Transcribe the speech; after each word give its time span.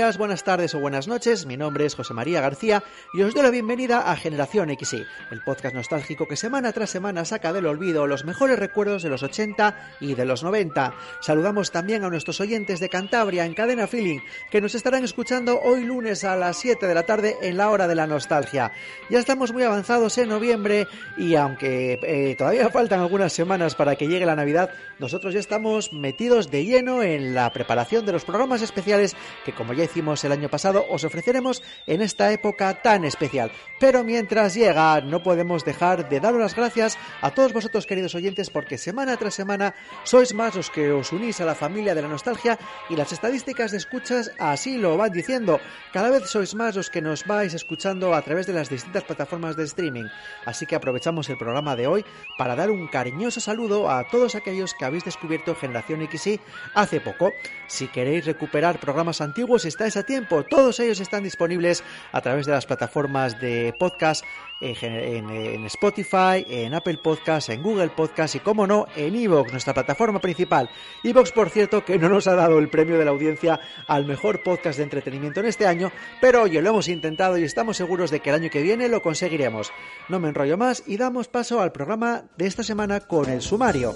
Días, 0.00 0.16
buenas 0.16 0.44
tardes 0.44 0.74
o 0.74 0.80
buenas 0.80 1.08
noches. 1.08 1.44
Mi 1.44 1.58
nombre 1.58 1.84
es 1.84 1.94
José 1.94 2.14
María 2.14 2.40
García 2.40 2.82
y 3.12 3.20
os 3.20 3.34
doy 3.34 3.42
la 3.42 3.50
bienvenida 3.50 4.10
a 4.10 4.16
Generación 4.16 4.74
XY, 4.74 5.04
el 5.30 5.42
podcast 5.42 5.74
nostálgico 5.74 6.26
que 6.26 6.36
semana 6.36 6.72
tras 6.72 6.88
semana 6.88 7.26
saca 7.26 7.52
del 7.52 7.66
olvido 7.66 8.06
los 8.06 8.24
mejores 8.24 8.58
recuerdos 8.58 9.02
de 9.02 9.10
los 9.10 9.22
80 9.22 9.96
y 10.00 10.14
de 10.14 10.24
los 10.24 10.42
90. 10.42 10.94
Saludamos 11.20 11.70
también 11.70 12.02
a 12.02 12.08
nuestros 12.08 12.40
oyentes 12.40 12.80
de 12.80 12.88
Cantabria 12.88 13.44
en 13.44 13.52
Cadena 13.52 13.86
Feeling, 13.86 14.20
que 14.50 14.62
nos 14.62 14.74
estarán 14.74 15.04
escuchando 15.04 15.60
hoy 15.60 15.84
lunes 15.84 16.24
a 16.24 16.34
las 16.34 16.56
7 16.56 16.86
de 16.86 16.94
la 16.94 17.02
tarde 17.02 17.36
en 17.42 17.58
la 17.58 17.68
hora 17.68 17.86
de 17.86 17.94
la 17.94 18.06
nostalgia. 18.06 18.72
Ya 19.10 19.18
estamos 19.18 19.52
muy 19.52 19.64
avanzados 19.64 20.16
en 20.16 20.30
noviembre 20.30 20.86
y 21.18 21.34
aunque 21.34 21.98
eh, 22.02 22.36
todavía 22.38 22.70
faltan 22.70 23.00
algunas 23.00 23.34
semanas 23.34 23.74
para 23.74 23.96
que 23.96 24.08
llegue 24.08 24.24
la 24.24 24.34
Navidad, 24.34 24.70
nosotros 24.98 25.34
ya 25.34 25.40
estamos 25.40 25.92
metidos 25.92 26.50
de 26.50 26.64
lleno 26.64 27.02
en 27.02 27.34
la 27.34 27.52
preparación 27.52 28.06
de 28.06 28.12
los 28.12 28.24
programas 28.24 28.62
especiales 28.62 29.14
que 29.44 29.52
como 29.52 29.74
ya 29.74 29.89
hicimos 29.90 30.22
el 30.24 30.32
año 30.32 30.48
pasado 30.48 30.86
os 30.88 31.02
ofreceremos 31.02 31.62
en 31.86 32.00
esta 32.00 32.30
época 32.30 32.80
tan 32.80 33.04
especial. 33.04 33.50
Pero 33.80 34.04
mientras 34.04 34.54
llega 34.54 35.00
no 35.00 35.22
podemos 35.22 35.64
dejar 35.64 36.08
de 36.08 36.20
daros 36.20 36.40
las 36.40 36.54
gracias 36.54 36.96
a 37.20 37.32
todos 37.32 37.52
vosotros 37.52 37.86
queridos 37.86 38.14
oyentes 38.14 38.50
porque 38.50 38.78
semana 38.78 39.16
tras 39.16 39.34
semana 39.34 39.74
sois 40.04 40.32
más 40.32 40.54
los 40.54 40.70
que 40.70 40.92
os 40.92 41.12
unís 41.12 41.40
a 41.40 41.44
la 41.44 41.54
familia 41.54 41.94
de 41.94 42.02
la 42.02 42.08
nostalgia 42.08 42.58
y 42.88 42.96
las 42.96 43.12
estadísticas 43.12 43.72
de 43.72 43.78
escuchas 43.78 44.30
así 44.38 44.78
lo 44.78 44.96
van 44.96 45.12
diciendo. 45.12 45.60
Cada 45.92 46.10
vez 46.10 46.30
sois 46.30 46.54
más 46.54 46.76
los 46.76 46.88
que 46.88 47.02
nos 47.02 47.26
vais 47.26 47.52
escuchando 47.52 48.14
a 48.14 48.22
través 48.22 48.46
de 48.46 48.52
las 48.52 48.70
distintas 48.70 49.02
plataformas 49.02 49.56
de 49.56 49.64
streaming. 49.64 50.06
Así 50.44 50.66
que 50.66 50.76
aprovechamos 50.76 51.28
el 51.28 51.36
programa 51.36 51.74
de 51.74 51.88
hoy 51.88 52.04
para 52.38 52.54
dar 52.54 52.70
un 52.70 52.86
cariñoso 52.86 53.40
saludo 53.40 53.90
a 53.90 54.06
todos 54.08 54.36
aquellos 54.36 54.74
que 54.74 54.84
habéis 54.84 55.04
descubierto 55.04 55.54
Generación 55.56 56.06
XY 56.08 56.40
hace 56.74 57.00
poco. 57.00 57.32
Si 57.66 57.88
queréis 57.88 58.26
recuperar 58.26 58.78
programas 58.78 59.20
antiguos, 59.20 59.64
estáis 59.80 59.96
a 59.96 60.02
tiempo. 60.02 60.42
Todos 60.44 60.78
ellos 60.80 61.00
están 61.00 61.22
disponibles 61.22 61.82
a 62.12 62.20
través 62.20 62.44
de 62.44 62.52
las 62.52 62.66
plataformas 62.66 63.40
de 63.40 63.74
podcast 63.78 64.26
en, 64.60 65.64
Spotify, 65.64 66.44
en 66.46 66.74
Apple 66.74 66.98
Podcast, 67.02 67.48
en 67.48 67.62
Google 67.62 67.88
Podcast 67.88 68.34
y, 68.34 68.40
como 68.40 68.66
no, 68.66 68.84
en 68.94 69.16
Evox, 69.16 69.52
nuestra 69.52 69.72
plataforma 69.72 70.20
principal. 70.20 70.68
Evox, 71.02 71.32
por 71.32 71.48
cierto, 71.48 71.82
que 71.82 71.98
no 71.98 72.10
nos 72.10 72.26
ha 72.26 72.34
dado 72.34 72.58
el 72.58 72.68
premio 72.68 72.98
de 72.98 73.06
la 73.06 73.10
audiencia 73.12 73.58
al 73.86 74.04
mejor 74.04 74.42
podcast 74.42 74.76
de 74.76 74.84
entretenimiento 74.84 75.40
en 75.40 75.46
este 75.46 75.66
año, 75.66 75.90
pero 76.20 76.42
oye, 76.42 76.60
lo 76.60 76.68
hemos 76.68 76.88
intentado 76.88 77.38
y 77.38 77.44
estamos 77.44 77.78
seguros 77.78 78.10
de 78.10 78.20
que 78.20 78.28
el 78.28 78.36
año 78.36 78.50
que 78.50 78.60
viene 78.60 78.86
lo 78.90 79.00
conseguiremos. 79.00 79.72
No 80.10 80.20
me 80.20 80.28
enrollo 80.28 80.58
más 80.58 80.82
y 80.86 80.98
damos 80.98 81.28
paso 81.28 81.62
al 81.62 81.72
programa 81.72 82.24
de 82.36 82.46
esta 82.46 82.62
semana 82.62 83.00
con 83.00 83.30
el 83.30 83.40
sumario. 83.40 83.94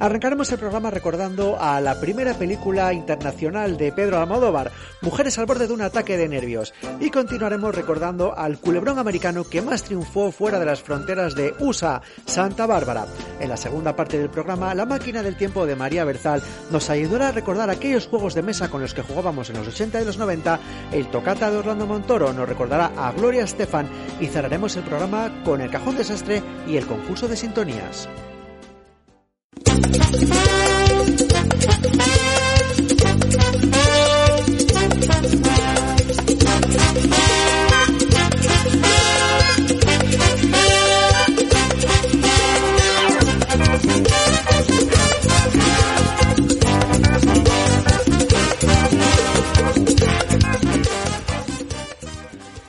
Arrancaremos 0.00 0.50
el 0.50 0.58
programa 0.58 0.90
recordando 0.90 1.56
a 1.58 1.80
la 1.80 2.00
primera 2.00 2.34
película 2.34 2.92
internacional 2.92 3.76
de 3.76 3.92
Pedro 3.92 4.18
Almodóvar, 4.18 4.72
Mujeres 5.00 5.38
al 5.38 5.46
borde 5.46 5.68
de 5.68 5.72
un 5.72 5.82
ataque 5.82 6.16
de 6.16 6.28
nervios, 6.28 6.74
y 7.00 7.10
continuaremos 7.10 7.74
recordando 7.74 8.36
al 8.36 8.58
culebrón 8.58 8.98
americano 8.98 9.44
que 9.44 9.62
más 9.62 9.84
triunfó 9.84 10.32
fuera 10.32 10.58
de 10.58 10.66
las 10.66 10.82
fronteras 10.82 11.34
de 11.34 11.54
USA, 11.60 12.02
Santa 12.26 12.66
Bárbara. 12.66 13.06
En 13.38 13.48
la 13.48 13.56
segunda 13.56 13.94
parte 13.94 14.18
del 14.18 14.30
programa, 14.30 14.74
La 14.74 14.84
máquina 14.84 15.22
del 15.22 15.36
tiempo 15.36 15.64
de 15.64 15.76
María 15.76 16.04
Berzal 16.04 16.42
nos 16.70 16.90
ayudará 16.90 17.28
a 17.28 17.32
recordar 17.32 17.70
aquellos 17.70 18.08
juegos 18.08 18.34
de 18.34 18.42
mesa 18.42 18.68
con 18.68 18.80
los 18.80 18.94
que 18.94 19.02
jugábamos 19.02 19.48
en 19.50 19.56
los 19.56 19.68
80 19.68 20.02
y 20.02 20.04
los 20.04 20.18
90, 20.18 20.58
el 20.92 21.10
tocata 21.10 21.50
de 21.50 21.58
Orlando 21.58 21.86
Montoro 21.86 22.32
nos 22.32 22.48
recordará 22.48 22.90
a 22.96 23.12
Gloria 23.12 23.44
Estefan 23.44 23.88
y 24.20 24.26
cerraremos 24.26 24.76
el 24.76 24.82
programa 24.82 25.42
con 25.44 25.60
el 25.60 25.70
cajón 25.70 25.96
desastre 25.96 26.42
y 26.66 26.76
el 26.76 26.86
concurso 26.86 27.28
de 27.28 27.36
sintonías. 27.36 28.08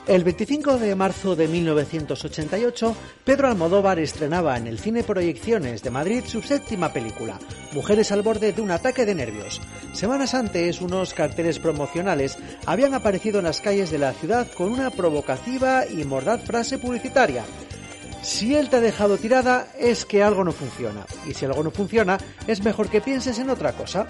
El 0.06 0.22
25 0.22 0.78
de 0.78 0.94
marzo 0.94 1.34
de 1.34 1.48
1988, 1.48 2.96
Pedro 3.24 3.48
Almodóvar 3.48 3.98
estrenaba 3.98 4.56
en 4.56 4.68
el 4.68 4.78
Cine 4.78 5.02
Proyecciones 5.02 5.82
de 5.82 5.90
Madrid 5.90 6.22
su 6.28 6.42
séptima 6.42 6.92
película, 6.92 7.40
Mujeres 7.72 8.12
al 8.12 8.22
borde 8.22 8.52
de 8.52 8.62
un 8.62 8.70
ataque 8.70 9.04
de 9.04 9.16
nervios. 9.16 9.60
Semanas 9.92 10.34
antes, 10.34 10.80
unos 10.80 11.12
carteles 11.12 11.58
promocionales 11.58 12.38
habían 12.66 12.94
aparecido 12.94 13.40
en 13.40 13.46
las 13.46 13.60
calles 13.60 13.90
de 13.90 13.98
la 13.98 14.12
ciudad 14.12 14.46
con 14.56 14.70
una 14.70 14.90
provocativa 14.90 15.84
y 15.84 16.04
mordaz 16.04 16.44
frase 16.44 16.78
publicitaria. 16.78 17.44
Si 18.22 18.56
él 18.56 18.68
te 18.68 18.76
ha 18.76 18.80
dejado 18.80 19.18
tirada 19.18 19.68
es 19.78 20.04
que 20.04 20.22
algo 20.22 20.44
no 20.44 20.52
funciona, 20.52 21.06
y 21.26 21.34
si 21.34 21.44
algo 21.44 21.62
no 21.62 21.70
funciona 21.70 22.18
es 22.46 22.62
mejor 22.62 22.88
que 22.88 23.00
pienses 23.00 23.38
en 23.38 23.50
otra 23.50 23.72
cosa. 23.72 24.06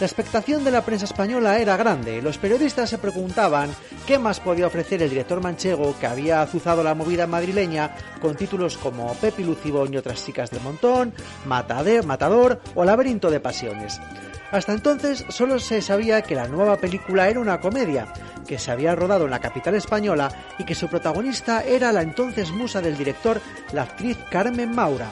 La 0.00 0.06
expectación 0.06 0.64
de 0.64 0.72
la 0.72 0.84
prensa 0.84 1.04
española 1.04 1.58
era 1.58 1.76
grande. 1.76 2.20
Los 2.20 2.36
periodistas 2.36 2.90
se 2.90 2.98
preguntaban 2.98 3.70
qué 4.06 4.18
más 4.18 4.40
podía 4.40 4.66
ofrecer 4.66 5.00
el 5.02 5.10
director 5.10 5.40
manchego 5.40 5.96
que 6.00 6.08
había 6.08 6.42
azuzado 6.42 6.82
la 6.82 6.96
movida 6.96 7.28
madrileña 7.28 7.94
con 8.20 8.34
títulos 8.34 8.76
como 8.76 9.14
Pepi 9.14 9.44
Lucibón 9.44 9.94
y 9.94 9.96
otras 9.96 10.24
chicas 10.24 10.50
del 10.50 10.62
montón, 10.62 11.12
Matador 11.46 12.60
o 12.74 12.84
Laberinto 12.84 13.30
de 13.30 13.38
Pasiones. 13.38 14.00
Hasta 14.50 14.72
entonces 14.72 15.24
solo 15.28 15.58
se 15.58 15.82
sabía 15.82 16.22
que 16.22 16.34
la 16.34 16.48
nueva 16.48 16.76
película 16.76 17.28
era 17.28 17.40
una 17.40 17.60
comedia, 17.60 18.06
que 18.46 18.58
se 18.58 18.70
había 18.70 18.94
rodado 18.94 19.24
en 19.24 19.30
la 19.30 19.40
capital 19.40 19.74
española 19.74 20.30
y 20.58 20.64
que 20.64 20.74
su 20.74 20.88
protagonista 20.88 21.62
era 21.64 21.92
la 21.92 22.02
entonces 22.02 22.50
musa 22.50 22.80
del 22.80 22.96
director, 22.96 23.40
la 23.72 23.82
actriz 23.82 24.18
Carmen 24.30 24.74
Maura. 24.74 25.10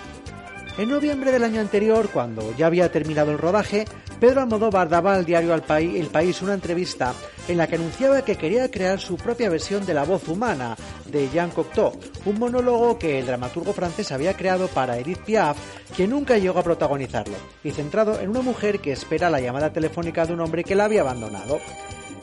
En 0.78 0.88
noviembre 0.88 1.30
del 1.30 1.44
año 1.44 1.60
anterior, 1.60 2.08
cuando 2.10 2.56
ya 2.56 2.66
había 2.66 2.90
terminado 2.90 3.30
el 3.30 3.36
rodaje, 3.36 3.84
Pedro 4.18 4.40
Almodóvar 4.40 4.88
daba 4.88 5.14
al 5.14 5.26
diario 5.26 5.54
El 5.54 6.08
País 6.08 6.40
una 6.40 6.54
entrevista 6.54 7.14
en 7.46 7.58
la 7.58 7.66
que 7.66 7.74
anunciaba 7.74 8.24
que 8.24 8.36
quería 8.36 8.70
crear 8.70 8.98
su 8.98 9.16
propia 9.16 9.50
versión 9.50 9.84
de 9.84 9.92
La 9.92 10.04
voz 10.04 10.26
humana 10.28 10.74
de 11.04 11.28
Jean 11.28 11.50
Cocteau, 11.50 11.92
un 12.24 12.38
monólogo 12.38 12.98
que 12.98 13.18
el 13.18 13.26
dramaturgo 13.26 13.74
francés 13.74 14.12
había 14.12 14.34
creado 14.34 14.66
para 14.68 14.96
Edith 14.96 15.18
Piaf, 15.18 15.58
que 15.94 16.08
nunca 16.08 16.38
llegó 16.38 16.60
a 16.60 16.64
protagonizarlo, 16.64 17.34
y 17.62 17.72
centrado 17.72 18.18
en 18.18 18.30
una 18.30 18.40
mujer 18.40 18.80
que 18.80 18.92
espera 18.92 19.28
la 19.28 19.40
llamada 19.40 19.74
telefónica 19.74 20.24
de 20.24 20.32
un 20.32 20.40
hombre 20.40 20.64
que 20.64 20.74
la 20.74 20.86
había 20.86 21.02
abandonado. 21.02 21.58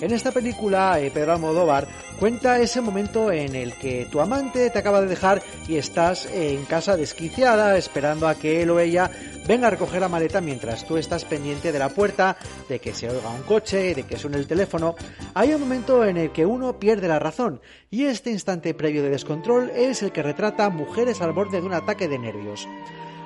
En 0.01 0.13
esta 0.13 0.31
película, 0.31 0.97
eh, 1.01 1.11
Pedro 1.11 1.33
Almodóvar 1.33 1.85
cuenta 2.19 2.59
ese 2.59 2.79
momento 2.79 3.33
en 3.33 3.53
el 3.53 3.73
que 3.73 4.07
tu 4.09 4.21
amante 4.21 4.69
te 4.69 4.79
acaba 4.79 5.01
de 5.01 5.07
dejar 5.07 5.41
y 5.67 5.75
estás 5.75 6.25
en 6.25 6.63
casa 6.65 6.95
desquiciada 6.95 7.77
esperando 7.77 8.25
a 8.27 8.35
que 8.35 8.61
él 8.61 8.69
o 8.69 8.79
ella 8.79 9.11
venga 9.45 9.67
a 9.67 9.71
recoger 9.71 9.99
la 9.99 10.07
maleta 10.07 10.39
mientras 10.39 10.87
tú 10.87 10.95
estás 10.95 11.25
pendiente 11.25 11.73
de 11.73 11.79
la 11.79 11.89
puerta, 11.89 12.37
de 12.69 12.79
que 12.79 12.93
se 12.93 13.09
oiga 13.09 13.29
un 13.29 13.43
coche, 13.43 13.93
de 13.93 14.03
que 14.03 14.17
suene 14.17 14.37
el 14.37 14.47
teléfono. 14.47 14.95
Hay 15.33 15.53
un 15.53 15.59
momento 15.59 16.05
en 16.05 16.15
el 16.15 16.31
que 16.31 16.45
uno 16.45 16.79
pierde 16.79 17.09
la 17.09 17.19
razón 17.19 17.59
y 17.91 18.05
este 18.05 18.31
instante 18.31 18.73
previo 18.73 19.03
de 19.03 19.09
descontrol 19.09 19.69
es 19.75 20.01
el 20.01 20.13
que 20.13 20.23
retrata 20.23 20.69
mujeres 20.69 21.19
al 21.21 21.33
borde 21.33 21.59
de 21.59 21.67
un 21.67 21.73
ataque 21.73 22.07
de 22.07 22.19
nervios. 22.19 22.69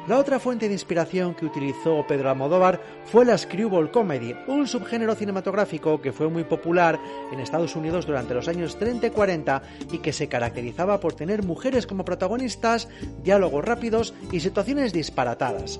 La 0.06 0.18
otra 0.18 0.38
fuente 0.38 0.68
de 0.68 0.74
inspiración 0.74 1.34
que 1.34 1.46
utilizó 1.46 2.06
Pedro 2.06 2.30
Almodóvar 2.30 2.82
fue 3.06 3.24
la 3.24 3.38
screwball 3.38 3.90
comedy, 3.90 4.36
un 4.48 4.68
subgénero 4.68 5.16
cinematográfico 5.16 6.02
que 6.02 6.12
fue 6.12 6.28
muy 6.28 6.44
popular 6.44 7.00
en 7.32 7.40
Estados 7.40 7.78
Unidos 7.78 8.06
durante 8.06 8.34
los 8.34 8.50
años 8.50 8.78
30 8.78 9.08
y 9.08 9.10
40 9.12 9.64
y 9.94 10.00
que 10.00 10.12
se 10.12 10.28
caracterizaba 10.28 11.00
por 11.00 11.14
tener 11.14 11.44
mujeres 11.44 11.88
como 11.88 12.04
protagonistas, 12.04 12.90
diálogos 13.24 13.64
rápidos 13.64 14.14
y 14.30 14.42
situaciones 14.42 14.92
disparatadas. 14.92 15.80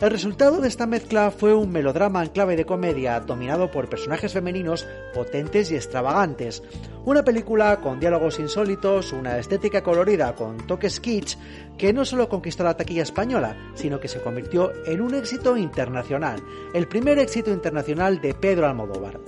El 0.00 0.10
resultado 0.10 0.60
de 0.60 0.68
esta 0.68 0.86
mezcla 0.86 1.32
fue 1.32 1.54
un 1.54 1.72
melodrama 1.72 2.22
en 2.22 2.28
clave 2.30 2.54
de 2.54 2.64
comedia 2.64 3.18
dominado 3.18 3.68
por 3.72 3.88
personajes 3.88 4.32
femeninos 4.32 4.86
potentes 5.12 5.72
y 5.72 5.74
extravagantes. 5.74 6.62
Una 7.04 7.24
película 7.24 7.80
con 7.80 7.98
diálogos 7.98 8.38
insólitos, 8.38 9.12
una 9.12 9.38
estética 9.38 9.82
colorida 9.82 10.36
con 10.36 10.58
toques 10.68 11.00
kitsch 11.00 11.36
que 11.78 11.92
no 11.92 12.04
solo 12.04 12.28
conquistó 12.28 12.64
la 12.64 12.76
taquilla 12.76 13.04
española, 13.04 13.56
sino 13.74 14.00
que 14.00 14.08
se 14.08 14.20
convirtió 14.20 14.72
en 14.84 15.00
un 15.00 15.14
éxito 15.14 15.56
internacional, 15.56 16.42
el 16.74 16.88
primer 16.88 17.18
éxito 17.18 17.50
internacional 17.50 18.20
de 18.20 18.34
Pedro 18.34 18.66
Almodóvar. 18.66 19.20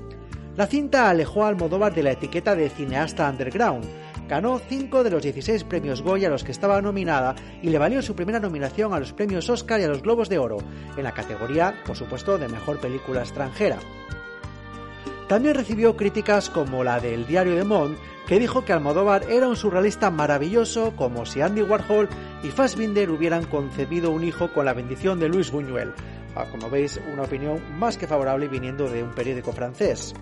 La 0.57 0.67
cinta 0.67 1.09
alejó 1.09 1.45
a 1.45 1.49
Almodóvar 1.49 1.95
de 1.95 2.03
la 2.03 2.11
etiqueta 2.11 2.55
de 2.55 2.69
cineasta 2.69 3.31
underground, 3.31 3.87
ganó 4.29 4.59
5 4.59 5.03
de 5.05 5.11
los 5.11 5.23
16 5.23 5.65
premios 5.65 6.03
Goya 6.03 6.29
a 6.29 6.31
los 6.31 6.45
que 6.45 6.53
estaba 6.53 6.83
nominada 6.83 7.35
y 7.63 7.71
le 7.71 7.79
valió 7.79 8.03
su 8.03 8.15
primera 8.15 8.41
nominación 8.41 8.93
a 8.93 9.01
los 9.01 9.13
premios 9.13 9.49
Oscar 9.49 9.81
y 9.81 9.85
a 9.85 9.89
los 9.89 10.03
Globos 10.03 10.29
de 10.29 10.39
Oro, 10.39 10.59
en 10.97 11.05
la 11.05 11.15
categoría, 11.15 11.75
por 11.87 11.97
supuesto, 11.97 12.37
de 12.37 12.49
Mejor 12.49 12.79
Película 12.81 13.21
Extranjera. 13.21 13.79
También 15.29 15.55
recibió 15.55 15.97
críticas 15.97 16.51
como 16.51 16.83
la 16.83 16.99
del 16.99 17.25
diario 17.25 17.55
de 17.55 17.63
Monde, 17.63 17.97
que 18.31 18.39
dijo 18.39 18.65
que 18.65 18.73
Almodóvar 18.73 19.29
era 19.29 19.49
un 19.49 19.57
surrealista 19.57 20.09
maravilloso, 20.13 20.93
como 20.95 21.27
si 21.27 21.41
Andy 21.41 21.63
Warhol 21.63 22.09
y 22.45 22.51
Fassbinder 22.51 23.11
hubieran 23.11 23.45
concebido 23.45 24.13
un 24.13 24.23
hijo 24.23 24.53
con 24.53 24.67
la 24.67 24.73
bendición 24.73 25.19
de 25.19 25.29
Luis 25.29 25.51
Buñuel. 25.51 25.93
Ah, 26.37 26.45
como 26.49 26.71
veis, 26.71 27.01
una 27.13 27.23
opinión 27.23 27.61
más 27.77 27.97
que 27.97 28.07
favorable 28.07 28.47
viniendo 28.47 28.89
de 28.89 29.03
un 29.03 29.11
periódico 29.11 29.51
francés. 29.51 30.15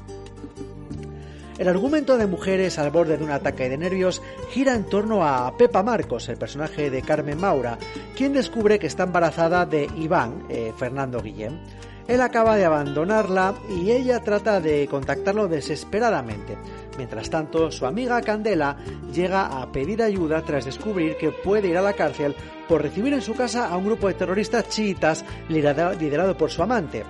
El 1.58 1.68
argumento 1.68 2.16
de 2.16 2.26
mujeres 2.26 2.78
al 2.78 2.90
borde 2.90 3.18
de 3.18 3.24
un 3.24 3.30
ataque 3.30 3.68
de 3.68 3.76
nervios 3.76 4.22
gira 4.52 4.74
en 4.74 4.84
torno 4.84 5.26
a 5.26 5.54
Pepa 5.58 5.82
Marcos, 5.82 6.30
el 6.30 6.38
personaje 6.38 6.88
de 6.88 7.02
Carmen 7.02 7.38
Maura, 7.38 7.76
quien 8.16 8.32
descubre 8.32 8.78
que 8.78 8.86
está 8.86 9.02
embarazada 9.02 9.66
de 9.66 9.86
Iván, 9.98 10.44
eh, 10.48 10.72
Fernando 10.78 11.20
Guillén. 11.20 11.60
Él 12.08 12.22
acaba 12.22 12.56
de 12.56 12.64
abandonarla 12.64 13.54
y 13.68 13.90
ella 13.90 14.20
trata 14.20 14.60
de 14.60 14.88
contactarlo 14.88 15.46
desesperadamente. 15.46 16.56
Mientras 16.96 17.28
tanto, 17.28 17.70
su 17.70 17.84
amiga 17.84 18.22
Candela 18.22 18.78
llega 19.12 19.60
a 19.60 19.70
pedir 19.70 20.02
ayuda 20.02 20.42
tras 20.42 20.64
descubrir 20.64 21.18
que 21.18 21.30
puede 21.30 21.68
ir 21.68 21.76
a 21.76 21.82
la 21.82 21.92
cárcel 21.92 22.34
por 22.66 22.82
recibir 22.82 23.12
en 23.12 23.20
su 23.20 23.34
casa 23.34 23.68
a 23.68 23.76
un 23.76 23.84
grupo 23.84 24.08
de 24.08 24.14
terroristas 24.14 24.70
chiitas 24.70 25.22
liderado 25.48 26.36
por 26.36 26.50
su 26.50 26.62
amante. 26.62 27.04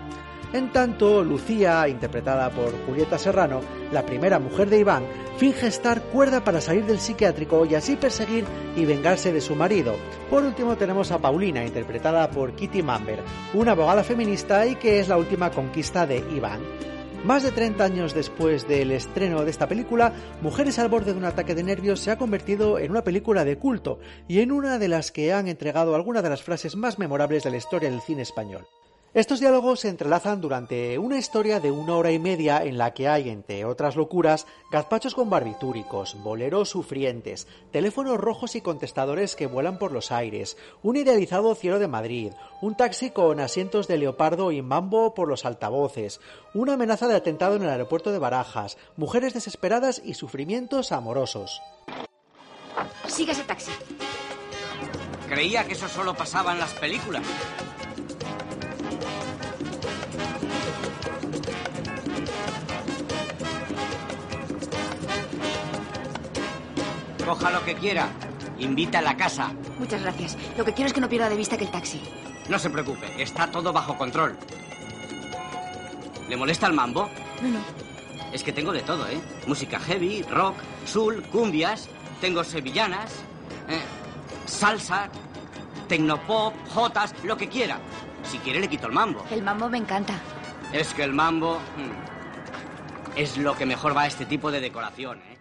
En 0.52 0.72
tanto, 0.72 1.22
Lucía, 1.22 1.86
interpretada 1.88 2.48
por 2.50 2.72
Julieta 2.86 3.18
Serrano, 3.18 3.60
la 3.92 4.06
primera 4.06 4.38
mujer 4.38 4.70
de 4.70 4.78
Iván, 4.78 5.04
finge 5.36 5.66
estar 5.66 6.00
cuerda 6.04 6.42
para 6.42 6.62
salir 6.62 6.86
del 6.86 7.00
psiquiátrico 7.00 7.66
y 7.66 7.74
así 7.74 7.96
perseguir 7.96 8.46
y 8.74 8.86
vengarse 8.86 9.30
de 9.30 9.42
su 9.42 9.54
marido. 9.54 9.96
Por 10.30 10.44
último 10.44 10.76
tenemos 10.76 11.10
a 11.10 11.18
Paulina, 11.18 11.66
interpretada 11.66 12.30
por 12.30 12.54
Kitty 12.54 12.82
Mamber, 12.82 13.20
una 13.52 13.72
abogada 13.72 14.02
feminista 14.02 14.66
y 14.66 14.76
que 14.76 15.00
es 15.00 15.08
la 15.08 15.18
última 15.18 15.50
conquista 15.50 16.06
de 16.06 16.24
Iván. 16.34 16.60
Más 17.24 17.42
de 17.42 17.52
30 17.52 17.84
años 17.84 18.14
después 18.14 18.66
del 18.66 18.92
estreno 18.92 19.44
de 19.44 19.50
esta 19.50 19.68
película, 19.68 20.14
Mujeres 20.40 20.78
al 20.78 20.88
borde 20.88 21.12
de 21.12 21.18
un 21.18 21.24
ataque 21.24 21.54
de 21.54 21.64
nervios 21.64 22.00
se 22.00 22.10
ha 22.10 22.16
convertido 22.16 22.78
en 22.78 22.90
una 22.90 23.04
película 23.04 23.44
de 23.44 23.58
culto 23.58 23.98
y 24.28 24.40
en 24.40 24.50
una 24.50 24.78
de 24.78 24.88
las 24.88 25.10
que 25.10 25.32
han 25.32 25.46
entregado 25.46 25.94
algunas 25.94 26.22
de 26.22 26.30
las 26.30 26.42
frases 26.42 26.74
más 26.74 26.98
memorables 26.98 27.42
de 27.42 27.50
la 27.50 27.56
historia 27.58 27.90
del 27.90 28.00
cine 28.00 28.22
español. 28.22 28.66
Estos 29.14 29.40
diálogos 29.40 29.80
se 29.80 29.88
entrelazan 29.88 30.42
durante 30.42 30.98
una 30.98 31.16
historia 31.16 31.60
de 31.60 31.70
una 31.70 31.96
hora 31.96 32.12
y 32.12 32.18
media 32.18 32.62
en 32.62 32.76
la 32.76 32.92
que 32.92 33.08
hay, 33.08 33.30
entre 33.30 33.64
otras 33.64 33.96
locuras, 33.96 34.46
gazpachos 34.70 35.14
con 35.14 35.30
barbitúricos, 35.30 36.14
boleros 36.22 36.68
sufrientes, 36.68 37.46
teléfonos 37.72 38.18
rojos 38.18 38.54
y 38.54 38.60
contestadores 38.60 39.34
que 39.34 39.46
vuelan 39.46 39.78
por 39.78 39.92
los 39.92 40.12
aires, 40.12 40.58
un 40.82 40.96
idealizado 40.96 41.54
cielo 41.54 41.78
de 41.78 41.88
Madrid, 41.88 42.32
un 42.60 42.76
taxi 42.76 43.10
con 43.10 43.40
asientos 43.40 43.88
de 43.88 43.96
leopardo 43.96 44.52
y 44.52 44.60
mambo 44.60 45.14
por 45.14 45.26
los 45.26 45.46
altavoces, 45.46 46.20
una 46.52 46.74
amenaza 46.74 47.08
de 47.08 47.16
atentado 47.16 47.56
en 47.56 47.62
el 47.62 47.70
aeropuerto 47.70 48.12
de 48.12 48.18
Barajas, 48.18 48.76
mujeres 48.98 49.32
desesperadas 49.32 50.02
y 50.04 50.14
sufrimientos 50.14 50.92
amorosos. 50.92 51.62
Siga 53.06 53.32
ese 53.32 53.44
taxi. 53.44 53.72
Creía 55.30 55.64
que 55.64 55.72
eso 55.72 55.88
solo 55.88 56.14
pasaba 56.14 56.52
en 56.52 56.58
las 56.58 56.74
películas. 56.74 57.22
Coja 67.28 67.50
lo 67.50 67.62
que 67.62 67.74
quiera. 67.74 68.08
Invita 68.58 69.00
a 69.00 69.02
la 69.02 69.14
casa. 69.14 69.52
Muchas 69.78 70.00
gracias. 70.00 70.38
Lo 70.56 70.64
que 70.64 70.72
quiero 70.72 70.86
es 70.86 70.94
que 70.94 71.00
no 71.02 71.10
pierda 71.10 71.28
de 71.28 71.36
vista 71.36 71.58
que 71.58 71.64
el 71.64 71.70
taxi. 71.70 72.00
No 72.48 72.58
se 72.58 72.70
preocupe, 72.70 73.06
está 73.22 73.50
todo 73.50 73.70
bajo 73.70 73.98
control. 73.98 74.34
¿Le 76.26 76.36
molesta 76.38 76.66
el 76.66 76.72
mambo? 76.72 77.10
No, 77.42 77.48
no. 77.48 77.58
Es 78.32 78.42
que 78.42 78.50
tengo 78.50 78.72
de 78.72 78.80
todo, 78.80 79.06
¿eh? 79.08 79.20
Música 79.46 79.78
heavy, 79.78 80.22
rock, 80.22 80.54
soul, 80.86 81.22
cumbias, 81.24 81.90
tengo 82.22 82.42
sevillanas, 82.44 83.12
eh, 83.68 83.82
salsa, 84.46 85.10
tecnopop, 85.86 86.54
jotas, 86.70 87.14
lo 87.24 87.36
que 87.36 87.50
quiera. 87.50 87.78
Si 88.22 88.38
quiere 88.38 88.58
le 88.58 88.68
quito 88.68 88.86
el 88.86 88.94
mambo. 88.94 89.22
El 89.30 89.42
mambo 89.42 89.68
me 89.68 89.76
encanta. 89.76 90.14
Es 90.72 90.94
que 90.94 91.02
el 91.02 91.12
mambo 91.12 91.58
mm, 91.58 93.18
es 93.18 93.36
lo 93.36 93.54
que 93.54 93.66
mejor 93.66 93.94
va 93.94 94.04
a 94.04 94.06
este 94.06 94.24
tipo 94.24 94.50
de 94.50 94.60
decoración, 94.60 95.18
¿eh? 95.18 95.37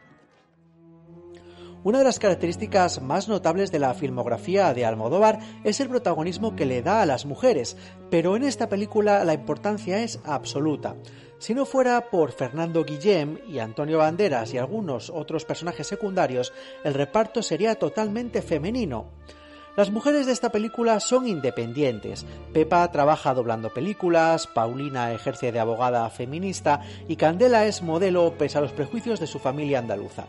Una 1.84 2.00
de 2.00 2.04
las 2.04 2.20
características 2.20 3.02
más 3.02 3.28
notables 3.28 3.72
de 3.72 3.80
la 3.80 3.94
filmografía 3.94 4.74
de 4.74 4.86
Almodóvar 4.86 5.40
es 5.64 5.80
el 5.80 5.90
protagonismo 5.90 6.56
que 6.56 6.66
le 6.66 6.82
da 6.82 7.02
a 7.02 7.06
las 7.06 7.26
mujeres, 7.26 7.78
pero 8.10 8.36
en 8.36 8.44
esta 8.44 8.68
película 8.68 9.24
la 9.24 9.34
importancia 9.34 10.02
es 10.04 10.20
absoluta. 10.26 10.96
Si 11.38 11.54
no 11.54 11.66
fuera 11.66 12.10
por 12.10 12.32
Fernando 12.32 12.84
Guillem 12.84 13.38
y 13.48 13.60
Antonio 13.60 14.00
Banderas 14.00 14.54
y 14.54 14.58
algunos 14.58 15.12
otros 15.12 15.46
personajes 15.46 15.86
secundarios, 15.86 16.52
el 16.84 16.96
reparto 16.96 17.44
sería 17.44 17.76
totalmente 17.76 18.42
femenino. 18.42 19.06
Las 19.78 19.92
mujeres 19.92 20.26
de 20.26 20.32
esta 20.32 20.52
película 20.52 21.00
son 21.00 21.28
independientes. 21.28 22.26
Pepa 22.52 22.92
trabaja 22.92 23.36
doblando 23.36 23.72
películas, 23.72 24.48
Paulina 24.48 25.14
ejerce 25.14 25.52
de 25.52 25.60
abogada 25.60 26.10
feminista 26.10 26.82
y 27.08 27.16
Candela 27.16 27.68
es 27.68 27.84
modelo 27.84 28.34
pese 28.36 28.58
a 28.58 28.62
los 28.62 28.72
prejuicios 28.72 29.20
de 29.20 29.28
su 29.28 29.38
familia 29.38 29.78
andaluza. 29.78 30.26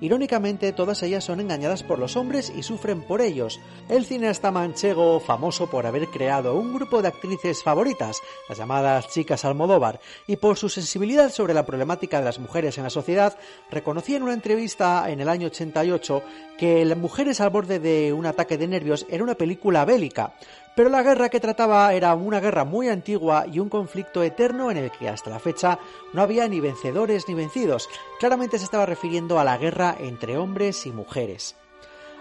Irónicamente, 0.00 0.72
todas 0.72 1.02
ellas 1.02 1.24
son 1.24 1.40
engañadas 1.40 1.82
por 1.82 1.98
los 1.98 2.16
hombres 2.16 2.52
y 2.54 2.62
sufren 2.62 3.02
por 3.02 3.20
ellos. 3.20 3.60
El 3.88 4.04
cineasta 4.04 4.52
manchego, 4.52 5.18
famoso 5.18 5.68
por 5.68 5.86
haber 5.86 6.06
creado 6.08 6.54
un 6.54 6.72
grupo 6.72 7.02
de 7.02 7.08
actrices 7.08 7.62
favoritas, 7.62 8.22
las 8.48 8.58
llamadas 8.58 9.08
chicas 9.08 9.44
Almodóvar, 9.44 10.00
y 10.26 10.36
por 10.36 10.56
su 10.56 10.68
sensibilidad 10.68 11.30
sobre 11.30 11.54
la 11.54 11.66
problemática 11.66 12.18
de 12.20 12.24
las 12.24 12.38
mujeres 12.38 12.78
en 12.78 12.84
la 12.84 12.90
sociedad, 12.90 13.36
reconocía 13.70 14.16
en 14.16 14.22
una 14.22 14.34
entrevista 14.34 15.10
en 15.10 15.20
el 15.20 15.28
año 15.28 15.48
88 15.48 16.22
que 16.58 16.84
Las 16.84 16.98
mujeres 16.98 17.40
al 17.40 17.50
borde 17.50 17.78
de 17.78 18.12
un 18.12 18.26
ataque 18.26 18.58
de 18.58 18.66
nervios 18.66 19.06
era 19.08 19.22
una 19.22 19.36
película 19.36 19.84
bélica, 19.84 20.34
pero 20.78 20.90
la 20.90 21.02
guerra 21.02 21.28
que 21.28 21.40
trataba 21.40 21.92
era 21.92 22.14
una 22.14 22.38
guerra 22.38 22.64
muy 22.64 22.88
antigua 22.88 23.46
y 23.50 23.58
un 23.58 23.68
conflicto 23.68 24.22
eterno 24.22 24.70
en 24.70 24.76
el 24.76 24.92
que 24.92 25.08
hasta 25.08 25.28
la 25.28 25.40
fecha 25.40 25.76
no 26.12 26.22
había 26.22 26.46
ni 26.46 26.60
vencedores 26.60 27.26
ni 27.26 27.34
vencidos. 27.34 27.88
Claramente 28.20 28.58
se 28.58 28.64
estaba 28.66 28.86
refiriendo 28.86 29.40
a 29.40 29.44
la 29.44 29.58
guerra 29.58 29.96
entre 29.98 30.38
hombres 30.38 30.86
y 30.86 30.92
mujeres. 30.92 31.56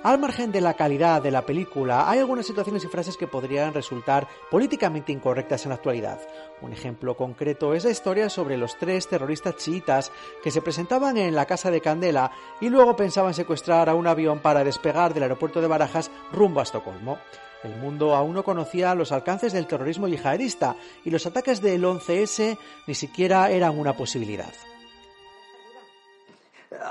Al 0.02 0.18
margen 0.18 0.52
de 0.52 0.62
la 0.62 0.74
calidad 0.74 1.22
de 1.22 1.30
la 1.30 1.46
película, 1.46 2.10
hay 2.10 2.18
algunas 2.18 2.48
situaciones 2.48 2.84
y 2.84 2.88
frases 2.88 3.16
que 3.16 3.28
podrían 3.28 3.76
resultar 3.76 4.28
políticamente 4.50 5.12
incorrectas 5.12 5.64
en 5.66 5.70
la 5.70 5.76
actualidad. 5.76 6.20
Un 6.64 6.74
ejemplo 6.74 7.16
concreto 7.16 7.76
es 7.76 7.84
la 7.84 7.92
historia 7.92 8.28
sobre 8.28 8.58
los 8.58 8.76
tres 8.80 9.08
terroristas 9.08 9.58
chiitas 9.58 10.12
que 10.44 10.50
se 10.50 10.64
presentaban 10.64 11.18
en 11.18 11.36
la 11.36 11.46
casa 11.46 11.70
de 11.70 11.82
Candela 11.82 12.32
y 12.60 12.70
luego 12.70 12.96
pensaban 12.96 13.36
secuestrar 13.36 13.88
a 13.88 13.94
un 13.94 14.08
avión 14.08 14.40
para 14.40 14.64
despegar 14.64 15.14
del 15.14 15.22
aeropuerto 15.22 15.62
de 15.62 15.68
Barajas 15.68 16.10
rumbo 16.32 16.60
a 16.60 16.64
Estocolmo. 16.64 17.20
El 17.68 17.76
mundo 17.82 18.16
aún 18.16 18.34
no 18.34 18.44
conocía 18.44 18.96
los 18.96 19.12
alcances 19.12 19.52
del 19.54 19.68
terrorismo 19.68 20.08
yihadista 20.08 20.76
y 21.04 21.10
los 21.10 21.26
ataques 21.26 21.62
del 21.62 21.84
11S 21.84 22.58
ni 22.88 22.96
siquiera 22.96 23.50
eran 23.50 23.78
una 23.78 23.94
posibilidad. 23.94 24.54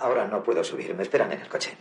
Ahora 0.01 0.27
no 0.27 0.43
puedo 0.43 0.63
subir, 0.63 0.95
me 0.95 1.03
esperan 1.03 1.33
en 1.33 1.41
el 1.41 1.49
coche. 1.49 1.77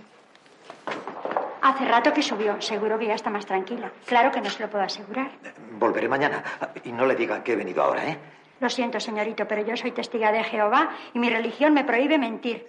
Hace 1.61 1.85
rato 1.85 2.13
que 2.13 2.21
subió, 2.21 2.61
seguro 2.61 2.97
que 2.97 3.07
ya 3.07 3.15
está 3.15 3.29
más 3.29 3.45
tranquila. 3.45 3.91
Claro 4.05 4.31
que 4.31 4.39
no 4.39 4.49
se 4.49 4.63
lo 4.63 4.69
puedo 4.69 4.83
asegurar. 4.83 5.31
Volveré 5.79 6.07
mañana 6.07 6.43
y 6.83 6.91
no 6.91 7.05
le 7.05 7.15
diga 7.15 7.43
que 7.43 7.53
he 7.53 7.55
venido 7.55 7.83
ahora, 7.83 8.07
¿eh? 8.07 8.17
Lo 8.59 8.69
siento, 8.69 8.99
señorito, 8.99 9.45
pero 9.47 9.65
yo 9.65 9.75
soy 9.75 9.91
testiga 9.91 10.31
de 10.31 10.43
Jehová 10.43 10.91
y 11.13 11.19
mi 11.19 11.29
religión 11.29 11.73
me 11.73 11.83
prohíbe 11.83 12.17
mentir. 12.17 12.65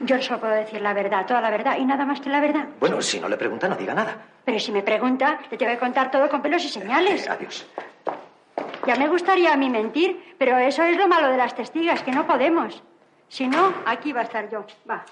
Yo 0.00 0.20
solo 0.22 0.40
puedo 0.40 0.54
decir 0.54 0.80
la 0.80 0.94
verdad, 0.94 1.26
toda 1.26 1.42
la 1.42 1.50
verdad 1.50 1.76
y 1.78 1.84
nada 1.84 2.06
más 2.06 2.20
que 2.20 2.30
la 2.30 2.40
verdad. 2.40 2.66
Bueno, 2.80 3.02
si 3.02 3.20
no 3.20 3.28
le 3.28 3.36
pregunta, 3.36 3.68
no 3.68 3.76
diga 3.76 3.92
nada. 3.92 4.16
Pero 4.46 4.58
si 4.58 4.72
me 4.72 4.82
pregunta, 4.82 5.38
le 5.50 5.58
tengo 5.58 5.72
que 5.72 5.78
contar 5.78 6.10
todo 6.10 6.28
con 6.30 6.40
pelos 6.40 6.64
y 6.64 6.68
señales. 6.68 7.26
Eh, 7.26 7.30
adiós. 7.30 7.66
Ya 8.86 8.96
me 8.96 9.08
gustaría 9.08 9.52
a 9.52 9.56
mí 9.58 9.68
mentir, 9.68 10.34
pero 10.38 10.56
eso 10.56 10.82
es 10.84 10.96
lo 10.96 11.06
malo 11.06 11.28
de 11.30 11.36
las 11.36 11.54
testigas, 11.54 12.02
que 12.02 12.12
no 12.12 12.26
podemos. 12.26 12.82
Si 13.28 13.46
no, 13.46 13.74
aquí 13.84 14.12
va 14.12 14.20
a 14.20 14.24
estar 14.24 14.48
yo. 14.48 14.64
Va. 14.88 15.04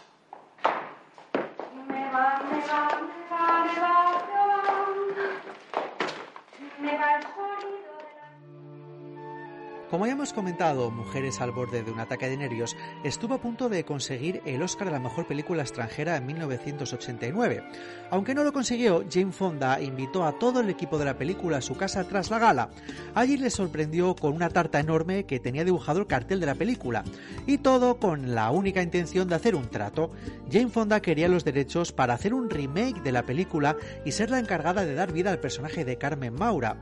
Me 1.86 2.10
va, 2.10 2.40
me 2.50 2.60
va, 2.66 2.88
me 3.02 3.30
va, 3.30 3.64
me 3.64 3.80
va, 3.80 3.94
me 4.26 4.42
va. 4.42 5.30
Me 6.78 6.98
va 6.98 7.16
el. 7.16 7.47
Como 9.90 10.04
ya 10.06 10.12
hemos 10.12 10.34
comentado, 10.34 10.90
Mujeres 10.90 11.40
al 11.40 11.50
borde 11.50 11.82
de 11.82 11.90
un 11.90 11.98
ataque 11.98 12.28
de 12.28 12.36
nervios 12.36 12.76
estuvo 13.04 13.32
a 13.32 13.40
punto 13.40 13.70
de 13.70 13.86
conseguir 13.86 14.42
el 14.44 14.60
Oscar 14.60 14.88
a 14.88 14.90
la 14.90 15.00
mejor 15.00 15.26
película 15.26 15.62
extranjera 15.62 16.18
en 16.18 16.26
1989. 16.26 17.64
Aunque 18.10 18.34
no 18.34 18.44
lo 18.44 18.52
consiguió, 18.52 19.04
Jane 19.10 19.32
Fonda 19.32 19.80
invitó 19.80 20.24
a 20.24 20.38
todo 20.38 20.60
el 20.60 20.68
equipo 20.68 20.98
de 20.98 21.06
la 21.06 21.16
película 21.16 21.56
a 21.56 21.62
su 21.62 21.74
casa 21.74 22.06
tras 22.06 22.28
la 22.28 22.38
gala. 22.38 22.68
Allí 23.14 23.38
les 23.38 23.54
sorprendió 23.54 24.14
con 24.14 24.34
una 24.34 24.50
tarta 24.50 24.78
enorme 24.78 25.24
que 25.24 25.40
tenía 25.40 25.64
dibujado 25.64 26.00
el 26.00 26.06
cartel 26.06 26.40
de 26.40 26.46
la 26.46 26.54
película. 26.54 27.02
Y 27.46 27.56
todo 27.56 27.98
con 27.98 28.34
la 28.34 28.50
única 28.50 28.82
intención 28.82 29.26
de 29.26 29.36
hacer 29.36 29.54
un 29.54 29.70
trato. 29.70 30.10
Jane 30.52 30.68
Fonda 30.68 31.00
quería 31.00 31.28
los 31.28 31.44
derechos 31.44 31.92
para 31.92 32.12
hacer 32.12 32.34
un 32.34 32.50
remake 32.50 33.02
de 33.02 33.12
la 33.12 33.22
película 33.22 33.74
y 34.04 34.12
ser 34.12 34.30
la 34.30 34.38
encargada 34.38 34.84
de 34.84 34.94
dar 34.94 35.12
vida 35.12 35.30
al 35.30 35.40
personaje 35.40 35.86
de 35.86 35.96
Carmen 35.96 36.34
Maura. 36.34 36.76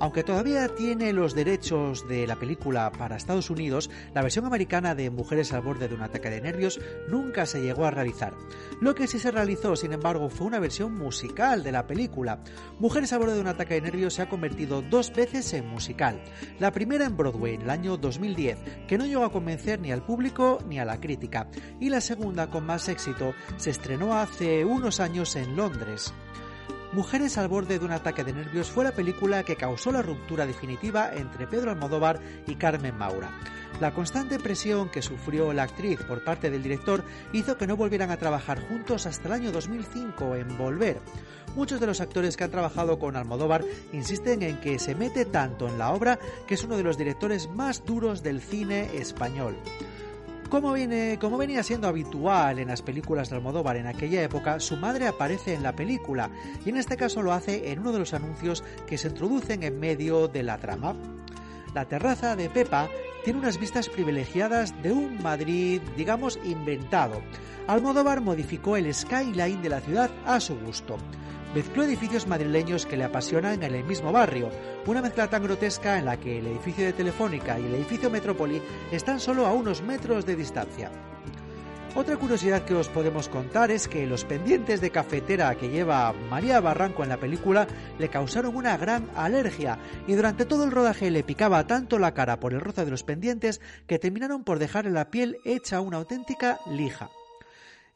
Aunque 0.00 0.24
todavía 0.24 0.66
tiene 0.68 1.12
los 1.12 1.34
derechos 1.34 2.08
de 2.08 2.26
la 2.26 2.36
película 2.36 2.90
para 2.90 3.16
Estados 3.16 3.50
Unidos, 3.50 3.90
la 4.14 4.22
versión 4.22 4.46
americana 4.46 4.94
de 4.94 5.10
Mujeres 5.10 5.52
al 5.52 5.60
borde 5.60 5.88
de 5.88 5.94
un 5.94 6.00
ataque 6.00 6.30
de 6.30 6.40
nervios 6.40 6.80
nunca 7.08 7.44
se 7.44 7.60
llegó 7.60 7.84
a 7.84 7.90
realizar. 7.90 8.32
Lo 8.80 8.94
que 8.94 9.06
sí 9.06 9.18
se 9.18 9.30
realizó, 9.30 9.76
sin 9.76 9.92
embargo, 9.92 10.30
fue 10.30 10.46
una 10.46 10.58
versión 10.58 10.94
musical 10.94 11.62
de 11.62 11.72
la 11.72 11.86
película. 11.86 12.42
Mujeres 12.78 13.12
al 13.12 13.18
borde 13.18 13.34
de 13.34 13.42
un 13.42 13.48
ataque 13.48 13.74
de 13.74 13.82
nervios 13.82 14.14
se 14.14 14.22
ha 14.22 14.28
convertido 14.30 14.80
dos 14.80 15.12
veces 15.12 15.52
en 15.52 15.68
musical. 15.68 16.22
La 16.58 16.72
primera 16.72 17.04
en 17.04 17.18
Broadway 17.18 17.56
en 17.56 17.62
el 17.62 17.70
año 17.70 17.98
2010, 17.98 18.86
que 18.88 18.96
no 18.96 19.04
llegó 19.04 19.24
a 19.24 19.32
convencer 19.32 19.80
ni 19.80 19.92
al 19.92 20.02
público 20.02 20.60
ni 20.66 20.78
a 20.78 20.86
la 20.86 20.98
crítica, 20.98 21.48
y 21.78 21.90
la 21.90 22.00
segunda, 22.00 22.48
con 22.48 22.64
más 22.64 22.88
éxito, 22.88 23.34
se 23.58 23.68
estrenó 23.68 24.14
hace 24.14 24.64
unos 24.64 24.98
años 24.98 25.36
en 25.36 25.56
Londres. 25.56 26.14
Mujeres 26.92 27.38
al 27.38 27.46
borde 27.46 27.78
de 27.78 27.84
un 27.84 27.92
ataque 27.92 28.24
de 28.24 28.32
nervios 28.32 28.68
fue 28.68 28.82
la 28.82 28.90
película 28.90 29.44
que 29.44 29.54
causó 29.54 29.92
la 29.92 30.02
ruptura 30.02 30.44
definitiva 30.44 31.14
entre 31.14 31.46
Pedro 31.46 31.70
Almodóvar 31.70 32.20
y 32.48 32.56
Carmen 32.56 32.98
Maura. 32.98 33.30
La 33.80 33.94
constante 33.94 34.40
presión 34.40 34.88
que 34.88 35.00
sufrió 35.00 35.52
la 35.52 35.62
actriz 35.62 36.00
por 36.02 36.24
parte 36.24 36.50
del 36.50 36.64
director 36.64 37.04
hizo 37.32 37.56
que 37.56 37.68
no 37.68 37.76
volvieran 37.76 38.10
a 38.10 38.16
trabajar 38.16 38.60
juntos 38.66 39.06
hasta 39.06 39.28
el 39.28 39.34
año 39.34 39.52
2005 39.52 40.34
en 40.34 40.58
Volver. 40.58 41.00
Muchos 41.54 41.78
de 41.78 41.86
los 41.86 42.00
actores 42.00 42.36
que 42.36 42.42
han 42.42 42.50
trabajado 42.50 42.98
con 42.98 43.14
Almodóvar 43.14 43.64
insisten 43.92 44.42
en 44.42 44.60
que 44.60 44.80
se 44.80 44.96
mete 44.96 45.24
tanto 45.24 45.68
en 45.68 45.78
la 45.78 45.92
obra 45.92 46.18
que 46.48 46.54
es 46.54 46.64
uno 46.64 46.76
de 46.76 46.82
los 46.82 46.98
directores 46.98 47.48
más 47.48 47.84
duros 47.84 48.24
del 48.24 48.40
cine 48.40 48.96
español. 48.96 49.56
Como, 50.50 50.72
viene, 50.72 51.16
como 51.20 51.38
venía 51.38 51.62
siendo 51.62 51.86
habitual 51.86 52.58
en 52.58 52.66
las 52.66 52.82
películas 52.82 53.30
de 53.30 53.36
Almodóvar 53.36 53.76
en 53.76 53.86
aquella 53.86 54.20
época, 54.20 54.58
su 54.58 54.76
madre 54.76 55.06
aparece 55.06 55.54
en 55.54 55.62
la 55.62 55.76
película 55.76 56.28
y 56.66 56.70
en 56.70 56.76
este 56.76 56.96
caso 56.96 57.22
lo 57.22 57.32
hace 57.32 57.70
en 57.70 57.78
uno 57.78 57.92
de 57.92 58.00
los 58.00 58.14
anuncios 58.14 58.64
que 58.88 58.98
se 58.98 59.06
introducen 59.06 59.62
en 59.62 59.78
medio 59.78 60.26
de 60.26 60.42
la 60.42 60.58
trama. 60.58 60.96
La 61.72 61.84
terraza 61.84 62.34
de 62.34 62.50
Pepa 62.50 62.88
tiene 63.22 63.38
unas 63.38 63.60
vistas 63.60 63.88
privilegiadas 63.88 64.74
de 64.82 64.90
un 64.90 65.22
Madrid, 65.22 65.82
digamos, 65.96 66.36
inventado. 66.42 67.22
Almodóvar 67.68 68.20
modificó 68.20 68.76
el 68.76 68.92
skyline 68.92 69.62
de 69.62 69.68
la 69.68 69.80
ciudad 69.80 70.10
a 70.26 70.40
su 70.40 70.58
gusto 70.58 70.98
mezcló 71.54 71.82
edificios 71.82 72.26
madrileños 72.26 72.86
que 72.86 72.96
le 72.96 73.04
apasionan 73.04 73.62
en 73.62 73.74
el 73.74 73.84
mismo 73.84 74.12
barrio, 74.12 74.50
una 74.86 75.02
mezcla 75.02 75.28
tan 75.28 75.42
grotesca 75.42 75.98
en 75.98 76.04
la 76.04 76.18
que 76.18 76.38
el 76.38 76.46
edificio 76.46 76.84
de 76.84 76.92
Telefónica 76.92 77.58
y 77.58 77.66
el 77.66 77.74
edificio 77.74 78.10
Metrópoli 78.10 78.62
están 78.92 79.20
solo 79.20 79.46
a 79.46 79.52
unos 79.52 79.82
metros 79.82 80.26
de 80.26 80.36
distancia. 80.36 80.90
Otra 81.96 82.16
curiosidad 82.16 82.64
que 82.64 82.74
os 82.74 82.88
podemos 82.88 83.28
contar 83.28 83.72
es 83.72 83.88
que 83.88 84.06
los 84.06 84.24
pendientes 84.24 84.80
de 84.80 84.92
cafetera 84.92 85.56
que 85.56 85.70
lleva 85.70 86.12
María 86.12 86.60
Barranco 86.60 87.02
en 87.02 87.08
la 87.08 87.18
película 87.18 87.66
le 87.98 88.08
causaron 88.08 88.54
una 88.54 88.76
gran 88.76 89.10
alergia 89.16 89.76
y 90.06 90.14
durante 90.14 90.44
todo 90.44 90.62
el 90.62 90.70
rodaje 90.70 91.10
le 91.10 91.24
picaba 91.24 91.66
tanto 91.66 91.98
la 91.98 92.14
cara 92.14 92.38
por 92.38 92.54
el 92.54 92.60
roce 92.60 92.84
de 92.84 92.92
los 92.92 93.02
pendientes 93.02 93.60
que 93.88 93.98
terminaron 93.98 94.44
por 94.44 94.60
dejar 94.60 94.84
la 94.84 95.10
piel 95.10 95.38
hecha 95.44 95.80
una 95.80 95.96
auténtica 95.96 96.60
lija. 96.70 97.10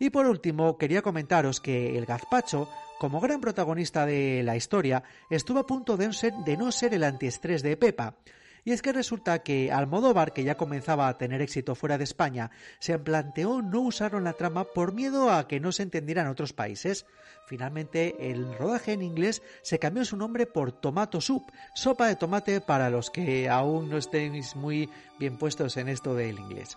Y 0.00 0.10
por 0.10 0.26
último, 0.26 0.76
quería 0.76 1.02
comentaros 1.02 1.60
que 1.60 1.96
el 1.96 2.04
gazpacho 2.04 2.68
como 3.04 3.20
gran 3.20 3.42
protagonista 3.42 4.06
de 4.06 4.42
la 4.42 4.56
historia, 4.56 5.02
estuvo 5.28 5.58
a 5.58 5.66
punto 5.66 5.98
de, 5.98 6.56
no 6.56 6.72
ser 6.72 6.94
el 6.94 7.04
antiestrés 7.04 7.62
de 7.62 7.76
Pepa. 7.76 8.16
Y 8.64 8.72
es 8.72 8.80
que 8.80 8.94
resulta 8.94 9.42
que 9.42 9.70
Almodóvar, 9.70 10.32
que 10.32 10.42
ya 10.42 10.56
comenzaba 10.56 11.06
a 11.06 11.18
tener 11.18 11.42
éxito 11.42 11.74
fuera 11.74 11.98
de 11.98 12.04
España, 12.04 12.50
se 12.78 12.98
planteó 12.98 13.60
no 13.60 13.82
usarlo 13.82 14.16
en 14.16 14.24
la 14.24 14.32
trama 14.32 14.64
por 14.64 14.94
miedo 14.94 15.30
a 15.30 15.46
que 15.46 15.60
no 15.60 15.70
se 15.70 15.82
entendiera 15.82 16.22
en 16.22 16.28
otros 16.28 16.54
países. 16.54 17.04
Finalmente, 17.46 18.30
el 18.30 18.56
rodaje 18.56 18.94
en 18.94 19.02
inglés 19.02 19.42
se 19.60 19.78
cambió 19.78 20.02
su 20.06 20.16
nombre 20.16 20.46
por 20.46 20.72
Tomato 20.72 21.20
Soup, 21.20 21.52
sopa 21.74 22.06
de 22.06 22.16
tomate 22.16 22.62
para 22.62 22.88
los 22.88 23.10
que 23.10 23.50
aún 23.50 23.90
no 23.90 23.98
estéis 23.98 24.56
muy 24.56 24.88
bien 25.18 25.36
puestos 25.36 25.76
en 25.76 25.90
esto 25.90 26.14
del 26.14 26.38
inglés. 26.38 26.74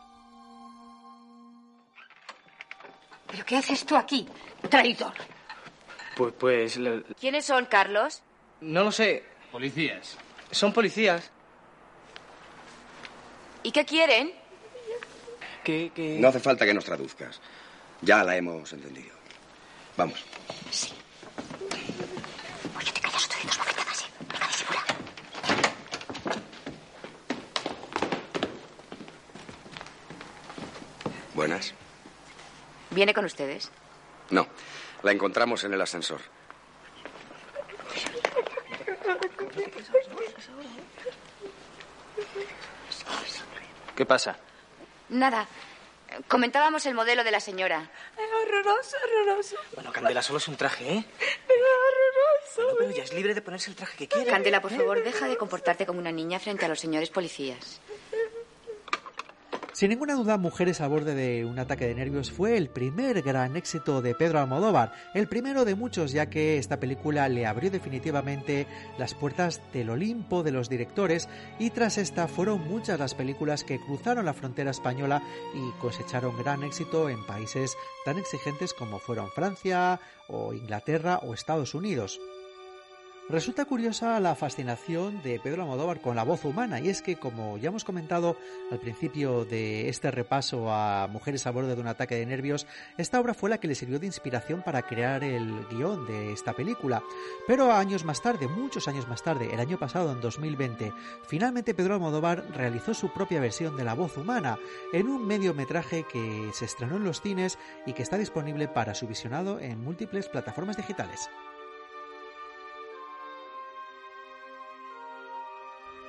¿Pero 3.31 3.45
qué 3.45 3.55
haces 3.55 3.85
tú 3.85 3.95
aquí, 3.95 4.27
traidor? 4.69 5.13
Pues, 6.17 6.33
pues... 6.33 6.79
¿Quiénes 7.19 7.45
son, 7.45 7.65
Carlos? 7.65 8.23
No 8.61 8.83
lo 8.83 8.91
sé. 8.91 9.23
Policías. 9.51 10.17
Son 10.49 10.73
policías. 10.73 11.29
¿Y 13.61 13.71
qué 13.71 13.85
quieren? 13.85 14.33
Que, 15.63 15.91
que... 15.93 16.17
No 16.19 16.29
hace 16.29 16.39
falta 16.39 16.65
que 16.65 16.73
nos 16.73 16.85
traduzcas. 16.85 17.39
Ya 18.01 18.23
la 18.23 18.35
hemos 18.35 18.73
entendido. 18.73 19.15
Vamos. 19.95 20.23
Sí. 20.71 20.91
Oye, 22.79 22.91
te 22.91 22.99
callas 23.01 23.25
otro 23.25 23.37
dos 23.45 23.57
bofetadas, 23.59 24.01
¿eh? 24.01 24.05
Venga, 24.27 24.47
disimula. 24.47 24.83
Buenas. 31.35 31.73
¿Viene 32.89 33.13
con 33.13 33.25
ustedes? 33.25 33.69
No. 34.31 34.47
La 35.03 35.11
encontramos 35.11 35.63
en 35.63 35.73
el 35.73 35.81
ascensor. 35.81 36.21
¿Qué 43.95 44.05
pasa? 44.05 44.37
Nada. 45.09 45.47
Comentábamos 46.27 46.85
el 46.85 46.93
modelo 46.93 47.23
de 47.23 47.31
la 47.31 47.39
señora. 47.39 47.89
Es 48.17 48.47
horroroso, 48.47 48.95
horroroso. 49.03 49.55
Bueno, 49.75 49.91
Candela, 49.91 50.21
solo 50.21 50.37
es 50.37 50.47
un 50.47 50.55
traje, 50.55 50.89
¿eh? 50.89 51.05
Es 51.19 51.55
horroroso. 51.57 52.63
Bueno, 52.63 52.75
pero 52.79 52.91
ya 52.91 53.03
es 53.03 53.13
libre 53.13 53.33
de 53.33 53.41
ponerse 53.41 53.69
el 53.69 53.75
traje 53.75 53.97
que 53.97 54.07
quiera. 54.07 54.31
Candela, 54.31 54.61
por 54.61 54.71
favor, 54.71 55.03
deja 55.03 55.27
de 55.27 55.37
comportarte 55.37 55.85
como 55.85 55.99
una 55.99 56.11
niña 56.11 56.39
frente 56.39 56.65
a 56.65 56.67
los 56.69 56.79
señores 56.79 57.09
policías. 57.09 57.81
Sin 59.77 59.89
ninguna 59.91 60.15
duda, 60.15 60.39
Mujeres 60.39 60.81
a 60.81 60.87
borde 60.87 61.13
de 61.13 61.45
un 61.45 61.59
ataque 61.59 61.85
de 61.85 61.93
nervios 61.93 62.31
fue 62.31 62.57
el 62.57 62.67
primer 62.67 63.21
gran 63.21 63.55
éxito 63.55 64.01
de 64.01 64.15
Pedro 64.15 64.39
Almodóvar, 64.39 64.91
el 65.13 65.27
primero 65.27 65.65
de 65.65 65.75
muchos 65.75 66.11
ya 66.11 66.31
que 66.31 66.57
esta 66.57 66.79
película 66.79 67.29
le 67.29 67.45
abrió 67.45 67.69
definitivamente 67.69 68.65
las 68.97 69.13
puertas 69.13 69.61
del 69.73 69.91
Olimpo 69.91 70.41
de 70.41 70.49
los 70.49 70.67
directores 70.67 71.29
y 71.59 71.69
tras 71.69 71.99
esta 71.99 72.27
fueron 72.27 72.67
muchas 72.67 72.99
las 72.99 73.13
películas 73.13 73.63
que 73.63 73.79
cruzaron 73.79 74.25
la 74.25 74.33
frontera 74.33 74.71
española 74.71 75.21
y 75.53 75.79
cosecharon 75.79 76.35
gran 76.39 76.63
éxito 76.63 77.07
en 77.07 77.23
países 77.27 77.77
tan 78.03 78.17
exigentes 78.17 78.73
como 78.73 78.97
fueron 78.97 79.29
Francia 79.29 79.99
o 80.27 80.55
Inglaterra 80.55 81.19
o 81.21 81.35
Estados 81.35 81.75
Unidos. 81.75 82.19
Resulta 83.29 83.65
curiosa 83.65 84.21
la 84.21 84.35
fascinación 84.35 85.21
de 85.21 85.37
Pedro 85.41 85.63
Almodóvar 85.63 85.99
con 85.99 86.15
la 86.15 86.23
voz 86.23 86.45
humana 86.45 86.79
y 86.79 86.87
es 86.87 87.01
que 87.01 87.17
como 87.17 87.57
ya 87.57 87.67
hemos 87.67 87.83
comentado 87.83 88.37
al 88.71 88.79
principio 88.79 89.43
de 89.43 89.89
este 89.89 90.11
repaso 90.11 90.71
a 90.71 91.09
Mujeres 91.11 91.45
a 91.45 91.51
borde 91.51 91.75
de 91.75 91.81
un 91.81 91.87
ataque 91.87 92.15
de 92.15 92.25
nervios, 92.25 92.67
esta 92.97 93.19
obra 93.19 93.33
fue 93.33 93.49
la 93.49 93.57
que 93.57 93.67
le 93.67 93.75
sirvió 93.75 93.99
de 93.99 94.05
inspiración 94.05 94.61
para 94.61 94.83
crear 94.83 95.25
el 95.25 95.65
guion 95.69 96.07
de 96.07 96.31
esta 96.31 96.53
película. 96.53 97.03
Pero 97.47 97.73
años 97.73 98.05
más 98.05 98.21
tarde, 98.21 98.47
muchos 98.47 98.87
años 98.87 99.09
más 99.09 99.21
tarde, 99.23 99.49
el 99.53 99.59
año 99.59 99.77
pasado 99.77 100.13
en 100.13 100.21
2020, 100.21 100.93
finalmente 101.27 101.73
Pedro 101.73 101.95
Almodóvar 101.95 102.45
realizó 102.55 102.93
su 102.93 103.11
propia 103.11 103.41
versión 103.41 103.75
de 103.75 103.83
la 103.83 103.93
voz 103.93 104.15
humana 104.15 104.57
en 104.93 105.09
un 105.09 105.27
mediometraje 105.27 106.05
que 106.09 106.49
se 106.53 106.63
estrenó 106.63 106.95
en 106.95 107.03
los 107.03 107.19
cines 107.19 107.59
y 107.85 107.91
que 107.91 108.03
está 108.03 108.17
disponible 108.17 108.69
para 108.69 108.95
su 108.95 109.05
visionado 109.05 109.59
en 109.59 109.83
múltiples 109.83 110.29
plataformas 110.29 110.77
digitales. 110.77 111.29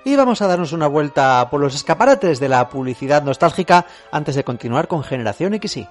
Y 0.08 0.16
vamos 0.16 0.40
a 0.40 0.46
darnos 0.46 0.72
una 0.72 0.86
vuelta 0.86 1.48
por 1.50 1.60
los 1.60 1.74
escaparates 1.74 2.40
de 2.40 2.48
la 2.48 2.66
publicidad 2.70 3.22
nostálgica 3.22 3.84
antes 4.10 4.34
de 4.34 4.42
continuar 4.42 4.88
con 4.88 5.04
Generación 5.04 5.58
XY. 5.60 5.86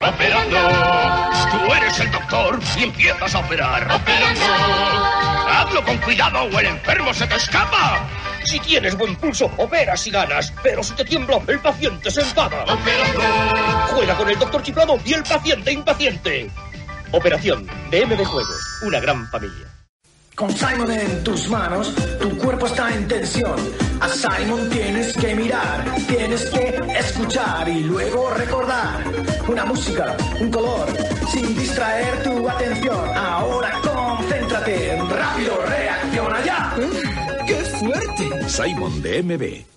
Operando, 0.00 0.58
tú 1.50 1.74
eres 1.74 1.98
el 1.98 2.12
doctor 2.12 2.60
y 2.78 2.84
empiezas 2.84 3.34
a 3.34 3.40
operar. 3.40 3.90
Operando, 3.90 4.44
hazlo 5.50 5.84
con 5.84 5.98
cuidado 5.98 6.44
o 6.44 6.60
el 6.60 6.66
enfermo 6.66 7.12
se 7.12 7.26
te 7.26 7.34
escapa. 7.34 8.06
Si 8.44 8.60
tienes 8.60 8.96
buen 8.96 9.16
pulso, 9.16 9.50
operas 9.56 10.06
y 10.06 10.12
ganas, 10.12 10.52
pero 10.62 10.80
si 10.84 10.94
te 10.94 11.04
tiembla, 11.04 11.40
el 11.48 11.58
paciente 11.58 12.08
se 12.08 12.20
enfada. 12.20 12.62
Operando, 12.62 13.20
juega 13.90 14.14
con 14.16 14.28
el 14.28 14.38
doctor 14.38 14.62
chiflado 14.62 14.96
y 15.04 15.12
el 15.12 15.24
paciente 15.24 15.72
impaciente. 15.72 16.48
Operación 17.10 17.66
DM 17.90 18.16
de 18.16 18.24
Juegos, 18.24 18.60
una 18.82 19.00
gran 19.00 19.26
familia. 19.28 19.75
Con 20.36 20.54
Simon 20.54 20.90
en 20.90 21.24
tus 21.24 21.48
manos, 21.48 21.94
tu 22.20 22.36
cuerpo 22.36 22.66
está 22.66 22.94
en 22.94 23.08
tensión. 23.08 23.56
A 24.00 24.06
Simon 24.10 24.68
tienes 24.68 25.16
que 25.16 25.34
mirar, 25.34 25.82
tienes 26.06 26.44
que 26.50 26.78
escuchar 26.98 27.66
y 27.66 27.84
luego 27.84 28.28
recordar. 28.34 29.02
Una 29.48 29.64
música, 29.64 30.14
un 30.38 30.50
color, 30.50 30.88
sin 31.32 31.56
distraer 31.56 32.22
tu 32.22 32.46
atención. 32.46 33.16
Ahora 33.16 33.80
concéntrate, 33.82 35.00
rápido, 35.08 35.58
reacciona 35.70 36.44
ya. 36.44 36.76
¡Qué 37.46 37.54
fuerte! 37.54 38.48
Simon 38.50 39.00
de 39.00 39.22
MB. 39.22 39.75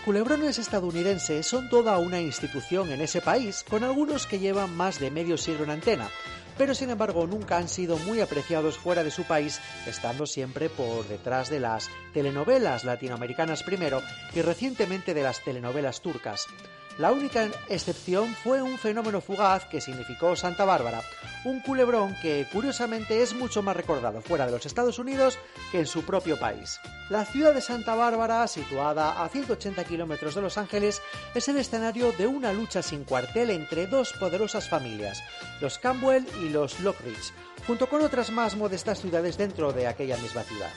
Culebrones 0.00 0.58
estadounidenses 0.58 1.46
son 1.46 1.68
toda 1.68 1.98
una 1.98 2.20
institución 2.20 2.90
en 2.90 3.00
ese 3.00 3.20
país, 3.20 3.64
con 3.68 3.84
algunos 3.84 4.26
que 4.26 4.38
llevan 4.38 4.76
más 4.76 4.98
de 4.98 5.10
medio 5.10 5.36
siglo 5.36 5.64
en 5.64 5.70
antena, 5.70 6.08
pero 6.56 6.74
sin 6.74 6.90
embargo 6.90 7.26
nunca 7.26 7.58
han 7.58 7.68
sido 7.68 7.96
muy 7.98 8.20
apreciados 8.20 8.78
fuera 8.78 9.04
de 9.04 9.10
su 9.10 9.24
país, 9.24 9.60
estando 9.86 10.26
siempre 10.26 10.68
por 10.68 11.06
detrás 11.08 11.50
de 11.50 11.60
las 11.60 11.88
telenovelas 12.12 12.84
latinoamericanas 12.84 13.62
primero 13.62 14.02
y 14.34 14.42
recientemente 14.42 15.14
de 15.14 15.22
las 15.22 15.42
telenovelas 15.44 16.00
turcas. 16.00 16.46
La 16.98 17.12
única 17.12 17.48
excepción 17.68 18.34
fue 18.42 18.60
un 18.60 18.76
fenómeno 18.76 19.20
fugaz 19.20 19.64
que 19.66 19.80
significó 19.80 20.36
Santa 20.36 20.64
Bárbara, 20.64 21.02
un 21.44 21.60
culebrón 21.60 22.14
que 22.20 22.46
curiosamente 22.52 23.22
es 23.22 23.34
mucho 23.34 23.62
más 23.62 23.76
recordado 23.76 24.20
fuera 24.20 24.46
de 24.46 24.52
los 24.52 24.66
Estados 24.66 24.98
Unidos 24.98 25.38
que 25.72 25.80
en 25.80 25.86
su 25.86 26.02
propio 26.02 26.38
país. 26.38 26.78
La 27.08 27.24
ciudad 27.24 27.54
de 27.54 27.60
Santa 27.60 27.94
Bárbara, 27.94 28.46
situada 28.46 29.22
a 29.22 29.28
180 29.28 29.84
kilómetros 29.84 30.34
de 30.34 30.42
Los 30.42 30.58
Ángeles, 30.58 31.00
es 31.34 31.48
el 31.48 31.56
escenario 31.56 32.12
de 32.12 32.26
una 32.26 32.52
lucha 32.52 32.82
sin 32.82 33.04
cuartel 33.04 33.50
entre 33.50 33.86
dos 33.86 34.12
poderosas 34.12 34.68
familias, 34.68 35.22
los 35.60 35.78
Campbell 35.78 36.24
y 36.42 36.50
los 36.50 36.80
Lockridge, 36.80 37.32
junto 37.66 37.88
con 37.88 38.02
otras 38.02 38.30
más 38.30 38.56
modestas 38.56 39.00
ciudades 39.00 39.38
dentro 39.38 39.72
de 39.72 39.86
aquella 39.86 40.16
misma 40.18 40.42
ciudad. 40.42 40.70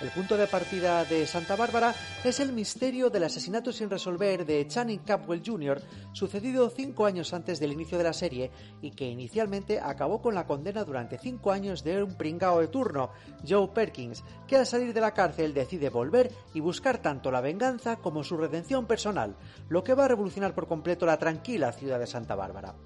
El 0.00 0.10
punto 0.10 0.36
de 0.36 0.46
partida 0.46 1.04
de 1.04 1.26
Santa 1.26 1.56
Bárbara 1.56 1.92
es 2.22 2.38
el 2.38 2.52
misterio 2.52 3.10
del 3.10 3.24
asesinato 3.24 3.72
sin 3.72 3.90
resolver 3.90 4.46
de 4.46 4.64
Channing 4.64 5.00
Campbell 5.00 5.42
Jr., 5.44 5.82
sucedido 6.12 6.70
cinco 6.70 7.04
años 7.04 7.34
antes 7.34 7.58
del 7.58 7.72
inicio 7.72 7.98
de 7.98 8.04
la 8.04 8.12
serie 8.12 8.52
y 8.80 8.92
que 8.92 9.06
inicialmente 9.06 9.80
acabó 9.80 10.22
con 10.22 10.36
la 10.36 10.46
condena 10.46 10.84
durante 10.84 11.18
cinco 11.18 11.50
años 11.50 11.82
de 11.82 12.00
un 12.00 12.14
pringao 12.14 12.60
de 12.60 12.68
turno, 12.68 13.10
Joe 13.46 13.70
Perkins, 13.74 14.22
que 14.46 14.56
al 14.56 14.66
salir 14.66 14.94
de 14.94 15.00
la 15.00 15.14
cárcel 15.14 15.52
decide 15.52 15.90
volver 15.90 16.30
y 16.54 16.60
buscar 16.60 16.98
tanto 16.98 17.32
la 17.32 17.40
venganza 17.40 17.96
como 17.96 18.22
su 18.22 18.36
redención 18.36 18.86
personal, 18.86 19.36
lo 19.68 19.82
que 19.82 19.94
va 19.94 20.04
a 20.04 20.08
revolucionar 20.08 20.54
por 20.54 20.68
completo 20.68 21.06
la 21.06 21.18
tranquila 21.18 21.72
ciudad 21.72 21.98
de 21.98 22.06
Santa 22.06 22.36
Bárbara. 22.36 22.76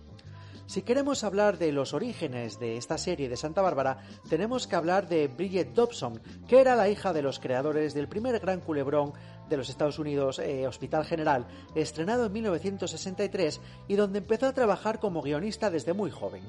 Si 0.73 0.81
queremos 0.81 1.23
hablar 1.23 1.59
de 1.59 1.71
los 1.71 1.93
orígenes 1.93 2.59
de 2.59 2.79
esta 2.79 2.97
serie 2.97 3.29
de 3.29 3.37
Santa 3.37 3.61
Bárbara, 3.61 3.99
tenemos 4.31 4.67
que 4.67 4.75
hablar 4.75 5.07
de 5.07 5.29
Bridget 5.29 5.75
Dobson, 5.75 6.23
que 6.49 6.63
era 6.63 6.75
la 6.75 6.89
hija 6.89 7.13
de 7.13 7.21
los 7.21 7.39
creadores 7.41 7.93
del 7.93 8.09
primer 8.09 8.41
gran 8.41 8.61
culebrón 8.61 9.13
de 9.51 9.59
los 9.59 9.69
Estados 9.69 9.99
Unidos, 9.99 10.39
eh, 10.39 10.67
Hospital 10.67 11.05
General, 11.05 11.47
estrenado 11.75 12.25
en 12.25 12.33
1963 12.33 13.61
y 13.87 13.97
donde 13.97 14.21
empezó 14.21 14.47
a 14.47 14.55
trabajar 14.55 14.99
como 14.99 15.21
guionista 15.21 15.69
desde 15.69 15.93
muy 15.93 16.11
joven. 16.11 16.43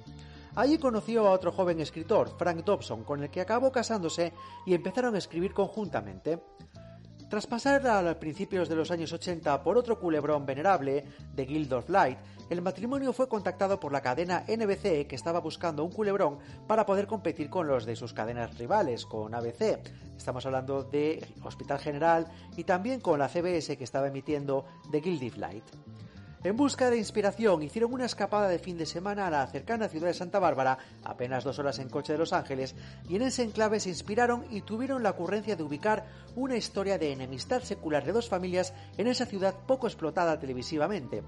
Allí 0.55 0.77
conoció 0.77 1.27
a 1.27 1.31
otro 1.31 1.51
joven 1.51 1.81
escritor, 1.81 2.33
Frank 2.37 2.63
Dobson, 2.63 3.03
con 3.03 3.23
el 3.23 3.29
que 3.29 3.41
acabó 3.41 3.73
casándose 3.73 4.31
y 4.65 4.73
empezaron 4.73 5.15
a 5.15 5.17
escribir 5.17 5.53
conjuntamente. 5.53 6.39
Tras 7.33 7.47
pasar 7.47 7.87
a 7.87 8.19
principios 8.19 8.69
de 8.69 8.75
los 8.75 8.91
años 8.91 9.11
80 9.11 9.63
por 9.63 9.75
otro 9.75 9.99
culebrón 9.99 10.45
venerable, 10.45 11.03
The 11.35 11.45
Guild 11.45 11.73
of 11.73 11.89
Light, 11.89 12.19
el 12.49 12.61
matrimonio 12.61 13.13
fue 13.13 13.27
contactado 13.27 13.79
por 13.79 13.91
la 13.91 14.01
cadena 14.01 14.43
NBC 14.47 15.07
que 15.07 15.15
estaba 15.15 15.39
buscando 15.39 15.83
un 15.83 15.91
culebrón 15.91 16.39
para 16.67 16.85
poder 16.85 17.07
competir 17.07 17.49
con 17.49 17.67
los 17.67 17.85
de 17.85 17.95
sus 17.95 18.13
cadenas 18.13 18.57
rivales, 18.57 19.05
con 19.05 19.33
ABC. 19.33 19.79
Estamos 20.17 20.45
hablando 20.45 20.83
de 20.83 21.25
Hospital 21.43 21.79
General 21.79 22.27
y 22.55 22.63
también 22.63 22.99
con 22.99 23.19
la 23.19 23.29
CBS 23.29 23.77
que 23.77 23.83
estaba 23.83 24.07
emitiendo 24.07 24.65
The 24.91 24.99
Guilty 24.99 25.29
Flight. 25.29 25.63
En 26.43 26.57
busca 26.57 26.89
de 26.89 26.97
inspiración, 26.97 27.63
hicieron 27.63 27.93
una 27.93 28.03
escapada 28.03 28.49
de 28.49 28.59
fin 28.59 28.77
de 28.77 28.85
semana 28.85 29.27
a 29.27 29.31
la 29.31 29.47
cercana 29.47 29.87
ciudad 29.87 30.07
de 30.07 30.13
Santa 30.13 30.39
Bárbara, 30.39 30.77
apenas 31.01 31.45
dos 31.45 31.57
horas 31.57 31.79
en 31.79 31.87
coche 31.87 32.11
de 32.11 32.19
Los 32.19 32.33
Ángeles, 32.33 32.75
y 33.07 33.15
en 33.15 33.21
ese 33.21 33.43
enclave 33.43 33.79
se 33.79 33.87
inspiraron 33.87 34.45
y 34.51 34.59
tuvieron 34.59 35.03
la 35.03 35.11
ocurrencia 35.11 35.55
de 35.55 35.63
ubicar 35.63 36.05
una 36.35 36.57
historia 36.57 36.97
de 36.97 37.13
enemistad 37.13 37.61
secular 37.63 38.03
de 38.03 38.11
dos 38.11 38.27
familias 38.27 38.73
en 38.97 39.07
esa 39.07 39.25
ciudad 39.25 39.55
poco 39.65 39.87
explotada 39.87 40.37
televisivamente. 40.37 41.23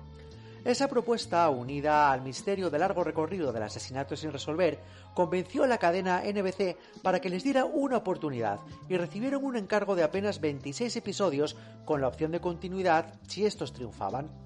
Esa 0.65 0.87
propuesta, 0.87 1.47
unida 1.51 2.11
al 2.11 2.23
misterio 2.23 2.71
de 2.71 2.79
largo 2.79 3.03
recorrido 3.03 3.53
del 3.53 3.61
asesinato 3.61 4.15
sin 4.15 4.31
resolver, 4.31 4.79
convenció 5.13 5.63
a 5.63 5.67
la 5.67 5.77
cadena 5.77 6.23
NBC 6.25 6.75
para 7.03 7.21
que 7.21 7.29
les 7.29 7.43
diera 7.43 7.65
una 7.65 7.97
oportunidad 7.97 8.59
y 8.89 8.97
recibieron 8.97 9.45
un 9.45 9.57
encargo 9.57 9.95
de 9.95 10.01
apenas 10.01 10.41
26 10.41 10.95
episodios 10.95 11.55
con 11.85 12.01
la 12.01 12.07
opción 12.07 12.31
de 12.31 12.41
continuidad 12.41 13.13
si 13.27 13.45
estos 13.45 13.73
triunfaban. 13.73 14.44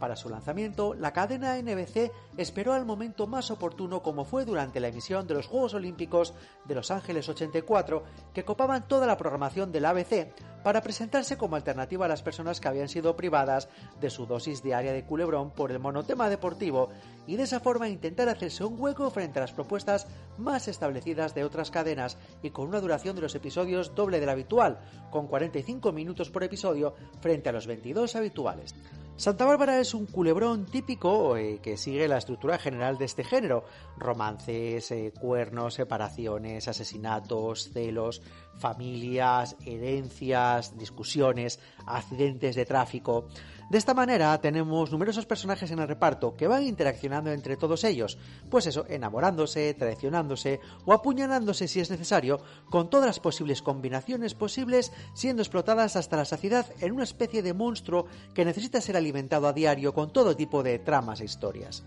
Para 0.00 0.16
su 0.16 0.30
lanzamiento, 0.30 0.94
la 0.94 1.12
cadena 1.12 1.60
NBC 1.60 2.10
esperó 2.38 2.72
al 2.72 2.86
momento 2.86 3.26
más 3.26 3.50
oportuno 3.50 4.02
como 4.02 4.24
fue 4.24 4.46
durante 4.46 4.80
la 4.80 4.88
emisión 4.88 5.26
de 5.26 5.34
los 5.34 5.46
Juegos 5.46 5.74
Olímpicos 5.74 6.32
de 6.64 6.74
Los 6.74 6.90
Ángeles 6.90 7.28
84, 7.28 8.02
que 8.32 8.46
copaban 8.46 8.88
toda 8.88 9.06
la 9.06 9.18
programación 9.18 9.70
del 9.70 9.84
ABC 9.84 10.32
para 10.64 10.80
presentarse 10.80 11.36
como 11.36 11.56
alternativa 11.56 12.06
a 12.06 12.08
las 12.08 12.22
personas 12.22 12.60
que 12.60 12.68
habían 12.68 12.88
sido 12.88 13.14
privadas 13.14 13.68
de 14.00 14.08
su 14.08 14.24
dosis 14.24 14.62
diaria 14.62 14.94
de 14.94 15.04
culebrón 15.04 15.50
por 15.50 15.70
el 15.70 15.78
monotema 15.78 16.30
deportivo 16.30 16.88
y 17.26 17.36
de 17.36 17.42
esa 17.42 17.60
forma 17.60 17.88
intentar 17.88 18.30
hacerse 18.30 18.64
un 18.64 18.80
hueco 18.80 19.10
frente 19.10 19.38
a 19.38 19.42
las 19.42 19.52
propuestas 19.52 20.06
más 20.38 20.66
establecidas 20.66 21.34
de 21.34 21.44
otras 21.44 21.70
cadenas 21.70 22.16
y 22.42 22.50
con 22.50 22.68
una 22.68 22.80
duración 22.80 23.16
de 23.16 23.22
los 23.22 23.34
episodios 23.34 23.94
doble 23.94 24.18
de 24.18 24.26
la 24.26 24.32
habitual, 24.32 24.78
con 25.10 25.26
45 25.26 25.92
minutos 25.92 26.30
por 26.30 26.42
episodio 26.42 26.94
frente 27.20 27.50
a 27.50 27.52
los 27.52 27.66
22 27.66 28.16
habituales. 28.16 28.74
Santa 29.20 29.44
Bárbara 29.44 29.78
es 29.78 29.92
un 29.92 30.06
culebrón 30.06 30.64
típico 30.64 31.36
eh, 31.36 31.60
que 31.62 31.76
sigue 31.76 32.08
la 32.08 32.16
estructura 32.16 32.56
general 32.56 32.96
de 32.96 33.04
este 33.04 33.22
género. 33.22 33.66
Romances, 33.98 34.90
eh, 34.92 35.12
cuernos, 35.12 35.74
separaciones, 35.74 36.68
asesinatos, 36.68 37.68
celos, 37.70 38.22
familias, 38.58 39.56
herencias, 39.64 40.76
discusiones, 40.78 41.60
accidentes 41.86 42.56
de 42.56 42.66
tráfico. 42.66 43.28
De 43.70 43.78
esta 43.78 43.94
manera 43.94 44.36
tenemos 44.40 44.90
numerosos 44.90 45.26
personajes 45.26 45.70
en 45.70 45.78
el 45.78 45.86
reparto 45.86 46.34
que 46.36 46.48
van 46.48 46.64
interaccionando 46.64 47.30
entre 47.30 47.56
todos 47.56 47.84
ellos, 47.84 48.18
pues 48.50 48.66
eso, 48.66 48.84
enamorándose, 48.88 49.72
traicionándose 49.74 50.58
o 50.84 50.92
apuñalándose 50.92 51.68
si 51.68 51.78
es 51.78 51.88
necesario, 51.88 52.40
con 52.68 52.90
todas 52.90 53.06
las 53.06 53.20
posibles 53.20 53.62
combinaciones 53.62 54.34
posibles, 54.34 54.92
siendo 55.14 55.42
explotadas 55.42 55.94
hasta 55.94 56.16
la 56.16 56.24
saciedad 56.24 56.66
en 56.80 56.92
una 56.92 57.04
especie 57.04 57.42
de 57.42 57.54
monstruo 57.54 58.06
que 58.34 58.44
necesita 58.44 58.80
ser 58.80 58.96
alimentado 58.96 59.46
a 59.46 59.52
diario 59.52 59.94
con 59.94 60.12
todo 60.12 60.34
tipo 60.34 60.64
de 60.64 60.80
tramas 60.80 61.20
e 61.20 61.26
historias. 61.26 61.84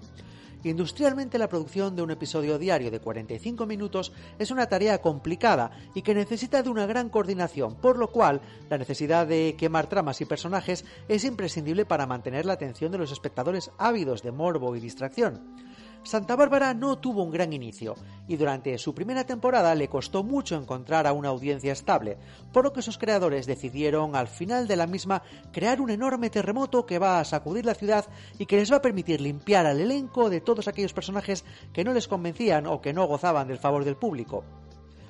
Industrialmente 0.64 1.38
la 1.38 1.50
producción 1.50 1.96
de 1.96 2.02
un 2.02 2.12
episodio 2.12 2.58
diario 2.58 2.90
de 2.90 3.02
45 3.02 3.66
minutos 3.66 4.14
es 4.40 4.50
una 4.50 4.68
tarea 4.68 5.02
complicada 5.02 5.72
y 5.94 6.02
que 6.02 6.16
necesita 6.16 6.64
de 6.64 6.70
una 6.70 6.86
gran 6.86 7.10
coordinación, 7.10 7.76
por 7.76 7.98
lo 7.98 8.12
cual 8.12 8.42
la 8.70 8.78
necesidad 8.78 9.28
de 9.28 9.56
quemar 9.58 9.88
tramas 9.88 10.22
y 10.22 10.26
personajes 10.26 10.86
es 11.10 11.26
imprescindible 11.26 11.86
para 11.86 12.08
mantener 12.08 12.46
la 12.46 12.54
atención 12.54 12.92
de 12.94 12.98
los 12.98 13.12
espectadores 13.12 13.72
ávidos 13.78 14.24
de 14.24 14.32
morbo 14.32 14.76
y 14.76 14.80
distracción. 14.80 15.42
Santa 16.04 16.36
Bárbara 16.36 16.74
no 16.74 16.98
tuvo 16.98 17.24
un 17.24 17.32
gran 17.32 17.54
inicio 17.54 17.96
y 18.28 18.36
durante 18.36 18.78
su 18.78 18.94
primera 18.94 19.26
temporada 19.26 19.74
le 19.74 19.88
costó 19.88 20.22
mucho 20.22 20.56
encontrar 20.56 21.08
a 21.08 21.14
una 21.14 21.30
audiencia 21.30 21.72
estable, 21.72 22.18
por 22.52 22.66
lo 22.66 22.74
que 22.74 22.82
sus 22.82 22.98
creadores 22.98 23.46
decidieron 23.46 24.16
al 24.16 24.28
final 24.28 24.68
de 24.68 24.76
la 24.76 24.86
misma 24.86 25.24
crear 25.54 25.80
un 25.80 25.90
enorme 25.90 26.30
terremoto 26.30 26.86
que 26.86 27.00
va 27.00 27.20
a 27.20 27.26
sacudir 27.26 27.66
la 27.66 27.74
ciudad 27.74 28.06
y 28.38 28.46
que 28.46 28.58
les 28.58 28.72
va 28.72 28.78
a 28.78 28.82
permitir 28.82 29.22
limpiar 29.22 29.66
al 29.66 29.80
elenco 29.80 30.30
de 30.30 30.42
todos 30.42 30.68
aquellos 30.68 30.94
personajes 30.94 31.46
que 31.72 31.86
no 31.86 31.94
les 31.94 32.10
convencían 32.10 32.68
o 32.68 32.82
que 32.82 32.94
no 32.94 33.08
gozaban 33.08 33.48
del 33.48 33.58
favor 33.58 33.86
del 33.86 33.96
público. 33.96 34.44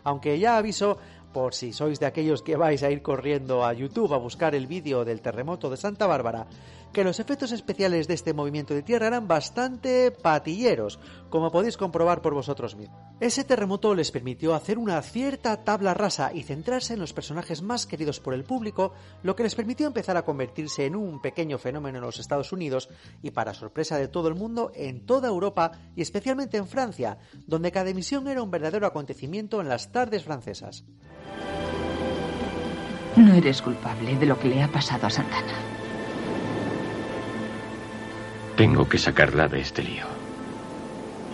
Aunque 0.03 0.37
ya 0.37 0.57
aviso, 0.57 0.97
por 1.33 1.55
si 1.55 1.73
sois 1.73 1.99
de 1.99 2.05
aquellos 2.05 2.43
que 2.43 2.55
vais 2.55 2.83
a 2.83 2.91
ir 2.91 3.01
corriendo 3.01 3.65
a 3.65 3.73
YouTube 3.73 4.13
a 4.13 4.17
buscar 4.17 4.53
el 4.53 4.67
vídeo 4.67 5.03
del 5.03 5.21
terremoto 5.21 5.69
de 5.69 5.77
Santa 5.77 6.05
Bárbara, 6.05 6.45
que 6.93 7.03
los 7.03 7.19
efectos 7.19 7.51
especiales 7.51 8.07
de 8.07 8.13
este 8.13 8.33
movimiento 8.33 8.73
de 8.73 8.83
tierra 8.83 9.07
eran 9.07 9.27
bastante 9.27 10.11
patilleros, 10.11 10.99
como 11.29 11.51
podéis 11.51 11.75
comprobar 11.75 12.21
por 12.21 12.35
vosotros 12.35 12.75
mismos. 12.75 13.01
Ese 13.19 13.43
terremoto 13.43 13.95
les 13.95 14.11
permitió 14.11 14.53
hacer 14.53 14.77
una 14.77 15.01
cierta 15.01 15.63
tabla 15.63 15.93
rasa 15.93 16.31
y 16.33 16.43
centrarse 16.43 16.93
en 16.93 16.99
los 16.99 17.13
personajes 17.13 17.61
más 17.61 17.85
queridos 17.85 18.19
por 18.19 18.35
el 18.35 18.43
público, 18.43 18.93
lo 19.23 19.35
que 19.35 19.43
les 19.43 19.55
permitió 19.55 19.87
empezar 19.87 20.15
a 20.17 20.23
convertirse 20.23 20.85
en 20.85 20.95
un 20.95 21.21
pequeño 21.21 21.57
fenómeno 21.57 21.97
en 21.97 22.03
los 22.03 22.19
Estados 22.19 22.53
Unidos 22.53 22.89
y, 23.21 23.31
para 23.31 23.53
sorpresa 23.53 23.97
de 23.97 24.07
todo 24.07 24.27
el 24.27 24.35
mundo, 24.35 24.71
en 24.75 25.05
toda 25.05 25.27
Europa 25.27 25.71
y 25.95 26.01
especialmente 26.03 26.57
en 26.57 26.67
Francia, 26.67 27.17
donde 27.47 27.71
cada 27.71 27.89
emisión 27.89 28.27
era 28.27 28.43
un 28.43 28.51
verdadero 28.51 28.85
acontecimiento 28.85 29.59
en 29.59 29.69
las 29.69 29.91
tardes 29.91 30.23
francesas. 30.23 30.85
No 33.15 33.33
eres 33.33 33.61
culpable 33.61 34.15
de 34.17 34.25
lo 34.25 34.39
que 34.39 34.49
le 34.49 34.61
ha 34.61 34.67
pasado 34.67 35.07
a 35.07 35.09
Santana. 35.09 35.72
Tengo 38.55 38.87
que 38.87 38.97
sacarla 38.97 39.47
de 39.47 39.61
este 39.61 39.83
lío. 39.83 40.05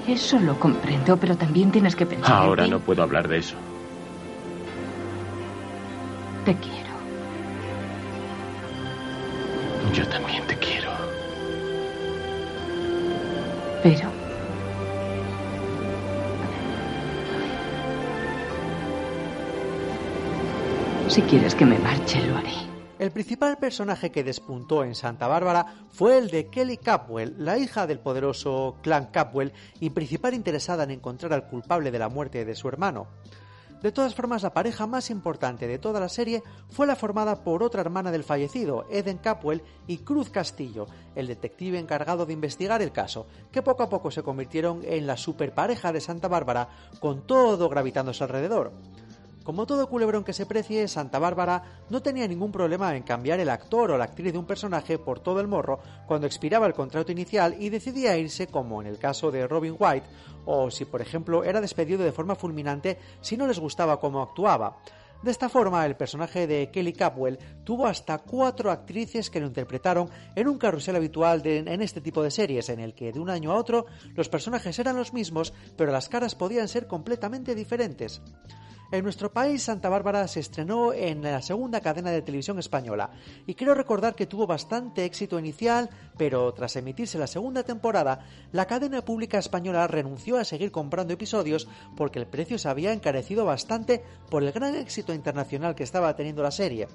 Eso 0.07 0.39
lo 0.39 0.59
comprendo, 0.59 1.17
pero 1.17 1.35
también 1.35 1.71
tienes 1.71 1.95
que 1.95 2.05
pensar. 2.05 2.31
Ahora 2.31 2.63
en 2.63 2.69
ti. 2.69 2.71
no 2.71 2.79
puedo 2.79 3.03
hablar 3.03 3.27
de 3.27 3.37
eso. 3.37 3.55
Te 6.45 6.55
quiero. 6.55 6.89
Yo 9.93 10.07
también 10.07 10.43
te 10.47 10.55
quiero. 10.57 10.89
Pero. 13.83 14.09
Si 21.09 21.21
quieres 21.23 21.55
que 21.55 21.65
me 21.65 21.77
marche, 21.79 22.25
lo 22.25 22.37
haré. 22.37 22.68
El 22.99 23.11
principal 23.11 23.57
personaje 23.57 24.11
que 24.11 24.25
despuntó 24.25 24.83
en 24.83 24.93
Santa 24.93 25.29
Bárbara 25.29 25.65
fue 25.89 26.17
el 26.17 26.29
de 26.29 26.47
Kelly 26.47 26.75
Capwell, 26.75 27.33
la 27.37 27.57
hija 27.57 27.87
del 27.87 27.99
poderoso 27.99 28.75
clan 28.81 29.05
Capwell 29.05 29.53
y 29.79 29.91
principal 29.91 30.33
interesada 30.33 30.83
en 30.83 30.91
encontrar 30.91 31.31
al 31.31 31.47
culpable 31.47 31.91
de 31.91 31.99
la 31.99 32.09
muerte 32.09 32.43
de 32.43 32.55
su 32.55 32.67
hermano. 32.67 33.07
De 33.81 33.93
todas 33.93 34.13
formas, 34.13 34.43
la 34.43 34.53
pareja 34.53 34.85
más 34.85 35.09
importante 35.11 35.65
de 35.65 35.79
toda 35.79 36.01
la 36.01 36.09
serie 36.09 36.43
fue 36.69 36.87
la 36.87 36.97
formada 36.97 37.41
por 37.41 37.63
otra 37.63 37.79
hermana 37.79 38.11
del 38.11 38.25
fallecido, 38.25 38.85
Eden 38.89 39.19
Capwell, 39.19 39.63
y 39.87 39.99
Cruz 39.99 40.29
Castillo, 40.29 40.87
el 41.15 41.27
detective 41.27 41.79
encargado 41.79 42.25
de 42.25 42.33
investigar 42.33 42.81
el 42.81 42.91
caso, 42.91 43.27
que 43.49 43.61
poco 43.61 43.83
a 43.83 43.89
poco 43.89 44.11
se 44.11 44.23
convirtieron 44.23 44.81
en 44.83 45.07
la 45.07 45.15
superpareja 45.15 45.93
de 45.93 46.01
Santa 46.01 46.27
Bárbara, 46.27 46.67
con 46.99 47.25
todo 47.25 47.69
gravitándose 47.69 48.25
alrededor. 48.25 48.73
Como 49.49 49.65
todo 49.65 49.89
culebrón 49.89 50.23
que 50.23 50.31
se 50.31 50.45
precie, 50.45 50.87
Santa 50.87 51.17
Bárbara 51.17 51.81
no 51.89 52.03
tenía 52.03 52.27
ningún 52.27 52.51
problema 52.51 52.95
en 52.95 53.01
cambiar 53.01 53.39
el 53.39 53.49
actor 53.49 53.89
o 53.89 53.97
la 53.97 54.03
actriz 54.03 54.31
de 54.31 54.37
un 54.37 54.45
personaje 54.45 54.99
por 54.99 55.21
todo 55.21 55.39
el 55.39 55.47
morro 55.47 55.79
cuando 56.05 56.27
expiraba 56.27 56.67
el 56.67 56.75
contrato 56.75 57.11
inicial 57.11 57.55
y 57.59 57.69
decidía 57.69 58.15
irse, 58.15 58.45
como 58.45 58.79
en 58.79 58.85
el 58.85 58.99
caso 58.99 59.31
de 59.31 59.47
Robin 59.47 59.75
White, 59.75 60.05
o 60.45 60.69
si 60.69 60.85
por 60.85 61.01
ejemplo 61.01 61.43
era 61.43 61.61
despedido 61.61 62.03
de 62.03 62.11
forma 62.11 62.35
fulminante 62.35 62.99
si 63.21 63.37
no 63.37 63.47
les 63.47 63.57
gustaba 63.57 63.99
cómo 63.99 64.21
actuaba. 64.21 64.77
De 65.23 65.31
esta 65.31 65.49
forma, 65.49 65.83
el 65.83 65.95
personaje 65.95 66.45
de 66.45 66.69
Kelly 66.69 66.93
Capwell 66.93 67.39
tuvo 67.63 67.87
hasta 67.87 68.19
cuatro 68.19 68.69
actrices 68.69 69.31
que 69.31 69.39
lo 69.39 69.47
interpretaron 69.47 70.11
en 70.35 70.47
un 70.47 70.59
carrusel 70.59 70.95
habitual 70.95 71.41
en 71.43 71.81
este 71.81 72.01
tipo 72.01 72.21
de 72.21 72.29
series, 72.29 72.69
en 72.69 72.81
el 72.81 72.93
que 72.93 73.11
de 73.11 73.19
un 73.19 73.31
año 73.31 73.51
a 73.51 73.55
otro 73.55 73.87
los 74.13 74.29
personajes 74.29 74.77
eran 74.77 74.95
los 74.95 75.11
mismos, 75.11 75.55
pero 75.75 75.91
las 75.91 76.07
caras 76.07 76.35
podían 76.35 76.67
ser 76.67 76.85
completamente 76.85 77.55
diferentes. 77.55 78.21
En 78.91 79.03
nuestro 79.03 79.31
país, 79.31 79.61
Santa 79.61 79.87
Bárbara 79.87 80.27
se 80.27 80.39
estrenó 80.39 80.93
en 80.93 81.21
la 81.21 81.43
segunda 81.43 81.79
cadena 81.79 82.09
de 82.09 82.23
televisión 82.23 82.57
española 82.57 83.11
y 83.45 83.53
quiero 83.53 83.75
recordar 83.75 84.15
que 84.15 84.25
tuvo 84.25 84.47
bastante 84.47 85.05
éxito 85.05 85.37
inicial, 85.37 85.91
pero 86.17 86.51
tras 86.55 86.75
emitirse 86.75 87.19
la 87.19 87.27
segunda 87.27 87.61
temporada, 87.61 88.25
la 88.51 88.65
cadena 88.65 89.05
pública 89.05 89.37
española 89.37 89.85
renunció 89.85 90.39
a 90.39 90.43
seguir 90.43 90.71
comprando 90.71 91.13
episodios 91.13 91.67
porque 91.95 92.17
el 92.17 92.25
precio 92.25 92.57
se 92.57 92.67
había 92.67 92.91
encarecido 92.91 93.45
bastante 93.45 94.03
por 94.27 94.41
el 94.41 94.51
gran 94.51 94.73
éxito 94.73 95.13
internacional 95.13 95.75
que 95.75 95.83
estaba 95.83 96.15
teniendo 96.15 96.41
la 96.41 96.49
serie. 96.49 96.87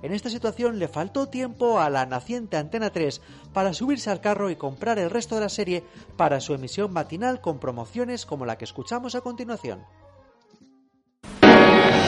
En 0.00 0.14
esta 0.14 0.30
situación 0.30 0.78
le 0.78 0.88
faltó 0.88 1.28
tiempo 1.28 1.78
a 1.78 1.90
la 1.90 2.06
naciente 2.06 2.56
Antena 2.56 2.88
3 2.88 3.20
para 3.52 3.74
subirse 3.74 4.08
al 4.08 4.22
carro 4.22 4.48
y 4.48 4.56
comprar 4.56 4.98
el 4.98 5.10
resto 5.10 5.34
de 5.34 5.42
la 5.42 5.50
serie 5.50 5.84
para 6.16 6.40
su 6.40 6.54
emisión 6.54 6.90
matinal 6.90 7.42
con 7.42 7.58
promociones 7.58 8.24
como 8.24 8.46
la 8.46 8.56
que 8.56 8.64
escuchamos 8.64 9.14
a 9.14 9.20
continuación. 9.20 9.84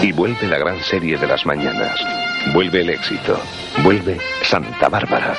Y 0.03 0.13
vuelve 0.13 0.47
la 0.47 0.59
gran 0.59 0.81
serie 0.83 1.17
de 1.17 1.27
las 1.27 1.45
mañanas. 1.47 1.99
Vuelve 2.53 2.83
el 2.83 2.91
éxito. 2.91 3.41
Vuelve 3.83 4.19
Santa 4.43 4.89
Bárbara. 4.89 5.35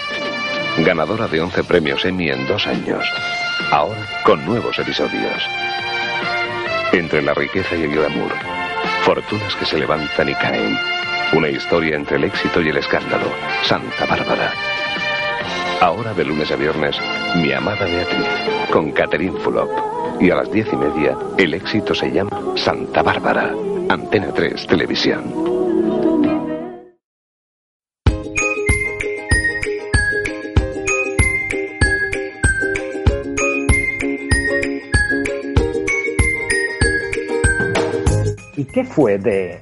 Ganadora 0.80 1.28
de 1.28 1.42
11 1.42 1.64
premios 1.64 2.04
Emmy 2.06 2.30
en 2.30 2.46
dos 2.48 2.68
años. 2.68 3.06
Ahora 3.72 4.08
con 4.24 4.44
nuevos 4.46 4.78
episodios. 4.80 5.44
Entre 6.92 7.22
la 7.22 7.34
riqueza 7.34 7.76
y 7.76 7.84
el 7.84 7.92
glamour. 7.92 8.32
Fortunas 9.04 9.56
que 9.56 9.66
se 9.66 9.78
levantan 9.78 10.30
y 10.30 10.34
caen. 10.36 10.78
Una 11.34 11.50
historia 11.50 11.96
entre 11.96 12.18
el 12.18 12.26
éxito 12.26 12.62
y 12.62 12.70
el 12.70 12.78
escándalo. 12.78 13.32
Santa 13.64 14.06
Bárbara. 14.06 14.52
Ahora 15.80 16.14
de 16.14 16.26
lunes 16.26 16.52
a 16.52 16.56
viernes, 16.56 16.98
mi 17.36 17.52
amada 17.52 17.86
Beatriz, 17.86 18.28
con 18.72 18.92
Catherine 18.92 19.40
Fulop. 19.40 19.70
Y 20.20 20.32
a 20.32 20.36
las 20.36 20.52
diez 20.52 20.68
y 20.74 20.76
media, 20.76 21.16
el 21.38 21.54
éxito 21.54 21.94
se 21.94 22.12
llama 22.12 22.42
Santa 22.56 23.04
Bárbara. 23.04 23.54
Antena 23.90 24.34
3 24.34 24.68
Televisión. 24.68 25.34
¿Y 38.58 38.66
qué 38.66 38.84
fue 38.84 39.18
de 39.20 39.62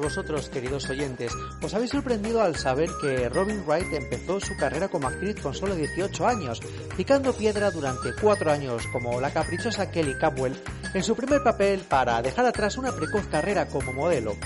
vosotros, 0.00 0.48
queridos 0.48 0.88
oyentes, 0.90 1.32
os 1.62 1.74
habéis 1.74 1.90
sorprendido 1.90 2.42
al 2.42 2.56
saber 2.56 2.88
que 3.00 3.28
Robin 3.28 3.62
Wright 3.66 3.92
empezó 3.92 4.40
su 4.40 4.56
carrera 4.56 4.88
como 4.88 5.08
actriz 5.08 5.36
con 5.40 5.54
solo 5.54 5.74
18 5.74 6.26
años, 6.26 6.60
picando 6.96 7.32
piedra 7.32 7.70
durante 7.70 8.14
4 8.20 8.52
años 8.52 8.82
como 8.92 9.20
la 9.20 9.32
caprichosa 9.32 9.90
Kelly 9.90 10.16
Capwell 10.18 10.56
en 10.94 11.02
su 11.02 11.14
primer 11.14 11.42
papel 11.42 11.80
para 11.80 12.22
dejar 12.22 12.46
atrás 12.46 12.76
una 12.78 12.92
precoz 12.92 13.26
carrera 13.26 13.68
como 13.68 13.92
modelo. 13.92 14.36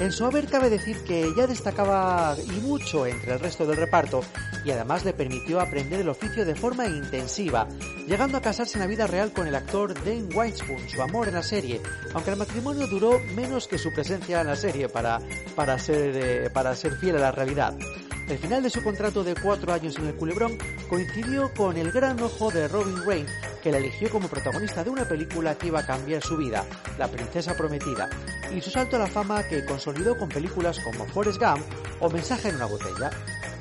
En 0.00 0.12
su 0.12 0.24
haber 0.24 0.46
cabe 0.46 0.70
decir 0.70 1.04
que 1.04 1.28
ya 1.36 1.46
destacaba 1.46 2.34
y 2.42 2.60
mucho 2.62 3.06
entre 3.06 3.34
el 3.34 3.38
resto 3.38 3.66
del 3.66 3.76
reparto 3.76 4.22
y 4.64 4.70
además 4.70 5.04
le 5.04 5.12
permitió 5.12 5.60
aprender 5.60 6.00
el 6.00 6.08
oficio 6.08 6.46
de 6.46 6.54
forma 6.54 6.86
intensiva, 6.86 7.68
llegando 8.06 8.38
a 8.38 8.40
casarse 8.40 8.78
en 8.78 8.80
la 8.80 8.86
vida 8.86 9.06
real 9.06 9.30
con 9.32 9.46
el 9.46 9.54
actor 9.54 9.92
Dane 9.92 10.34
Winspoon, 10.34 10.88
su 10.88 11.02
amor 11.02 11.28
en 11.28 11.34
la 11.34 11.42
serie, 11.42 11.82
aunque 12.14 12.30
el 12.30 12.38
matrimonio 12.38 12.86
duró 12.86 13.20
menos 13.34 13.68
que 13.68 13.76
su 13.76 13.92
presencia 13.92 14.40
en 14.40 14.46
la 14.46 14.56
serie 14.56 14.88
para, 14.88 15.20
para, 15.54 15.78
ser, 15.78 16.16
eh, 16.16 16.50
para 16.50 16.74
ser 16.74 16.96
fiel 16.96 17.16
a 17.16 17.20
la 17.20 17.32
realidad. 17.32 17.74
El 18.30 18.38
final 18.38 18.62
de 18.62 18.70
su 18.70 18.80
contrato 18.80 19.24
de 19.24 19.34
cuatro 19.34 19.72
años 19.72 19.96
en 19.98 20.06
el 20.06 20.14
Culebrón 20.14 20.56
coincidió 20.88 21.52
con 21.52 21.76
el 21.76 21.90
gran 21.90 22.20
ojo 22.22 22.48
de 22.52 22.68
Robin 22.68 23.04
Rain, 23.04 23.26
que 23.60 23.72
la 23.72 23.78
eligió 23.78 24.08
como 24.08 24.28
protagonista 24.28 24.84
de 24.84 24.90
una 24.90 25.04
película 25.04 25.56
que 25.56 25.66
iba 25.66 25.80
a 25.80 25.86
cambiar 25.86 26.22
su 26.22 26.36
vida, 26.36 26.64
La 26.96 27.08
Princesa 27.08 27.56
Prometida, 27.56 28.08
y 28.54 28.60
su 28.60 28.70
salto 28.70 28.94
a 28.94 29.00
la 29.00 29.08
fama 29.08 29.42
que 29.42 29.64
consolidó 29.64 30.16
con 30.16 30.28
películas 30.28 30.78
como 30.78 31.06
Forrest 31.06 31.40
Gump 31.40 31.64
o 31.98 32.08
Mensaje 32.08 32.50
en 32.50 32.54
una 32.54 32.66
botella. 32.66 33.10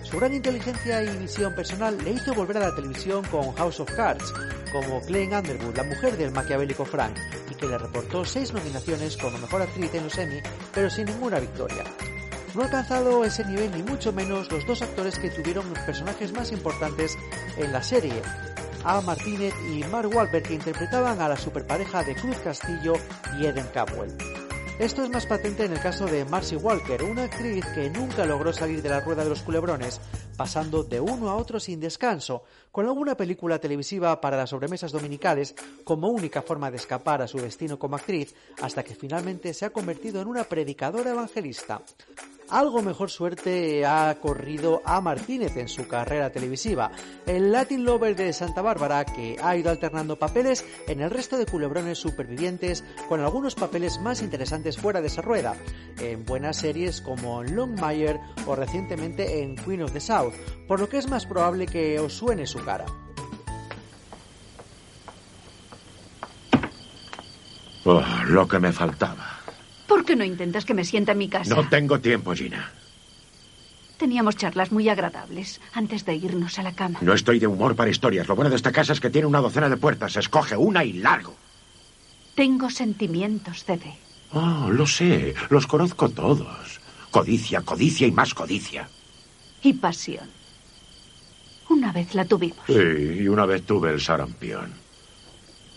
Su 0.04 0.18
gran 0.18 0.36
inteligencia 0.36 1.04
y 1.04 1.18
visión 1.18 1.56
personal 1.56 1.98
le 2.04 2.12
hizo 2.12 2.36
volver 2.36 2.58
a 2.58 2.70
la 2.70 2.76
televisión 2.76 3.26
con 3.26 3.52
House 3.54 3.80
of 3.80 3.92
Cards, 3.96 4.32
como 4.72 5.02
Glenn 5.02 5.34
Underwood, 5.34 5.78
la 5.78 5.84
mujer 5.84 6.16
del 6.16 6.32
maquiavélico 6.32 6.86
Frank, 6.86 7.18
y 7.50 7.56
que 7.56 7.66
le 7.66 7.80
reportó 7.80 8.24
seis 8.24 8.54
nominaciones 8.54 9.18
como 9.18 9.40
mejor 9.40 9.64
actriz 9.64 9.92
en 9.96 10.04
los 10.04 10.16
Emmy, 10.20 10.40
pero 10.76 10.92
sin 10.92 11.06
ninguna 11.06 11.40
victoria. 11.40 11.84
No 12.56 12.62
ha 12.62 12.66
alcanzado 12.66 13.24
ese 13.24 13.46
nivel 13.46 13.72
ni 13.72 13.84
mucho 13.84 14.12
menos 14.12 14.52
los 14.52 14.66
dos 14.66 14.82
actores 14.82 15.20
que 15.20 15.30
tuvieron 15.30 15.70
los 15.70 15.80
personajes 15.80 16.34
más 16.34 16.52
importantes 16.52 17.18
en 17.58 17.72
la 17.72 17.84
serie, 17.84 18.22
A. 18.84 19.02
Martínez 19.02 19.54
y 19.72 19.84
Mark 19.86 20.10
Wahlberg, 20.14 20.48
que 20.48 20.56
interpretaban 20.56 21.22
a 21.22 21.30
la 21.30 21.38
superpareja 21.38 22.04
de 22.04 22.16
Cruz 22.16 22.38
Castillo 22.38 22.94
y 23.38 23.46
Eden 23.46 23.68
Capwell. 23.74 24.18
Esto 24.80 25.04
es 25.04 25.10
más 25.10 25.26
patente 25.26 25.66
en 25.66 25.74
el 25.74 25.82
caso 25.82 26.06
de 26.06 26.24
Marcy 26.24 26.56
Walker, 26.56 27.04
una 27.04 27.24
actriz 27.24 27.66
que 27.76 27.90
nunca 27.90 28.26
logró 28.26 28.54
salir 28.54 28.82
de 28.82 28.88
la 28.88 29.02
rueda 29.02 29.26
de 29.26 29.30
los 29.30 29.42
culebrones, 29.42 30.00
pasando 30.38 30.84
de 30.84 31.02
uno 31.02 31.30
a 31.30 31.36
otro 31.36 31.60
sin 31.60 31.82
descanso, 31.82 32.44
con 32.72 32.86
alguna 32.86 33.16
película 33.16 33.60
televisiva 33.60 34.22
para 34.22 34.38
las 34.38 34.52
sobremesas 34.52 34.94
dominicales 34.94 35.54
como 35.84 36.08
única 36.08 36.42
forma 36.42 36.72
de 36.72 36.78
escapar 36.78 37.22
a 37.22 37.28
su 37.28 37.40
destino 37.40 37.78
como 37.78 37.98
actriz, 37.98 38.34
hasta 38.62 38.84
que 38.84 38.96
finalmente 38.96 39.54
se 39.54 39.66
ha 39.66 39.72
convertido 39.72 40.22
en 40.22 40.30
una 40.30 40.46
predicadora 40.46 41.12
evangelista. 41.12 41.82
Algo 42.52 42.82
mejor 42.82 43.12
suerte 43.12 43.86
ha 43.86 44.18
corrido 44.20 44.82
a 44.84 45.02
Martínez 45.02 45.56
en 45.58 45.68
su 45.68 45.88
carrera 45.88 46.32
televisiva, 46.32 46.92
el 47.28 47.52
Latin 47.52 47.84
Lover 47.86 48.16
de 48.16 48.34
Santa 48.34 48.64
Bárbara 48.64 49.06
que 49.06 49.38
ha 49.42 49.56
ido 49.56 49.70
alternando 49.70 50.18
papeles 50.18 50.66
en 50.88 51.02
el 51.02 51.12
resto 51.12 51.38
de 51.38 51.46
culebrones 51.46 52.00
supervivientes 52.00 52.84
con 53.08 53.20
algunos 53.20 53.54
papeles 53.54 54.00
más 54.02 54.24
interesantes 54.24 54.78
fuera 54.78 55.00
de 55.00 55.08
esa 55.08 55.22
rueda, 55.22 55.56
en 56.00 56.26
buenas 56.26 56.58
series 56.58 57.02
como 57.02 57.44
Longmire 57.44 58.20
o 58.48 58.56
recientemente 58.56 59.44
en 59.44 59.56
Queen 59.56 59.84
of 59.84 59.94
the 59.94 60.00
South, 60.00 60.34
por 60.68 60.80
lo 60.80 60.90
que 60.90 60.98
es 60.98 61.08
más 61.08 61.28
probable 61.28 61.68
que 61.68 62.00
os 62.00 62.14
suene 62.14 62.48
su 62.48 62.64
cara. 62.66 62.86
Oh, 67.86 68.04
lo 68.28 68.48
que 68.48 68.60
me 68.60 68.72
faltaba. 68.72 69.39
¿Por 69.90 70.06
qué 70.06 70.16
no 70.16 70.24
intentas 70.24 70.66
que 70.66 70.76
me 70.76 70.86
sienta 70.86 71.14
en 71.14 71.18
mi 71.18 71.28
casa? 71.28 71.56
No 71.56 71.68
tengo 71.68 72.00
tiempo, 72.00 72.36
Gina. 72.36 72.72
Teníamos 73.98 74.38
charlas 74.38 74.72
muy 74.72 74.88
agradables 74.88 75.60
antes 75.74 76.06
de 76.06 76.16
irnos 76.16 76.60
a 76.60 76.64
la 76.64 76.74
cama. 76.74 77.00
No 77.02 77.12
estoy 77.12 77.40
de 77.40 77.48
humor 77.48 77.76
para 77.76 77.90
historias. 77.90 78.28
Lo 78.28 78.36
bueno 78.36 78.52
de 78.52 78.56
esta 78.56 78.72
casa 78.72 78.94
es 78.94 79.00
que 79.00 79.10
tiene 79.10 79.26
una 79.26 79.42
docena 79.42 79.68
de 79.68 79.78
puertas. 79.78 80.16
Escoge 80.16 80.56
una 80.56 80.84
y 80.86 80.94
largo. 80.94 81.36
Tengo 82.36 82.70
sentimientos, 82.70 83.66
Cede. 83.66 83.98
Oh, 84.32 84.70
lo 84.72 84.86
sé. 84.86 85.34
Los 85.50 85.66
conozco 85.66 86.08
todos. 86.10 86.80
Codicia, 87.10 87.62
codicia 87.62 88.06
y 88.06 88.12
más 88.12 88.36
codicia. 88.36 88.88
Y 89.64 89.74
pasión. 89.74 90.30
Una 91.68 91.92
vez 91.92 92.14
la 92.14 92.26
tuvimos. 92.26 92.64
Sí, 92.68 92.74
y 92.74 93.28
una 93.28 93.48
vez 93.48 93.66
tuve 93.66 93.92
el 93.92 94.00
sarampión. 94.00 94.72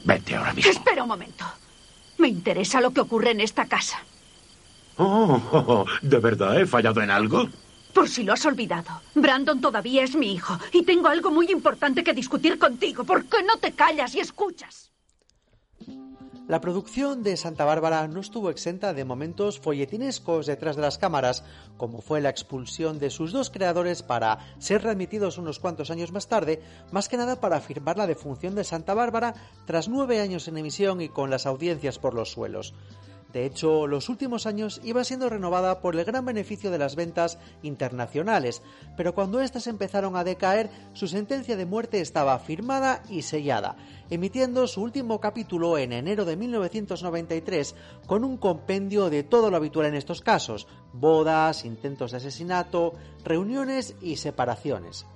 Vete 0.05 0.37
ahora 0.37 0.53
mismo. 0.53 0.71
Espera 0.71 1.03
un 1.03 1.09
momento. 1.09 1.47
Me 2.23 2.29
interesa 2.29 2.81
lo 2.81 2.93
que 2.93 3.01
ocurre 3.01 3.33
en 3.33 3.41
esta 3.41 3.67
casa. 3.67 3.99
Oh, 4.97 5.85
¿de 6.03 6.19
verdad 6.19 6.61
he 6.61 6.67
fallado 6.67 7.03
en 7.03 7.11
algo? 7.11 7.49
Por 7.93 8.09
si 8.09 8.23
lo 8.23 8.33
has 8.33 8.47
olvidado, 8.47 9.03
Brandon 9.17 9.61
todavía 9.61 10.05
es 10.05 10.15
mi 10.15 10.33
hijo 10.33 10.57
y 10.73 10.85
tengo 10.85 11.09
algo 11.09 11.33
muy 11.33 11.51
importante 11.51 12.05
que 12.05 12.15
discutir 12.15 12.61
contigo. 12.61 13.03
¿Por 13.03 13.25
qué 13.25 13.43
no 13.43 13.57
te 13.57 13.73
callas 13.73 14.15
y 14.15 14.21
escuchas? 14.21 14.92
La 16.53 16.61
producción 16.61 17.23
de 17.23 17.39
Santa 17.39 17.65
Bárbara 17.65 18.07
no 18.09 18.21
estuvo 18.21 18.51
exenta 18.51 18.93
de 18.93 19.07
momentos 19.07 19.59
folletinescos 19.59 20.45
detrás 20.45 20.77
de 20.77 20.83
las 20.83 20.99
cámaras, 20.99 21.45
como 21.79 22.03
fue 22.03 22.21
la 22.21 22.29
expulsión 22.29 22.99
de 22.99 23.09
sus 23.09 23.33
dos 23.33 23.49
creadores 23.49 24.03
para 24.03 24.39
ser 24.59 24.83
readmitidos 24.83 25.39
unos 25.39 25.59
cuantos 25.59 25.91
años 25.91 26.13
más 26.13 26.29
tarde, 26.29 26.61
más 26.91 27.09
que 27.09 27.17
nada 27.17 27.41
para 27.41 27.57
afirmar 27.57 27.97
la 27.97 28.07
defunción 28.07 28.55
de 28.55 28.65
Santa 28.65 28.93
Bárbara 28.93 29.33
tras 29.65 29.89
nueve 29.89 30.21
años 30.21 30.47
en 30.47 30.59
emisión 30.59 31.01
y 31.01 31.09
con 31.09 31.31
las 31.31 31.47
audiencias 31.47 31.99
por 31.99 32.13
los 32.13 32.31
suelos. 32.33 32.75
De 33.33 33.47
hecho, 33.47 33.87
los 33.87 34.11
últimos 34.11 34.47
años 34.47 34.81
iba 34.85 35.05
siendo 35.05 35.31
renovada 35.31 35.81
por 35.81 35.97
el 35.97 36.05
gran 36.05 36.25
beneficio 36.25 36.71
de 36.71 36.79
las 36.79 36.97
ventas 36.97 37.39
internacionales, 37.63 38.63
pero 38.97 39.15
cuando 39.15 39.41
éstas 39.41 39.67
empezaron 39.67 40.17
a 40.17 40.25
decaer, 40.25 40.71
su 40.93 41.09
sentencia 41.09 41.57
de 41.57 41.65
muerte 41.65 42.01
estaba 42.01 42.39
firmada 42.39 43.03
y 43.09 43.23
sellada, 43.23 43.77
emitiendo 44.11 44.67
su 44.67 44.83
último 44.83 45.19
capítulo 45.19 45.79
en 45.79 45.93
enero 45.93 46.27
de 46.27 46.37
1993 46.37 47.75
con 48.07 48.25
un 48.25 48.37
compendio 48.37 49.09
de 49.09 49.23
todo 49.23 49.51
lo 49.51 49.57
habitual 49.57 49.87
en 49.87 49.95
estos 49.95 50.21
casos, 50.21 50.69
bodas, 50.93 51.65
intentos 51.65 52.11
de 52.11 52.19
asesinato, 52.19 52.93
reuniones 53.25 53.95
y 54.03 54.17
separaciones. 54.17 55.07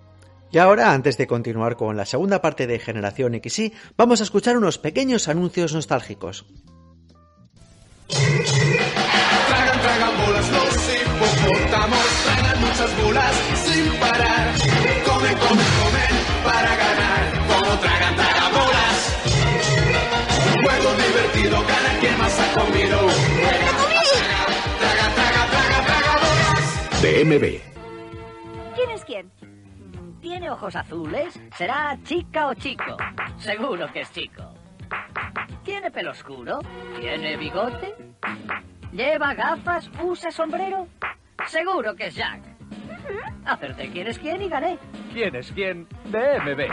Y 0.50 0.58
ahora, 0.58 0.92
antes 0.92 1.18
de 1.18 1.26
continuar 1.26 1.76
con 1.76 1.96
la 1.96 2.06
segunda 2.06 2.40
parte 2.40 2.66
de 2.66 2.78
Generación 2.78 3.38
XY, 3.42 3.74
vamos 3.96 4.20
a 4.20 4.24
escuchar 4.24 4.56
unos 4.56 4.78
pequeños 4.78 5.28
anuncios 5.28 5.74
nostálgicos. 5.74 6.46
Tragan, 8.08 9.80
tragan 9.80 10.16
bolas 10.24 10.50
los 10.50 10.74
hipopótamos, 10.94 12.06
tragan 12.24 12.60
muchas 12.60 13.02
bolas 13.02 13.34
sin 13.64 13.92
parar. 13.98 14.54
Comen, 15.04 15.36
comen, 15.38 15.66
comen 15.80 16.14
para 16.44 16.76
ganar. 16.76 17.22
Como 17.48 17.78
tragan, 17.80 18.16
tragan 18.16 18.52
bolas. 18.52 18.98
Un 20.54 20.62
juego 20.64 20.90
divertido, 20.94 21.56
gana 21.66 22.00
quien 22.00 22.18
más 22.18 22.38
ha 22.38 22.60
comido. 22.60 22.98
Traga, 24.80 25.14
traga, 25.14 25.46
traga, 25.50 25.78
traga 25.86 26.12
bolas. 26.22 27.02
DMB. 27.02 27.44
¿Quién 28.74 28.90
es 28.90 29.04
quién? 29.04 29.32
¿Tiene 30.20 30.50
ojos 30.50 30.76
azules? 30.76 31.38
¿Será 31.56 31.98
chica 32.04 32.48
o 32.48 32.54
chico? 32.54 32.96
Seguro 33.38 33.90
que 33.92 34.00
es 34.00 34.12
chico. 34.12 34.55
¿Tiene 35.66 35.90
pelo 35.90 36.12
oscuro? 36.12 36.60
¿Tiene 37.00 37.36
bigote? 37.36 37.92
¿Lleva 38.92 39.34
gafas? 39.34 39.90
¿Usa 40.00 40.30
sombrero? 40.30 40.86
Seguro 41.48 41.96
que 41.96 42.06
es 42.06 42.14
Jack. 42.14 42.40
Acerté 43.44 43.90
quién 43.90 44.06
es 44.06 44.16
quién 44.16 44.42
y 44.42 44.48
gané. 44.48 44.78
¿Quién 45.12 45.34
es 45.34 45.50
quién? 45.50 45.88
DMB. 46.04 46.70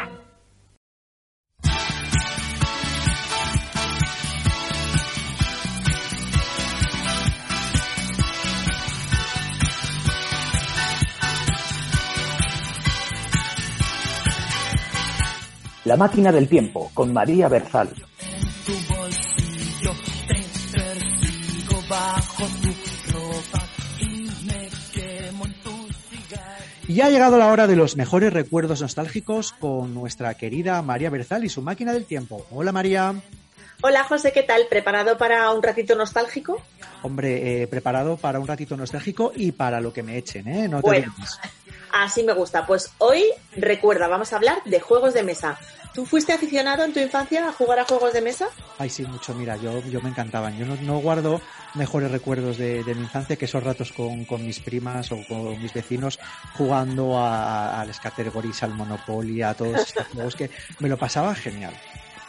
La 15.86 15.98
máquina 15.98 16.32
del 16.32 16.48
tiempo 16.48 16.92
con 16.94 17.12
María 17.12 17.50
Berzal. 17.50 17.90
Bajo 21.94 22.44
tu 22.62 23.14
ropa 23.14 23.64
y 24.00 24.28
me 24.48 24.68
quemo 24.92 25.46
en 25.46 25.54
tu 25.62 25.70
cigarro. 26.10 26.64
Y 26.88 27.02
ha 27.02 27.10
llegado 27.10 27.38
la 27.38 27.48
hora 27.52 27.68
de 27.68 27.76
los 27.76 27.96
mejores 27.98 28.34
recuerdos 28.34 28.82
nostálgicos 28.82 29.52
con 29.54 29.94
nuestra 29.94 30.34
querida 30.34 30.82
María 30.82 31.12
Berzal 31.12 31.46
y 31.46 31.50
su 31.50 31.62
máquina 31.62 31.94
del 31.94 32.06
tiempo. 32.06 32.48
Hola 32.50 32.72
María. 32.72 33.14
Hola 33.84 34.04
José, 34.06 34.32
¿qué 34.32 34.42
tal? 34.44 34.64
¿Preparado 34.70 35.18
para 35.20 35.52
un 35.52 35.62
ratito 35.62 35.94
nostálgico? 35.96 36.60
Hombre, 37.04 37.62
eh, 37.64 37.68
preparado 37.68 38.18
para 38.18 38.40
un 38.40 38.48
ratito 38.48 38.76
nostálgico 38.76 39.32
y 39.36 39.52
para 39.52 39.80
lo 39.80 39.94
que 39.94 40.02
me 40.02 40.18
echen, 40.18 40.48
¿eh? 40.48 40.68
No 40.68 40.78
te 40.82 40.88
Bueno. 40.88 41.14
olvides. 41.16 41.38
Así 41.92 42.24
me 42.24 42.34
gusta. 42.34 42.66
Pues 42.66 42.90
hoy, 42.98 43.24
recuerda, 43.56 44.08
vamos 44.08 44.34
a 44.34 44.38
hablar 44.38 44.58
de 44.66 44.80
juegos 44.80 45.14
de 45.14 45.22
mesa. 45.22 45.60
¿Tú 45.94 46.06
fuiste 46.06 46.34
aficionado 46.34 46.84
en 46.84 46.92
tu 46.94 47.00
infancia 47.00 47.48
a 47.48 47.52
jugar 47.52 47.80
a 47.80 47.86
juegos 47.86 48.14
de 48.14 48.22
mesa? 48.22 48.48
Ay, 48.80 48.90
sí, 48.90 49.04
mucho. 49.04 49.34
Mira, 49.36 49.56
yo, 49.58 49.72
yo 49.90 50.02
me 50.02 50.10
encantaban. 50.10 50.58
Yo 50.58 50.66
no, 50.66 50.76
no 50.82 50.98
guardo 51.00 51.40
mejores 51.76 52.10
recuerdos 52.12 52.58
de, 52.58 52.84
mi 52.96 53.04
infancia 53.04 53.36
que 53.36 53.46
esos 53.46 53.64
ratos 53.64 53.92
con, 53.92 54.26
con 54.26 54.44
mis 54.46 54.60
primas 54.60 55.12
o 55.12 55.18
con 55.28 55.62
mis 55.62 55.74
vecinos 55.74 56.20
jugando 56.58 57.18
a- 57.18 57.80
al 57.82 57.94
Scattergories, 57.94 58.64
al 58.64 58.74
Monopoly, 58.74 59.44
a 59.44 59.54
todos 59.54 59.80
estos 59.88 60.08
juegos 60.08 60.36
que 60.36 60.50
me 60.80 60.90
lo 60.90 60.98
pasaba 60.98 61.36
genial. 61.36 61.74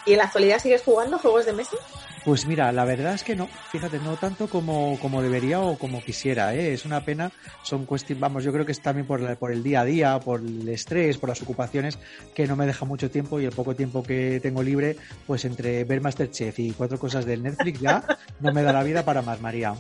¿Y 0.05 0.13
en 0.13 0.19
la 0.19 0.25
actualidad 0.25 0.59
sigues 0.59 0.83
jugando 0.83 1.19
juegos 1.19 1.47
de 1.47 1.53
mesa? 1.53 1.77
Pues 2.25 2.47
mira, 2.47 2.73
la 2.73 2.87
verdad 2.87 3.13
es 3.15 3.23
que 3.23 3.37
no, 3.37 3.51
fíjate, 3.69 4.01
no 4.01 4.17
tanto 4.17 4.49
como, 4.49 4.99
como 4.99 5.21
debería 5.21 5.61
o 5.61 5.79
como 5.79 6.03
quisiera, 6.03 6.55
¿eh? 6.55 6.73
es 6.73 6.87
una 6.87 7.05
pena, 7.05 7.31
son 7.61 7.85
cuestiones, 7.85 8.21
vamos, 8.21 8.45
yo 8.45 8.53
creo 8.53 8.65
que 8.65 8.73
es 8.73 8.81
también 8.81 9.07
por, 9.07 9.21
la- 9.21 9.37
por 9.37 9.53
el 9.53 9.63
día 9.63 9.83
a 9.83 9.85
día, 9.85 10.19
por 10.21 10.41
el 10.41 10.67
estrés, 10.71 11.19
por 11.19 11.29
las 11.29 11.43
ocupaciones, 11.43 11.99
que 12.35 12.47
no 12.47 12.57
me 12.57 12.65
deja 12.67 12.87
mucho 12.87 13.11
tiempo 13.11 13.41
y 13.41 13.45
el 13.45 13.53
poco 13.53 13.77
tiempo 13.77 14.03
que 14.03 14.41
tengo 14.41 14.63
libre, 14.63 14.97
pues 15.27 15.45
entre 15.45 15.85
ver 15.85 16.01
Masterchef 16.01 16.59
y 16.61 16.71
cuatro 16.73 16.99
cosas 16.99 17.27
del 17.27 17.43
Netflix 17.43 17.81
ya 17.81 18.03
no 18.41 18.53
me 18.53 18.63
da 18.63 18.73
la 18.73 18.83
vida 18.83 19.05
para 19.05 19.21
más, 19.21 19.41
María. 19.43 19.75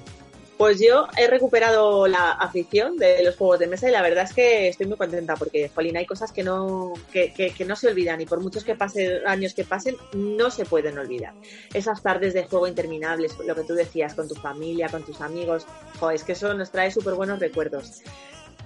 Pues 0.64 0.80
yo 0.80 1.08
he 1.18 1.26
recuperado 1.26 2.06
la 2.06 2.30
afición 2.30 2.96
de 2.96 3.22
los 3.22 3.36
juegos 3.36 3.58
de 3.58 3.66
mesa 3.66 3.86
y 3.86 3.92
la 3.92 4.00
verdad 4.00 4.24
es 4.24 4.32
que 4.32 4.68
estoy 4.68 4.86
muy 4.86 4.96
contenta 4.96 5.36
porque, 5.36 5.68
Jolín, 5.68 5.94
hay 5.98 6.06
cosas 6.06 6.32
que 6.32 6.42
no, 6.42 6.94
que, 7.12 7.34
que- 7.34 7.50
que 7.50 7.66
no 7.66 7.76
se 7.76 7.88
olvidan 7.88 8.18
y 8.22 8.24
por 8.24 8.40
muchos 8.40 8.64
que 8.64 8.74
pasen, 8.74 9.26
años 9.26 9.52
que 9.52 9.64
pasen, 9.64 9.94
no 10.14 10.50
se 10.50 10.64
pueden 10.64 10.96
olvidar. 10.96 11.34
Esas 11.74 12.02
tardes 12.02 12.32
de 12.32 12.44
juego 12.44 12.66
interminables, 12.66 13.36
lo 13.46 13.54
que 13.54 13.64
tú 13.64 13.74
decías, 13.74 14.14
con 14.14 14.26
tu 14.26 14.36
familia, 14.36 14.88
con 14.88 15.02
tus 15.02 15.20
amigos, 15.20 15.66
jo, 16.00 16.10
es 16.10 16.24
que 16.24 16.32
eso 16.32 16.54
nos 16.54 16.70
trae 16.70 16.90
súper 16.90 17.12
buenos 17.12 17.40
recuerdos. 17.40 18.00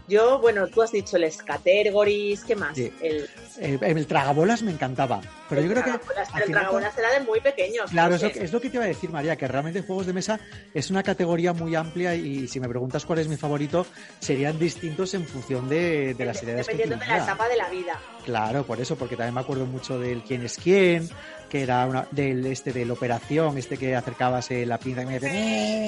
Yo, 0.08 0.38
bueno, 0.40 0.66
tú 0.68 0.82
has 0.82 0.90
dicho 0.90 1.16
el 1.16 1.30
Scatergories, 1.30 2.42
¿qué 2.44 2.56
más? 2.56 2.74
Sí. 2.76 2.90
El, 3.00 3.28
El, 3.60 3.82
el 3.82 4.06
tragabolas 4.06 4.62
me 4.62 4.70
encantaba, 4.70 5.20
pero 5.48 5.60
yo 5.60 5.68
creo 5.70 5.84
que... 5.84 5.90
Pero 5.98 6.44
el 6.46 6.52
Tragabolas 6.52 6.96
era 6.96 7.12
de 7.12 7.20
muy 7.20 7.40
pequeños. 7.40 7.90
Claro, 7.90 8.14
es 8.14 8.22
lo, 8.22 8.32
que, 8.32 8.44
es 8.44 8.52
lo 8.52 8.60
que 8.60 8.70
te 8.70 8.76
iba 8.76 8.84
a 8.84 8.88
decir, 8.88 9.10
María, 9.10 9.36
que 9.36 9.46
realmente 9.46 9.82
juegos 9.82 10.06
de 10.06 10.12
mesa 10.12 10.40
es 10.72 10.90
una 10.90 11.02
categoría 11.02 11.52
muy 11.52 11.74
amplia 11.74 12.14
y 12.14 12.48
si 12.48 12.58
me 12.60 12.68
preguntas 12.68 13.04
cuál 13.04 13.18
es 13.18 13.28
mi 13.28 13.36
favorito, 13.36 13.86
serían 14.18 14.58
distintos 14.58 15.12
en 15.14 15.26
función 15.26 15.68
de, 15.68 16.14
de 16.14 16.24
las 16.24 16.42
ideas 16.42 16.66
que 16.66 16.72
Dependiendo 16.72 17.04
de 17.04 17.10
la 17.10 17.24
etapa 17.24 17.48
de 17.48 17.56
la 17.56 17.68
vida. 17.68 18.00
Claro, 18.24 18.64
por 18.64 18.80
eso, 18.80 18.96
porque 18.96 19.16
también 19.16 19.34
me 19.34 19.40
acuerdo 19.40 19.66
mucho 19.66 19.98
del 19.98 20.22
quién 20.22 20.44
es 20.44 20.56
quién, 20.56 21.08
que 21.48 21.62
era 21.62 21.84
una, 21.87 22.06
del 22.11 22.44
este 22.46 22.72
de 22.72 22.84
la 22.84 22.92
operación, 22.92 23.56
este 23.58 23.76
que 23.76 23.94
acercabas 23.96 24.50
eh, 24.50 24.66
la 24.66 24.78
pinza 24.78 25.02
y 25.02 25.06
me 25.06 25.18
decía, 25.18 25.30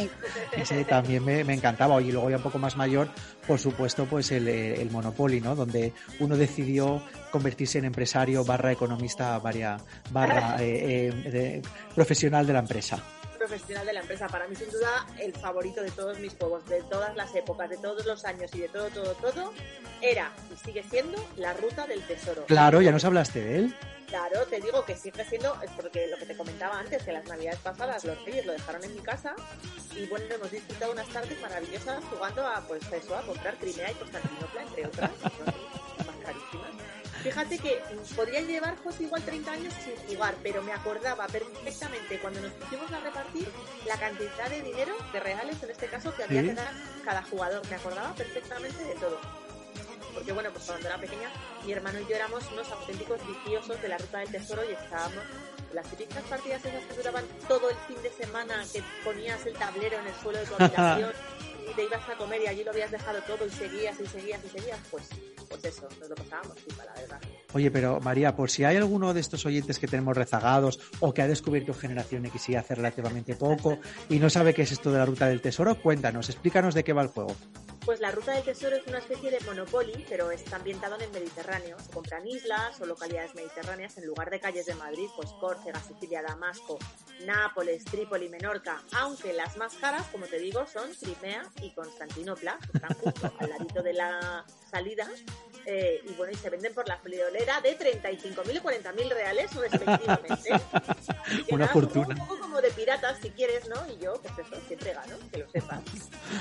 "Eh". 0.05 0.11
ese 0.57 0.85
también 0.85 1.25
me, 1.25 1.44
me 1.44 1.55
encantaba. 1.55 2.01
Y 2.03 2.11
luego 2.12 2.31
ya 2.31 2.37
un 2.38 2.42
poco 2.42 2.59
más 2.59 2.77
mayor, 2.77 3.09
por 3.46 3.59
supuesto, 3.59 4.07
pues 4.07 4.31
el, 4.33 4.49
el 4.49 4.90
Monopoly, 4.90 5.40
¿no? 5.40 5.55
Donde 5.55 5.92
uno 6.18 6.37
decidió 6.37 7.03
convertirse 7.31 7.79
en 7.79 7.85
empresario 7.85 8.44
barra 8.44 8.73
economista 8.73 9.38
barra, 9.38 9.79
barra 10.11 10.57
eh, 10.61 11.09
eh, 11.25 11.31
de- 11.31 11.62
profesional 11.94 12.46
de 12.46 12.53
la 12.55 12.59
empresa. 12.61 12.99
profesional 13.38 13.87
de 13.87 13.92
la 13.94 14.01
empresa. 14.01 14.27
Para 14.29 14.46
mí, 14.49 14.55
sin 14.57 14.68
duda, 14.70 15.07
el 15.18 15.33
favorito 15.33 15.83
de 15.83 15.90
todos 15.92 16.18
mis 16.20 16.35
juegos, 16.35 16.64
de 16.68 16.83
todas 16.90 17.16
las 17.16 17.35
épocas, 17.35 17.70
de 17.70 17.79
todos 17.79 18.05
los 18.07 18.25
años 18.25 18.51
y 18.55 18.59
de 18.61 18.68
todo, 18.68 18.88
todo, 18.88 19.14
todo, 19.14 19.53
era 20.03 20.31
y 20.53 20.57
sigue 20.64 20.83
siendo 20.90 21.16
la 21.37 21.53
ruta 21.55 21.87
del 21.87 22.03
tesoro. 22.03 22.44
Claro, 22.46 22.83
ya 22.83 22.92
nos 22.92 23.05
hablaste 23.05 23.40
de 23.42 23.57
él. 23.57 23.75
Claro, 24.11 24.44
te 24.46 24.61
digo 24.61 24.85
que 24.85 24.96
sigue 24.96 25.25
siendo, 25.25 25.57
es 25.62 25.70
porque 25.70 26.09
lo 26.09 26.16
que 26.18 26.27
te 26.27 26.37
comentaba 26.37 26.81
antes, 26.81 27.01
que 27.05 27.12
las 27.12 27.25
navidades 27.27 27.61
pasadas 27.61 28.05
los 28.05 28.23
reyes 28.25 28.44
lo 28.44 28.53
dejaron 28.53 28.83
en 28.83 28.94
mi 28.94 29.01
casa 29.01 29.37
y 29.94 30.05
bueno, 30.07 30.27
hemos 30.35 30.51
disfrutado 30.51 30.90
unas 30.92 31.09
tardes 31.11 31.40
maravillosas 31.40 32.03
jugando 32.11 32.44
a, 32.44 32.61
pues 32.66 32.83
eso, 32.92 33.16
a 33.16 33.23
comprar 33.23 33.57
Crimea 33.59 33.92
y 33.92 33.94
Constantinopla, 33.94 34.62
entre 34.62 34.87
otras, 34.87 35.11
más 35.23 36.16
carísimas. 36.25 36.70
Fíjate 37.23 37.59
que 37.59 37.83
podría 38.16 38.40
llevar 38.40 38.77
José 38.83 39.05
igual 39.05 39.23
30 39.23 39.53
años 39.53 39.75
sin 39.85 39.94
jugar, 40.09 40.35
pero 40.42 40.61
me 40.62 40.73
acordaba 40.73 41.27
perfectamente 41.29 42.18
cuando 42.18 42.40
nos 42.40 42.53
pusimos 42.55 42.90
a 42.90 42.99
repartir 43.01 43.46
la 43.87 43.96
cantidad 43.99 44.49
de 44.49 44.62
dinero, 44.62 44.96
de 45.12 45.20
reales 45.20 45.62
en 45.62 45.70
este 45.70 45.87
caso, 45.87 46.12
que 46.16 46.25
había 46.25 46.40
Sí. 46.40 46.49
que 46.49 46.55
dar 46.55 46.73
cada 47.05 47.23
jugador. 47.23 47.62
Me 47.68 47.77
acordaba 47.77 48.14
perfectamente 48.14 48.83
de 48.83 48.94
todo. 48.94 49.20
Porque 50.14 50.33
bueno, 50.33 50.51
pues 50.53 50.64
cuando 50.64 50.88
era 50.88 50.99
pequeña, 50.99 51.31
mi 51.64 51.73
hermano 51.73 52.01
y 52.01 52.07
yo 52.07 52.16
éramos 52.16 52.44
unos 52.53 52.70
auténticos 52.70 53.20
viciosos 53.27 53.81
de 53.81 53.88
la 53.88 53.99
ruta 53.99 54.18
del 54.18 54.31
tesoro 54.31 54.62
y 54.68 54.73
estábamos 54.73 55.25
las 55.73 55.87
típicas 55.87 56.23
partidas 56.25 56.64
esas 56.64 56.83
que 56.85 56.94
duraban 56.94 57.25
todo 57.46 57.70
el 57.70 57.77
fin 57.87 57.96
de 58.03 58.11
semana, 58.11 58.64
que 58.73 58.83
ponías 59.05 59.44
el 59.46 59.55
tablero 59.55 59.99
en 59.99 60.07
el 60.07 60.14
suelo 60.14 60.38
de 60.38 60.46
tu 60.46 60.55
habitación 60.59 61.12
y 61.70 61.75
te 61.75 61.85
ibas 61.85 62.09
a 62.09 62.16
comer 62.16 62.42
y 62.42 62.46
allí 62.49 62.64
lo 62.64 62.70
habías 62.70 62.90
dejado 62.90 63.20
todo 63.23 63.46
y 63.46 63.51
seguías 63.51 64.01
y 64.01 64.07
seguías 64.07 64.40
y 64.44 64.49
seguías, 64.49 64.79
pues, 64.90 65.05
pues 65.49 65.64
eso, 65.64 65.88
nos 66.01 66.09
lo 66.09 66.14
pasábamos 66.16 66.57
pipa, 66.59 66.85
la 66.85 66.94
verdad. 66.94 67.20
Oye, 67.53 67.70
pero 67.70 68.01
María, 68.01 68.35
por 68.35 68.51
si 68.51 68.64
hay 68.64 68.77
alguno 68.77 69.12
de 69.14 69.20
estos 69.20 69.44
oyentes 69.46 69.79
que 69.79 69.87
tenemos 69.87 70.16
rezagados 70.16 70.81
o 71.01 71.12
que 71.12 71.23
ha 71.23 71.29
descubierto 71.29 71.75
Generación 71.75 72.25
X 72.27 72.49
y 72.49 72.57
hace 72.57 72.75
relativamente 72.75 73.35
poco 73.35 73.79
y 74.09 74.18
no 74.18 74.31
sabe 74.31 74.55
qué 74.55 74.62
es 74.62 74.73
esto 74.73 74.92
de 74.92 74.99
la 74.99 75.07
ruta 75.07 75.27
del 75.29 75.40
tesoro, 75.40 75.77
cuéntanos, 75.77 76.29
explícanos 76.29 76.75
de 76.75 76.85
qué 76.85 76.92
va 76.92 77.03
el 77.03 77.09
juego. 77.09 77.37
Pues 77.85 77.99
la 78.01 78.11
Ruta 78.11 78.33
del 78.33 78.45
Tesoro 78.45 78.77
es 78.77 78.87
una 78.87 78.99
especie 78.99 79.31
de 79.31 79.40
Monopoly, 79.40 80.05
pero 80.09 80.31
está 80.31 80.57
ambientado 80.57 80.97
en 80.97 81.03
el 81.03 81.11
Mediterráneo. 81.11 81.79
Se 81.81 81.90
compran 81.90 82.27
islas 82.27 82.79
o 82.81 82.87
localidades 82.87 83.35
mediterráneas 83.35 83.97
en 83.97 84.07
lugar 84.07 84.31
de 84.31 84.38
calles 84.38 84.66
de 84.66 84.75
Madrid, 84.75 85.09
pues 85.16 85.31
Córcega, 85.40 85.81
Sicilia, 85.81 86.23
Damasco, 86.23 86.79
Nápoles, 87.25 87.85
Trípoli, 87.85 88.29
Menorca, 88.29 88.83
aunque 88.99 89.33
las 89.33 89.57
más 89.57 89.75
caras, 89.75 90.07
como 90.12 90.27
te 90.27 90.38
digo, 90.38 90.66
son 90.66 90.90
Crimea 90.95 91.43
y 91.62 91.71
Constantinopla, 91.71 92.59
que 92.59 92.79
están 92.79 92.95
justo 92.95 93.33
al 93.38 93.49
ladito 93.49 93.83
de 93.83 93.95
la 93.95 94.45
salida. 94.71 95.09
Eh, 95.66 96.03
y 96.09 96.12
bueno, 96.14 96.33
y 96.33 96.37
se 96.37 96.51
venden 96.51 96.73
por 96.75 96.87
la 96.88 96.96
friolera 96.99 97.61
de 97.61 97.79
35.000 97.79 98.55
y 98.55 98.59
40.000 98.59 99.09
reales 99.11 99.55
respectivamente. 99.55 100.51
Una 101.51 101.64
nada, 101.64 101.73
fortuna. 101.73 102.09
Un 102.09 102.27
poco 102.27 102.38
como 102.40 102.61
de 102.61 102.70
piratas 102.70 103.18
si 103.23 103.31
quieres, 103.31 103.68
¿no? 103.68 103.77
Y 103.92 104.03
yo, 104.03 104.20
pues 104.23 104.46
eso, 104.46 104.61
siempre 104.66 104.92
gano, 104.92 105.16
que 105.33 105.38
lo 105.38 105.51
sepas. 105.51 105.81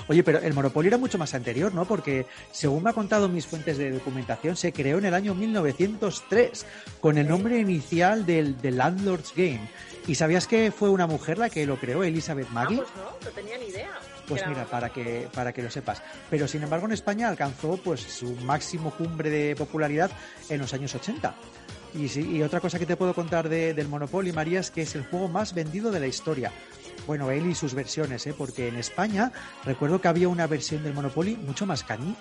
Oye, 0.07 0.23
pero 0.23 0.39
el 0.39 0.53
Monopoly 0.53 0.87
era 0.87 0.97
mucho 0.97 1.17
más 1.17 1.33
anterior, 1.33 1.73
¿no? 1.73 1.85
Porque 1.85 2.25
según 2.51 2.83
me 2.83 2.89
ha 2.89 2.93
contado 2.93 3.27
mis 3.29 3.45
fuentes 3.45 3.77
de 3.77 3.91
documentación, 3.91 4.55
se 4.55 4.71
creó 4.73 4.97
en 4.97 5.05
el 5.05 5.13
año 5.13 5.33
1903 5.35 6.65
con 7.01 7.17
el 7.17 7.27
nombre 7.27 7.57
inicial 7.59 8.25
del, 8.25 8.59
del 8.61 8.77
Landlord's 8.77 9.33
Game. 9.35 9.69
¿Y 10.07 10.15
sabías 10.15 10.47
que 10.47 10.71
fue 10.71 10.89
una 10.89 11.05
mujer 11.07 11.37
la 11.37 11.49
que 11.49 11.65
lo 11.65 11.77
creó, 11.79 12.03
Elizabeth 12.03 12.47
Ah, 12.49 12.53
Maggie? 12.53 12.77
pues 12.77 12.89
no, 12.95 13.11
no 13.23 13.29
tenía 13.35 13.57
ni 13.57 13.65
idea. 13.65 13.89
Pues 14.29 14.47
mira, 14.47 14.65
para 14.65 14.89
que, 14.89 15.27
para 15.33 15.51
que 15.51 15.61
lo 15.63 15.69
sepas. 15.71 16.01
Pero 16.29 16.47
sin 16.47 16.63
embargo 16.63 16.85
en 16.85 16.93
España 16.93 17.27
alcanzó 17.27 17.77
pues 17.77 17.99
su 18.01 18.35
máximo 18.37 18.91
cumbre 18.91 19.29
de 19.29 19.55
popularidad 19.55 20.11
en 20.49 20.59
los 20.59 20.73
años 20.73 20.93
80. 20.95 21.33
Y, 21.95 22.07
sí, 22.07 22.21
y 22.37 22.43
otra 22.43 22.59
cosa 22.59 22.77
que 22.77 22.85
te 22.85 22.95
puedo 22.95 23.13
contar 23.15 23.49
de- 23.49 23.73
del 23.73 23.87
Monopoly, 23.87 24.31
María, 24.31 24.59
es 24.59 24.69
que 24.69 24.83
es 24.83 24.93
el 24.95 25.03
juego 25.05 25.27
más 25.27 25.53
vendido 25.55 25.89
de 25.91 25.99
la 25.99 26.05
historia. 26.07 26.51
Bueno, 27.07 27.31
él 27.31 27.47
y 27.47 27.55
sus 27.55 27.73
versiones, 27.73 28.27
¿eh? 28.27 28.35
porque 28.37 28.67
en 28.67 28.75
España 28.75 29.31
recuerdo 29.65 29.99
que 29.99 30.07
había 30.07 30.27
una 30.29 30.45
versión 30.45 30.83
del 30.83 30.93
Monopoly 30.93 31.35
mucho 31.37 31.65
más 31.65 31.83
cañí. 31.83 32.15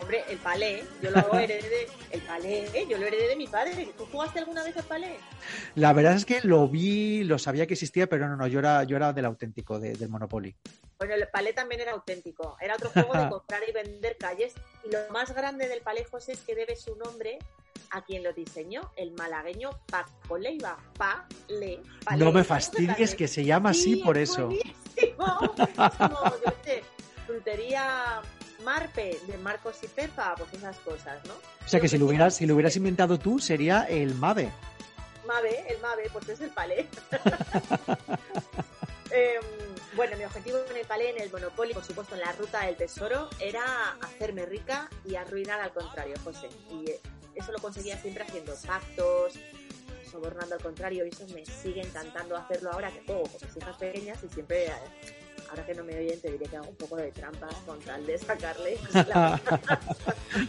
Hombre, 0.00 0.24
el 0.28 0.38
palé, 0.38 0.82
yo 1.02 1.10
lo 1.10 1.18
heredé 1.38 1.68
de, 1.68 1.88
el 2.10 2.20
palé, 2.22 2.66
¿eh? 2.74 2.86
yo 2.88 2.96
lo 2.98 3.06
heredé 3.06 3.28
de 3.28 3.36
mi 3.36 3.46
padre. 3.46 3.88
¿Tú 3.96 4.06
jugaste 4.10 4.38
alguna 4.38 4.62
vez 4.64 4.76
al 4.76 4.84
palé? 4.84 5.16
La 5.74 5.92
verdad 5.92 6.14
es 6.14 6.24
que 6.24 6.40
lo 6.42 6.66
vi, 6.68 7.22
lo 7.24 7.38
sabía 7.38 7.66
que 7.66 7.74
existía, 7.74 8.06
pero 8.08 8.26
no, 8.28 8.36
no, 8.36 8.46
yo 8.46 8.58
era, 8.60 8.82
yo 8.84 8.96
era 8.96 9.12
del 9.12 9.26
auténtico, 9.26 9.78
de- 9.78 9.92
del 9.92 10.08
Monopoly. 10.08 10.56
Bueno, 10.98 11.14
el 11.14 11.28
palé 11.28 11.52
también 11.52 11.80
era 11.82 11.92
auténtico. 11.92 12.56
Era 12.60 12.76
otro 12.76 12.90
juego 12.90 13.12
de 13.14 13.28
comprar 13.30 13.60
y 13.68 13.72
vender 13.72 14.16
calles. 14.18 14.54
Y 14.84 14.90
lo 14.90 14.98
más 15.12 15.34
grande 15.34 15.68
del 15.68 15.80
palé, 15.82 16.04
José, 16.04 16.32
es 16.32 16.40
que 16.40 16.54
debe 16.54 16.76
su 16.76 16.96
nombre 16.96 17.38
a 17.92 18.02
quien 18.04 18.22
lo 18.22 18.32
diseñó, 18.32 18.92
el 18.96 19.12
malagueño 19.12 19.70
Paco 19.86 20.38
Leiva. 20.38 20.78
Pa, 20.96 21.26
le, 21.48 21.80
palé. 22.04 22.24
No 22.24 22.32
me 22.32 22.44
fastidies 22.44 23.14
que 23.14 23.28
se 23.28 23.44
llama 23.44 23.70
así 23.70 23.94
Sí, 23.96 24.02
por 24.04 24.16
es 24.16 24.30
eso. 24.30 24.46
buenísimo. 24.46 24.76
Es 24.96 25.14
como, 25.16 26.24
yo 26.44 26.52
sé, 26.64 26.82
frutería 27.26 28.20
Marpe 28.64 29.18
de 29.26 29.38
Marcos 29.38 29.76
y 29.82 29.86
Pepa, 29.86 30.34
pues 30.36 30.52
esas 30.54 30.76
cosas, 30.78 31.24
¿no? 31.26 31.34
O 31.34 31.68
sea 31.68 31.80
que 31.80 31.88
si 31.88 31.98
lo 31.98 32.06
hubieras, 32.06 32.36
si 32.36 32.46
lo 32.46 32.54
hubieras 32.54 32.76
inventado 32.76 33.18
tú, 33.18 33.38
sería 33.38 33.84
el 33.84 34.14
MAVE. 34.14 34.50
Mave, 35.26 35.64
el 35.72 35.80
Mave, 35.80 36.10
pues 36.12 36.28
es 36.28 36.40
el 36.40 36.50
palé. 36.50 36.88
Em, 39.12 39.42
bueno, 39.96 40.16
mi 40.16 40.22
objetivo 40.22 40.58
en 40.70 40.76
el 40.76 40.86
palé, 40.86 41.10
en 41.10 41.20
el 41.20 41.32
Monopoly, 41.32 41.74
por 41.74 41.82
supuesto 41.82 42.14
en 42.14 42.20
la 42.20 42.30
ruta 42.30 42.64
del 42.64 42.76
tesoro, 42.76 43.28
era 43.40 43.96
hacerme 44.00 44.46
rica 44.46 44.88
y 45.04 45.16
arruinar 45.16 45.60
al 45.60 45.72
contrario, 45.72 46.14
José. 46.22 46.48
Y 46.70 46.84
eso 47.34 47.50
lo 47.50 47.58
conseguía 47.58 48.00
siempre 48.00 48.22
haciendo 48.22 48.54
pactos, 48.64 49.34
sobornando 50.08 50.54
al 50.54 50.62
contrario, 50.62 51.04
y 51.06 51.08
eso 51.08 51.26
me 51.34 51.44
sigue 51.44 51.82
encantando 51.82 52.36
hacerlo 52.36 52.70
ahora 52.70 52.92
que 52.92 53.02
juego 53.04 53.22
con 53.22 53.48
mis 53.48 53.56
hijas 53.56 53.76
pequeñas 53.78 54.22
y 54.22 54.28
siempre, 54.28 54.66
eh, 54.66 54.72
ahora 55.50 55.66
que 55.66 55.74
no 55.74 55.84
me 55.84 55.98
oyen, 55.98 56.20
te 56.20 56.30
diré 56.30 56.46
que 56.46 56.56
hago 56.56 56.68
un 56.68 56.76
poco 56.76 56.96
de 56.96 57.10
trampas 57.12 57.54
con 57.66 57.78
tal 57.80 58.06
de 58.06 58.16
sacarle. 58.18 58.78
la- 59.08 59.40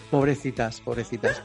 pobrecitas, 0.09 0.79
pobrecitas. 0.81 1.41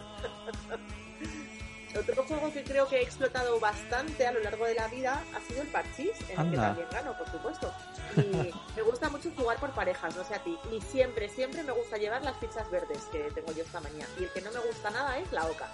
Otro 1.99 2.23
juego 2.25 2.53
que 2.53 2.63
creo 2.63 2.89
que 2.89 2.97
he 2.99 3.03
explotado 3.03 3.59
bastante 3.59 4.27
a 4.27 4.33
lo 4.33 4.41
largo 4.41 4.67
de 4.67 4.75
la 4.75 4.87
vida 4.89 5.23
ha 5.35 5.41
sido 5.49 5.63
el 5.63 5.69
parchís, 5.69 6.11
en 6.29 6.41
el 6.41 6.51
que 6.51 6.57
también 6.57 6.89
gano, 6.93 7.13
por 7.17 7.29
supuesto. 7.31 7.73
Y 8.17 8.51
me 8.77 8.83
gusta 8.83 9.09
mucho 9.09 9.31
jugar 9.37 9.59
por 9.59 9.71
parejas, 9.71 10.15
no 10.17 10.25
sé 10.25 10.35
a 10.35 10.39
ti. 10.39 10.59
Y 10.73 10.81
siempre, 10.83 11.29
siempre 11.29 11.63
me 11.63 11.73
gusta 11.73 11.97
llevar 11.97 12.23
las 12.23 12.37
fichas 12.37 12.71
verdes 12.71 12.99
que 13.11 13.31
tengo 13.35 13.53
yo 13.53 13.63
esta 13.63 13.81
mañana. 13.81 14.07
Y 14.21 14.25
el 14.25 14.31
que 14.31 14.41
no 14.43 14.51
me 14.53 14.61
gusta 14.61 14.91
nada 14.91 15.19
es 15.19 15.31
la 15.33 15.47
oca. 15.47 15.69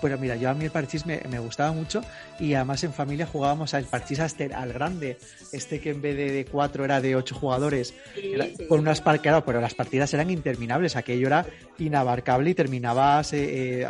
Bueno, 0.00 0.18
mira, 0.18 0.36
yo 0.36 0.50
a 0.50 0.54
mí 0.54 0.64
el 0.66 0.70
parchís 0.70 1.06
me, 1.06 1.20
me 1.28 1.38
gustaba 1.38 1.72
mucho 1.72 2.02
y 2.38 2.54
además 2.54 2.82
en 2.84 2.92
familia 2.92 3.26
jugábamos 3.26 3.72
al 3.74 3.84
parchís 3.84 4.20
hasta 4.20 4.44
el- 4.44 4.52
al 4.52 4.72
grande, 4.72 5.16
este 5.52 5.80
que 5.80 5.90
en 5.90 6.02
vez 6.02 6.16
de, 6.16 6.30
de 6.30 6.44
cuatro 6.44 6.84
era 6.84 7.00
de 7.00 7.16
ocho 7.16 7.34
jugadores, 7.34 7.94
Sí, 8.14 8.32
era- 8.34 8.46
sí. 8.46 8.66
con 8.66 8.80
unas 8.80 9.00
par- 9.00 9.20
claro, 9.20 9.44
pero 9.44 9.60
las 9.60 9.74
partidas 9.74 10.12
eran 10.12 10.30
interminables, 10.30 10.96
aquello 10.96 11.26
era 11.28 11.46
inabarcable 11.78 12.50
y 12.50 12.54
terminabas 12.54 13.32
eh, 13.32 13.82
eh, 13.82 13.88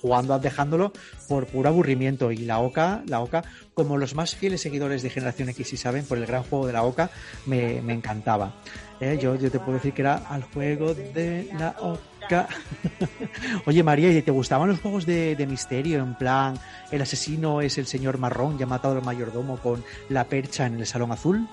jugando, 0.00 0.38
dejándolo 0.38 0.92
por 1.28 1.46
puro 1.46 1.68
aburrimiento 1.68 2.30
y 2.32 2.38
la 2.38 2.60
oca, 2.60 3.02
la 3.06 3.20
oca, 3.20 3.44
como 3.74 3.98
los 3.98 4.14
más 4.14 4.34
fieles 4.34 4.60
seguidores 4.60 5.02
de 5.02 5.10
Generación 5.10 5.48
X 5.48 5.72
y 5.72 5.76
saben, 5.76 6.04
por 6.04 6.18
el 6.18 6.26
gran 6.26 6.42
juego 6.42 6.66
de 6.66 6.72
la 6.72 6.82
oca, 6.82 7.10
me, 7.46 7.80
me 7.82 7.92
encantaba. 7.92 8.54
Eh, 9.00 9.18
yo, 9.20 9.34
yo 9.34 9.50
te 9.50 9.58
puedo 9.58 9.74
decir 9.74 9.92
que 9.92 10.02
era 10.02 10.16
al 10.28 10.42
juego 10.42 10.94
de 10.94 11.50
la 11.58 11.76
oca. 11.80 12.48
Oye, 13.66 13.82
María, 13.82 14.10
¿y 14.10 14.22
te 14.22 14.30
gustaban 14.30 14.68
los 14.68 14.80
juegos 14.80 15.04
de, 15.06 15.36
de 15.36 15.46
misterio? 15.46 15.98
En 15.98 16.14
plan, 16.14 16.58
el 16.90 17.02
asesino 17.02 17.60
es 17.60 17.78
el 17.78 17.86
señor 17.86 18.18
marrón, 18.18 18.58
ya 18.58 18.64
ha 18.64 18.68
matado 18.68 18.96
al 18.96 19.04
mayordomo 19.04 19.58
con 19.58 19.84
la 20.08 20.24
percha 20.24 20.66
en 20.66 20.78
el 20.80 20.86
salón 20.86 21.12
azul. 21.12 21.46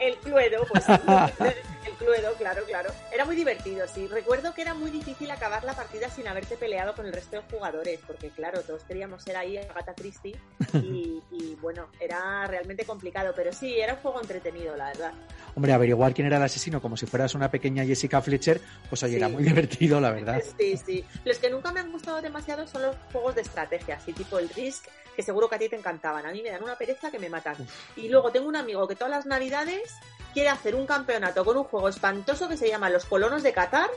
El 0.00 0.16
Cluedo, 0.18 0.64
pues 0.70 0.84
el 1.88 1.94
Cluedo, 1.96 2.34
claro, 2.34 2.62
claro. 2.66 2.90
Era 3.12 3.24
muy 3.24 3.36
divertido, 3.36 3.86
sí. 3.88 4.06
Recuerdo 4.06 4.54
que 4.54 4.62
era 4.62 4.74
muy 4.74 4.90
difícil 4.90 5.30
acabar 5.30 5.64
la 5.64 5.74
partida 5.74 6.08
sin 6.10 6.28
haberte 6.28 6.56
peleado 6.56 6.94
con 6.94 7.06
el 7.06 7.12
resto 7.12 7.36
de 7.36 7.42
jugadores, 7.50 8.00
porque 8.06 8.30
claro, 8.30 8.60
todos 8.62 8.82
queríamos 8.84 9.22
ser 9.22 9.36
ahí 9.36 9.56
Agatha 9.58 9.94
Christie 9.94 10.36
y, 10.74 11.22
y, 11.30 11.54
bueno, 11.60 11.88
era 12.00 12.46
realmente 12.46 12.84
complicado, 12.84 13.32
pero 13.34 13.52
sí, 13.52 13.78
era 13.78 13.94
un 13.94 14.00
juego 14.00 14.20
entretenido, 14.20 14.76
la 14.76 14.88
verdad. 14.88 15.12
Hombre, 15.54 15.72
averiguar 15.72 16.14
quién 16.14 16.26
era 16.26 16.36
el 16.36 16.42
asesino 16.42 16.80
como 16.80 16.96
si 16.96 17.06
fueras 17.06 17.34
una 17.34 17.50
pequeña 17.50 17.84
Jessica 17.84 18.20
Fletcher, 18.22 18.60
pues 18.88 19.02
oye, 19.02 19.16
era 19.16 19.26
Sí. 19.28 19.32
muy 19.32 19.42
divertido, 19.44 20.00
la 20.00 20.10
verdad. 20.10 20.42
Sí, 20.58 20.76
sí. 20.76 21.04
Los 21.24 21.38
que 21.38 21.50
nunca 21.50 21.72
me 21.72 21.80
han 21.80 21.90
gustado 21.92 22.20
demasiado 22.22 22.66
son 22.66 22.82
los 22.82 22.96
juegos 23.12 23.34
de 23.34 23.42
estrategia, 23.42 23.96
así 23.96 24.12
tipo 24.12 24.38
el 24.38 24.48
Risk, 24.50 24.86
que 25.16 25.22
seguro 25.22 25.48
que 25.48 25.56
a 25.56 25.58
ti 25.58 25.68
te 25.68 25.76
encantaban. 25.76 26.24
A 26.26 26.30
mí 26.30 26.42
me 26.42 26.50
dan 26.50 26.62
una 26.62 26.76
pereza 26.76 27.10
que 27.10 27.18
me 27.18 27.28
matan. 27.28 27.56
Y 27.96 28.08
luego 28.08 28.30
tengo 28.30 28.46
un 28.48 28.54
amigo 28.56 28.86
que 28.86 28.94
todas 28.94 29.10
las 29.10 29.26
navidades 29.26 29.92
quiere 30.32 30.48
hacer 30.48 30.74
un 30.74 30.86
campeonato 30.86 31.44
con 31.44 31.56
un 31.56 31.64
juego 31.64 31.88
espantoso 31.88 32.48
que 32.48 32.56
se 32.56 32.68
llama 32.68 32.90
Los 32.90 33.04
Colonos 33.04 33.42
de 33.42 33.52
Qatar, 33.52 33.90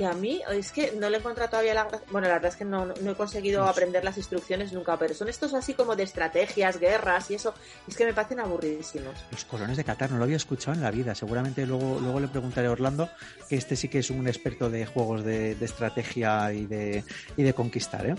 que 0.00 0.06
a 0.06 0.14
mí 0.14 0.40
es 0.50 0.72
que 0.72 0.92
no 0.92 1.10
le 1.10 1.18
he 1.18 1.20
encontrado 1.20 1.50
todavía 1.50 1.74
la 1.74 1.86
Bueno, 2.10 2.26
la 2.26 2.32
verdad 2.34 2.50
es 2.52 2.56
que 2.56 2.64
no, 2.64 2.86
no 2.86 3.10
he 3.10 3.14
conseguido 3.14 3.64
aprender 3.68 4.02
las 4.02 4.16
instrucciones 4.16 4.72
nunca, 4.72 4.96
pero 4.98 5.12
son 5.12 5.28
estos 5.28 5.52
así 5.52 5.74
como 5.74 5.94
de 5.94 6.04
estrategias, 6.04 6.80
guerras 6.80 7.30
y 7.30 7.34
eso. 7.34 7.52
Es 7.86 7.96
que 7.98 8.06
me 8.06 8.14
parecen 8.14 8.40
aburridísimos. 8.40 9.14
Los 9.30 9.44
colones 9.44 9.76
de 9.76 9.84
Qatar 9.84 10.10
no 10.10 10.16
lo 10.16 10.24
había 10.24 10.38
escuchado 10.38 10.74
en 10.74 10.82
la 10.82 10.90
vida. 10.90 11.14
Seguramente 11.14 11.66
luego, 11.66 11.98
luego 12.00 12.18
le 12.18 12.28
preguntaré 12.28 12.68
a 12.68 12.70
Orlando, 12.70 13.10
que 13.50 13.56
este 13.56 13.76
sí 13.76 13.88
que 13.88 13.98
es 13.98 14.08
un 14.08 14.26
experto 14.26 14.70
de 14.70 14.86
juegos 14.86 15.22
de, 15.22 15.54
de 15.54 15.64
estrategia 15.66 16.50
y 16.54 16.64
de, 16.64 17.04
y 17.36 17.42
de 17.42 17.52
conquistar, 17.52 18.06
¿eh? 18.06 18.14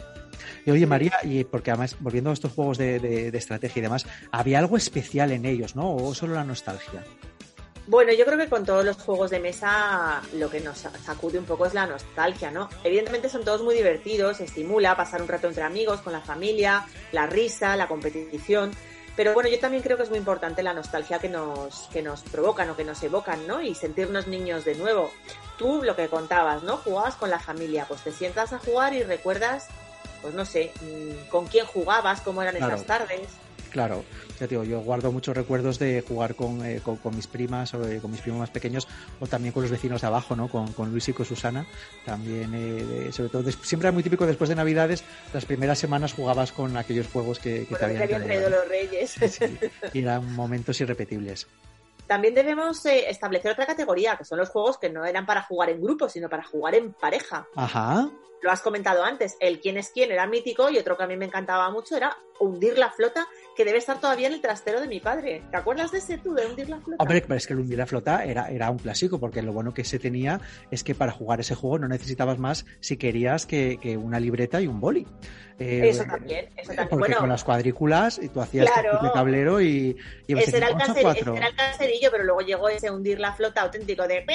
Y 0.68 0.70
oye, 0.70 0.86
María, 0.86 1.14
y 1.24 1.44
porque 1.46 1.72
además, 1.72 1.96
volviendo 2.00 2.30
a 2.30 2.34
estos 2.34 2.52
juegos 2.52 2.78
de, 2.78 3.00
de- 3.00 3.32
de 3.32 3.38
estrategia 3.40 3.80
y 3.80 3.84
demás, 3.84 4.06
había 4.32 4.60
algo 4.60 4.78
especial 4.78 5.32
en 5.32 5.46
ellos, 5.46 5.76
¿no? 5.76 5.96
O 5.96 6.14
solo 6.14 6.36
la 6.36 6.44
nostalgia. 6.44 7.04
Bueno, 7.88 8.14
yo 8.14 8.26
creo 8.26 8.38
que 8.38 8.48
con 8.48 8.66
todos 8.66 8.86
los 8.86 8.98
juegos 8.98 9.32
de 9.32 9.40
mesa 9.40 10.22
lo 10.34 10.50
que 10.50 10.60
nos 10.60 10.78
sacude 10.78 11.40
un 11.40 11.46
poco 11.46 11.66
es 11.66 11.74
la 11.74 11.88
nostalgia, 11.88 12.52
¿no? 12.52 12.70
Evidentemente 12.84 13.28
son 13.28 13.44
todos 13.44 13.64
muy 13.64 13.76
divertidos, 13.76 14.40
estimula 14.40 14.96
pasar 14.96 15.22
un 15.22 15.28
rato 15.28 15.48
entre 15.48 15.64
amigos, 15.64 16.02
con 16.02 16.14
la 16.14 16.22
familia, 16.22 16.86
la 17.12 17.26
risa, 17.26 17.76
la 17.76 17.88
competición. 17.88 18.72
Pero 19.16 19.34
bueno, 19.34 19.50
yo 19.50 19.60
también 19.60 19.84
creo 19.84 19.98
que 19.98 20.04
es 20.04 20.10
muy 20.10 20.20
importante 20.20 20.64
la 20.64 20.74
nostalgia 20.74 21.20
que 21.20 21.28
nos, 21.28 21.90
que 21.92 22.02
nos 22.02 22.22
provocan 22.22 22.70
o 22.70 22.78
que 22.78 22.86
nos 22.86 23.02
evocan, 23.04 23.46
¿no? 23.46 23.62
Y 23.62 23.76
sentirnos 23.76 24.28
niños 24.28 24.64
de 24.64 24.76
nuevo. 24.76 25.12
Tú 25.58 25.82
lo 25.84 25.96
que 25.96 26.08
contabas, 26.08 26.64
¿no? 26.64 26.78
Jugabas 26.78 27.16
con 27.16 27.30
la 27.30 27.40
familia, 27.40 27.86
pues 27.88 28.02
te 28.02 28.12
sientas 28.12 28.54
a 28.54 28.60
jugar 28.60 28.94
y 28.94 29.04
recuerdas, 29.04 29.68
pues 30.22 30.34
no 30.34 30.46
sé, 30.46 30.72
mm, 30.82 31.30
con 31.30 31.46
quién 31.48 31.66
jugabas, 31.66 32.22
cómo 32.22 32.42
eran 32.42 32.56
Claro. 32.56 32.76
esas 32.76 32.88
tardes. 32.88 33.28
Claro, 33.72 34.04
ya 34.40 34.48
te 34.48 34.48
digo, 34.50 34.64
yo 34.66 34.82
guardo 34.82 35.12
muchos 35.14 35.36
recuerdos 35.36 35.80
de 35.80 36.04
jugar 36.06 36.36
con, 36.36 36.64
eh, 36.66 36.82
con, 36.84 36.98
con 36.98 37.16
mis 37.16 37.26
primas 37.28 37.74
o 37.74 37.88
eh, 37.88 38.00
con 38.02 38.12
mis 38.12 38.20
primos 38.20 38.40
más 38.42 38.50
pequeños 38.50 38.86
o 39.22 39.28
también 39.28 39.54
con 39.54 39.64
los 39.64 39.72
vecinos 39.72 40.02
de 40.02 40.08
abajo, 40.08 40.36
¿no? 40.36 40.50
Con, 40.50 40.74
con 40.74 40.92
Luis 40.92 41.08
y 41.08 41.14
con 41.14 41.26
Susana. 41.26 41.66
También, 42.06 42.54
eh, 42.54 42.84
de- 42.84 43.12
sobre 43.14 43.30
todo, 43.30 43.50
siempre 43.64 43.88
era 43.88 43.94
muy 43.94 44.04
típico 44.04 44.26
después 44.28 44.50
de 44.50 44.56
Navidades, 44.56 45.04
las 45.34 45.46
primeras 45.46 45.80
semanas 45.80 46.12
jugabas 46.14 46.52
con 46.52 46.76
aquellos 46.76 47.08
juegos 47.08 47.40
que, 47.40 47.66
que 47.66 47.66
te 47.66 47.70
Bueno, 47.70 47.80
que 47.80 47.86
habían 47.86 48.04
habían 48.04 48.24
traído 48.24 48.50
los 48.50 48.68
reyes. 48.68 49.16
Y 49.94 50.00
eran 50.00 50.34
momentos 50.34 50.80
irrepetibles. 50.82 51.48
También 52.12 52.34
debemos 52.34 52.86
eh, 52.88 53.10
establecer 53.10 53.54
otra 53.54 53.66
categoría, 53.66 54.18
que 54.18 54.26
son 54.26 54.38
los 54.38 54.50
juegos 54.50 54.78
que 54.78 54.90
no 54.90 55.06
eran 55.06 55.26
para 55.26 55.44
jugar 55.44 55.70
en 55.70 55.82
grupo, 55.82 56.10
sino 56.10 56.28
para 56.28 56.44
jugar 56.44 56.76
en 56.76 56.92
pareja. 56.92 57.48
Ajá. 57.56 58.10
Lo 58.42 58.52
has 58.52 58.60
comentado 58.60 59.02
antes, 59.06 59.38
el 59.40 59.62
quién 59.62 59.78
es 59.78 59.92
quién 59.94 60.12
era 60.12 60.28
mítico 60.28 60.70
y 60.70 60.78
otro 60.78 60.98
que 60.98 61.04
a 61.04 61.08
mí 61.08 61.16
me 61.16 61.24
encantaba 61.24 61.70
mucho 61.72 61.96
era 61.96 62.18
hundir 62.42 62.78
la 62.78 62.92
flota, 62.92 63.28
que 63.56 63.64
debe 63.64 63.78
estar 63.78 64.02
todavía 64.02 64.28
en 64.28 64.34
el 64.34 64.42
trastero 64.42 64.82
de 64.82 64.88
mi 64.88 65.00
padre. 65.00 65.44
¿Te 65.52 65.58
acuerdas 65.58 65.92
de 65.92 66.00
ese 66.00 66.18
tú, 66.18 66.34
de 66.34 66.48
hundir 66.48 66.68
la 66.68 66.82
flota? 66.82 67.02
Hombre, 67.02 67.22
pero 67.22 67.36
es 67.36 67.48
que 67.48 67.54
el 67.54 67.60
hundir 67.60 67.78
la 67.78 67.86
flota 67.86 68.26
era, 68.26 68.50
era 68.50 68.70
un 68.72 68.80
clásico, 68.80 69.20
porque 69.20 69.42
lo 69.42 69.54
bueno 69.54 69.74
que 69.74 69.86
se 69.86 70.00
tenía 70.00 70.42
es 70.70 70.84
que 70.84 70.96
para 70.96 71.12
jugar 71.12 71.40
ese 71.40 71.56
juego 71.56 71.80
no 71.80 71.88
necesitabas 71.88 72.40
más 72.40 72.66
si 72.80 72.98
querías 72.98 73.46
que, 73.46 73.78
que 73.82 73.96
una 73.96 74.20
libreta 74.20 74.60
y 74.60 74.68
un 74.68 74.82
boli. 74.82 75.08
Eh, 75.60 75.90
eso 75.90 76.04
también, 76.06 76.50
eso 76.58 76.70
también. 76.70 76.90
Porque 76.90 77.10
Bueno, 77.12 77.18
con 77.20 77.30
las 77.30 77.44
cuadrículas 77.44 78.20
y 78.20 78.30
tú 78.30 78.42
hacías 78.42 78.72
Claro. 78.72 78.90
propio 78.94 79.12
tablero 79.12 79.62
y 79.62 79.96
y 80.26 80.40
ese 80.40 80.58
era, 80.58 80.70
el 80.70 80.78
diciendo, 80.78 81.36
Pero 82.10 82.24
luego 82.24 82.42
llegó 82.42 82.70
ese 82.70 82.90
hundir 82.90 83.20
la 83.20 83.34
flota 83.34 83.62
auténtico 83.62 84.08
de 84.08 84.26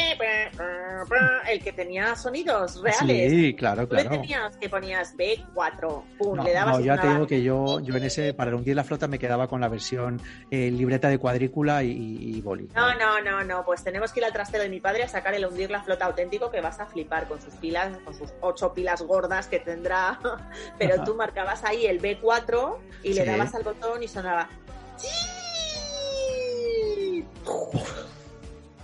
el 1.49 1.63
que 1.63 1.73
tenía 1.73 2.15
sonidos 2.17 2.81
reales. 2.83 3.31
Sí, 3.31 3.55
claro, 3.55 3.83
Tú 3.83 3.89
claro. 3.97 4.11
tenías 4.11 4.57
que 4.57 4.69
ponías 4.69 5.17
B4, 5.17 6.03
pum, 6.19 6.37
No, 6.37 6.45
le 6.45 6.53
dabas 6.53 6.79
no, 6.79 6.85
ya 6.85 6.93
una 6.95 7.03
te 7.03 7.09
digo 7.09 7.27
que 7.27 7.43
yo, 7.43 7.81
yo 7.81 7.95
en 7.97 8.05
ese, 8.05 8.35
para 8.35 8.55
hundir 8.55 8.77
la 8.77 8.85
flota 8.85 9.09
me 9.09 9.19
quedaba 9.19 9.49
con 9.49 9.61
la 9.61 9.69
versión 9.69 10.21
eh, 10.51 10.71
libreta 10.71 11.09
de 11.09 11.19
cuadrícula 11.19 11.83
y, 11.83 12.41
boli. 12.43 12.69
No, 12.75 12.95
no, 12.95 13.21
no, 13.21 13.45
no, 13.45 13.65
pues 13.65 13.83
tenemos 13.83 14.13
que 14.13 14.21
ir 14.21 14.27
al 14.27 14.33
trastero 14.33 14.63
de 14.65 14.69
mi 14.71 14.81
padre 14.81 15.05
a 15.05 15.09
sacar 15.09 15.35
el 15.35 15.47
hundir 15.47 15.71
la 15.71 15.83
flota 15.83 16.07
auténtico 16.07 16.51
que 16.51 16.61
vas 16.61 16.79
a 16.81 16.87
flipar 16.87 17.29
con 17.29 17.41
sus 17.41 17.55
pilas, 17.55 17.97
con 18.05 18.15
sus 18.15 18.31
ocho 18.41 18.73
pilas 18.75 19.03
gordas 19.03 19.47
que 19.49 19.59
tendrá. 19.61 20.19
Pero 20.79 21.05
tú 21.05 21.15
marcabas 21.15 21.65
ahí 21.65 21.87
el 21.87 22.01
B4 22.01 22.77
y 23.03 23.15
le 23.15 23.23
Sí. 23.23 23.27
dabas 23.27 23.55
al 23.55 23.63
botón 23.63 24.03
y 24.03 24.09
sonaba. 24.09 24.49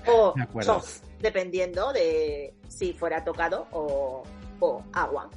O 0.06 0.34
chof, 0.60 1.00
dependiendo 1.20 1.92
de 1.92 2.54
si 2.68 2.92
fuera 2.92 3.24
tocado 3.24 3.66
o, 3.72 4.22
o 4.60 4.82
agua. 4.92 5.30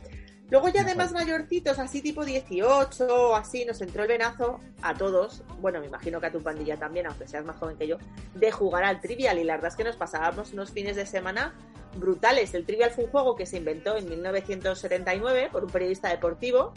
Luego 0.49 0.69
ya 0.69 0.83
de 0.83 0.93
más 0.93 1.11
mayorcitos, 1.11 1.79
así 1.79 2.01
tipo 2.01 2.23
18 2.23 3.07
o 3.07 3.35
así, 3.35 3.65
nos 3.65 3.81
entró 3.81 4.03
el 4.03 4.09
venazo 4.09 4.59
a 4.83 4.93
todos, 4.93 5.41
bueno, 5.59 5.79
me 5.79 5.87
imagino 5.87 6.21
que 6.21 6.27
a 6.27 6.31
tu 6.31 6.41
pandilla 6.41 6.77
también, 6.77 7.07
aunque 7.07 7.27
seas 7.27 7.43
más 7.45 7.57
joven 7.57 7.77
que 7.77 7.87
yo, 7.87 7.97
de 8.35 8.51
jugar 8.51 8.83
al 8.83 9.01
Trivial. 9.01 9.39
Y 9.39 9.43
la 9.43 9.55
verdad 9.55 9.71
es 9.71 9.75
que 9.75 9.83
nos 9.83 9.95
pasábamos 9.95 10.53
unos 10.53 10.71
fines 10.71 10.95
de 10.95 11.07
semana 11.07 11.55
brutales. 11.97 12.53
El 12.53 12.65
Trivial 12.65 12.91
fue 12.91 13.05
un 13.05 13.09
juego 13.09 13.35
que 13.35 13.47
se 13.47 13.57
inventó 13.57 13.97
en 13.97 14.07
1979 14.07 15.49
por 15.51 15.63
un 15.63 15.71
periodista 15.71 16.09
deportivo. 16.09 16.73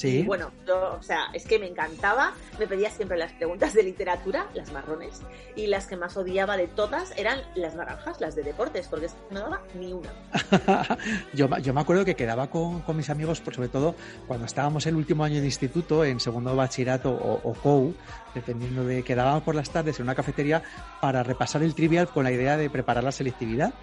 Sí. 0.00 0.20
Y 0.20 0.22
bueno, 0.22 0.50
yo, 0.66 0.94
o 0.98 1.02
sea, 1.02 1.26
es 1.34 1.44
que 1.44 1.58
me 1.58 1.66
encantaba. 1.66 2.32
Me 2.58 2.66
pedía 2.66 2.90
siempre 2.90 3.18
las 3.18 3.32
preguntas 3.32 3.74
de 3.74 3.82
literatura, 3.82 4.46
las 4.54 4.72
marrones. 4.72 5.20
Y 5.56 5.66
las 5.66 5.86
que 5.86 5.96
más 5.96 6.16
odiaba 6.16 6.56
de 6.56 6.68
todas 6.68 7.12
eran 7.18 7.42
las 7.54 7.74
naranjas, 7.74 8.18
las 8.18 8.34
de 8.34 8.42
deportes, 8.42 8.88
porque 8.88 9.08
no 9.30 9.40
daba 9.40 9.60
ni 9.74 9.92
una. 9.92 10.08
Yo, 11.34 11.48
me- 11.48 11.60
yo 11.60 11.74
me 11.74 11.80
acuerdo 11.82 12.04
que 12.06 12.14
quedaba 12.16 12.48
con, 12.48 12.80
con 12.80 12.96
mis 12.96 13.10
amigos, 13.10 13.40
por 13.40 13.54
sobre 13.54 13.68
todo 13.68 13.94
cuando 14.26 14.46
estábamos 14.46 14.86
el 14.86 14.94
último 14.96 15.22
año 15.24 15.38
de 15.40 15.46
instituto, 15.46 16.02
en 16.04 16.18
segundo 16.18 16.56
bachillerato 16.56 17.10
o, 17.10 17.40
o 17.50 17.54
COU, 17.54 17.94
dependiendo 18.34 18.84
de 18.84 19.02
quedábamos 19.02 19.42
por 19.42 19.54
las 19.54 19.68
tardes 19.70 19.98
en 19.98 20.04
una 20.04 20.14
cafetería 20.14 20.62
para 21.00 21.22
repasar 21.22 21.62
el 21.62 21.74
trivial 21.74 22.08
con 22.08 22.24
la 22.24 22.32
idea 22.32 22.56
de 22.56 22.70
preparar 22.70 23.04
la 23.04 23.12
selectividad. 23.12 23.74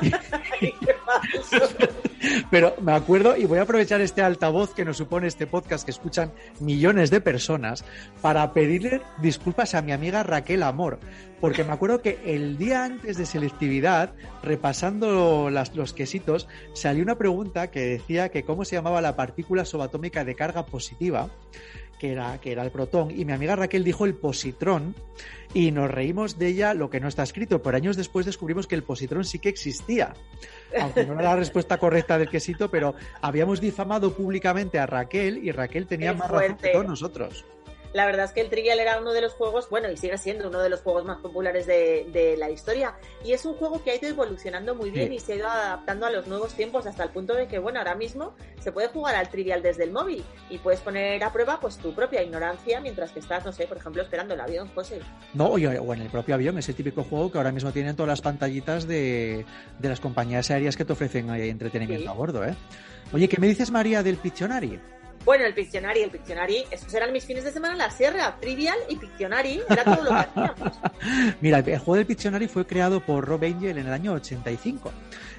Pero 2.50 2.74
me 2.80 2.92
acuerdo, 2.92 3.36
y 3.36 3.44
voy 3.44 3.58
a 3.58 3.62
aprovechar 3.62 4.00
este 4.00 4.22
altavoz 4.22 4.74
que 4.74 4.84
nos 4.84 4.96
supone 4.96 5.26
este 5.26 5.46
podcast 5.46 5.84
que 5.84 5.90
escuchan 5.90 6.32
millones 6.60 7.10
de 7.10 7.20
personas, 7.20 7.84
para 8.22 8.52
pedirle 8.52 9.02
disculpas 9.18 9.74
a 9.74 9.82
mi 9.82 9.92
amiga 9.92 10.22
Raquel 10.22 10.62
Amor, 10.62 10.98
porque 11.40 11.64
me 11.64 11.72
acuerdo 11.72 12.00
que 12.00 12.18
el 12.24 12.56
día 12.56 12.84
antes 12.84 13.16
de 13.16 13.26
selectividad, 13.26 14.14
repasando 14.42 15.50
los 15.50 15.92
quesitos, 15.92 16.48
salió 16.72 17.02
una 17.02 17.18
pregunta 17.18 17.70
que 17.70 17.80
decía 17.80 18.30
que 18.30 18.44
cómo 18.44 18.64
se 18.64 18.76
llamaba 18.76 19.00
la 19.00 19.16
partícula 19.16 19.64
subatómica 19.64 20.24
de 20.24 20.34
carga 20.34 20.66
positiva, 20.66 21.28
que 21.98 22.12
era, 22.12 22.40
que 22.40 22.52
era 22.52 22.62
el 22.62 22.70
protón, 22.70 23.10
y 23.10 23.24
mi 23.24 23.32
amiga 23.32 23.56
Raquel 23.56 23.84
dijo 23.84 24.04
el 24.04 24.14
positrón, 24.14 24.94
y 25.54 25.70
nos 25.70 25.90
reímos 25.90 26.38
de 26.38 26.48
ella 26.48 26.74
lo 26.74 26.90
que 26.90 27.00
no 27.00 27.08
está 27.08 27.22
escrito, 27.22 27.62
pero 27.62 27.76
años 27.76 27.96
después 27.96 28.26
descubrimos 28.26 28.66
que 28.66 28.74
el 28.74 28.82
positrón 28.82 29.24
sí 29.24 29.38
que 29.38 29.48
existía. 29.48 30.14
Aunque 30.78 31.06
no 31.06 31.14
era 31.14 31.30
la 31.30 31.36
respuesta 31.36 31.78
correcta 31.78 32.18
del 32.18 32.28
quesito, 32.28 32.70
pero 32.70 32.94
habíamos 33.22 33.60
difamado 33.60 34.14
públicamente 34.14 34.78
a 34.78 34.86
Raquel 34.86 35.38
y 35.42 35.52
Raquel 35.52 35.86
tenía 35.86 36.12
Qué 36.12 36.18
más 36.18 36.30
razón 36.30 36.56
que 36.56 36.68
todos 36.68 36.86
nosotros. 36.86 37.44
La 37.96 38.04
verdad 38.04 38.26
es 38.26 38.32
que 38.32 38.42
el 38.42 38.50
Trivial 38.50 38.78
era 38.78 39.00
uno 39.00 39.14
de 39.14 39.22
los 39.22 39.32
juegos, 39.32 39.70
bueno, 39.70 39.90
y 39.90 39.96
sigue 39.96 40.18
siendo 40.18 40.48
uno 40.48 40.58
de 40.60 40.68
los 40.68 40.82
juegos 40.82 41.06
más 41.06 41.16
populares 41.18 41.66
de, 41.66 42.06
de 42.12 42.36
la 42.36 42.50
historia. 42.50 42.94
Y 43.24 43.32
es 43.32 43.44
un 43.46 43.54
juego 43.54 43.82
que 43.82 43.90
ha 43.90 43.96
ido 43.96 44.06
evolucionando 44.08 44.74
muy 44.74 44.90
bien 44.90 45.08
Sí. 45.08 45.14
y 45.14 45.18
se 45.20 45.32
ha 45.32 45.36
ido 45.36 45.48
adaptando 45.48 46.04
a 46.04 46.10
los 46.10 46.26
nuevos 46.26 46.52
tiempos 46.52 46.86
hasta 46.86 47.04
el 47.04 47.08
punto 47.10 47.32
de 47.34 47.48
que, 47.48 47.58
bueno, 47.58 47.78
ahora 47.78 47.94
mismo 47.94 48.34
se 48.60 48.70
puede 48.70 48.88
jugar 48.88 49.14
al 49.14 49.30
Trivial 49.30 49.62
desde 49.62 49.84
el 49.84 49.92
móvil 49.92 50.22
y 50.50 50.58
puedes 50.58 50.80
poner 50.80 51.24
a 51.24 51.32
prueba 51.32 51.58
pues 51.58 51.78
tu 51.78 51.94
propia 51.94 52.22
ignorancia 52.22 52.80
mientras 52.82 53.12
que 53.12 53.20
estás, 53.20 53.46
no 53.46 53.52
sé, 53.52 53.66
por 53.66 53.78
ejemplo, 53.78 54.02
esperando 54.02 54.34
el 54.34 54.40
avión, 54.42 54.68
José. 54.74 55.00
No, 55.32 55.48
oye, 55.48 55.78
o 55.78 55.94
en 55.94 56.02
el 56.02 56.10
propio 56.10 56.34
avión, 56.34 56.58
ese 56.58 56.74
típico 56.74 57.02
juego 57.02 57.32
que 57.32 57.38
ahora 57.38 57.50
mismo 57.52 57.72
tienen 57.72 57.96
todas 57.96 58.08
las 58.08 58.20
pantallitas 58.20 58.86
de, 58.86 59.46
de 59.78 59.88
las 59.88 60.00
compañías 60.00 60.50
aéreas 60.50 60.76
que 60.76 60.84
te 60.84 60.92
ofrecen 60.92 61.30
eh, 61.30 61.48
entretenimiento 61.48 62.04
Sí. 62.04 62.08
a 62.10 62.12
bordo, 62.12 62.44
¿eh? 62.44 62.54
Oye, 63.14 63.26
¿qué 63.28 63.38
me 63.40 63.46
dices, 63.46 63.70
María, 63.70 64.02
del 64.02 64.16
Pictionary? 64.16 64.78
Bueno, 65.26 65.44
el 65.44 65.54
Pictionary, 65.54 66.02
el 66.02 66.10
Pictionary, 66.10 66.66
esos 66.70 66.94
eran 66.94 67.12
mis 67.12 67.24
fines 67.24 67.42
de 67.42 67.50
semana 67.50 67.72
en 67.72 67.78
la 67.78 67.90
sierra, 67.90 68.36
Trivial 68.40 68.78
y 68.88 68.94
Pictionary, 68.94 69.60
era 69.68 69.82
todo 69.82 70.04
lo 70.04 70.10
que 70.10 70.16
hacíamos. 70.16 70.78
Mira, 71.40 71.58
el, 71.58 71.78
juego 71.78 71.96
del 71.96 72.06
Pictionary 72.06 72.46
fue 72.46 72.64
creado 72.64 73.00
por 73.00 73.24
Rob 73.24 73.42
Angel 73.42 73.76
en 73.76 73.88
el 73.88 73.92
año 73.92 74.12
85. 74.12 74.92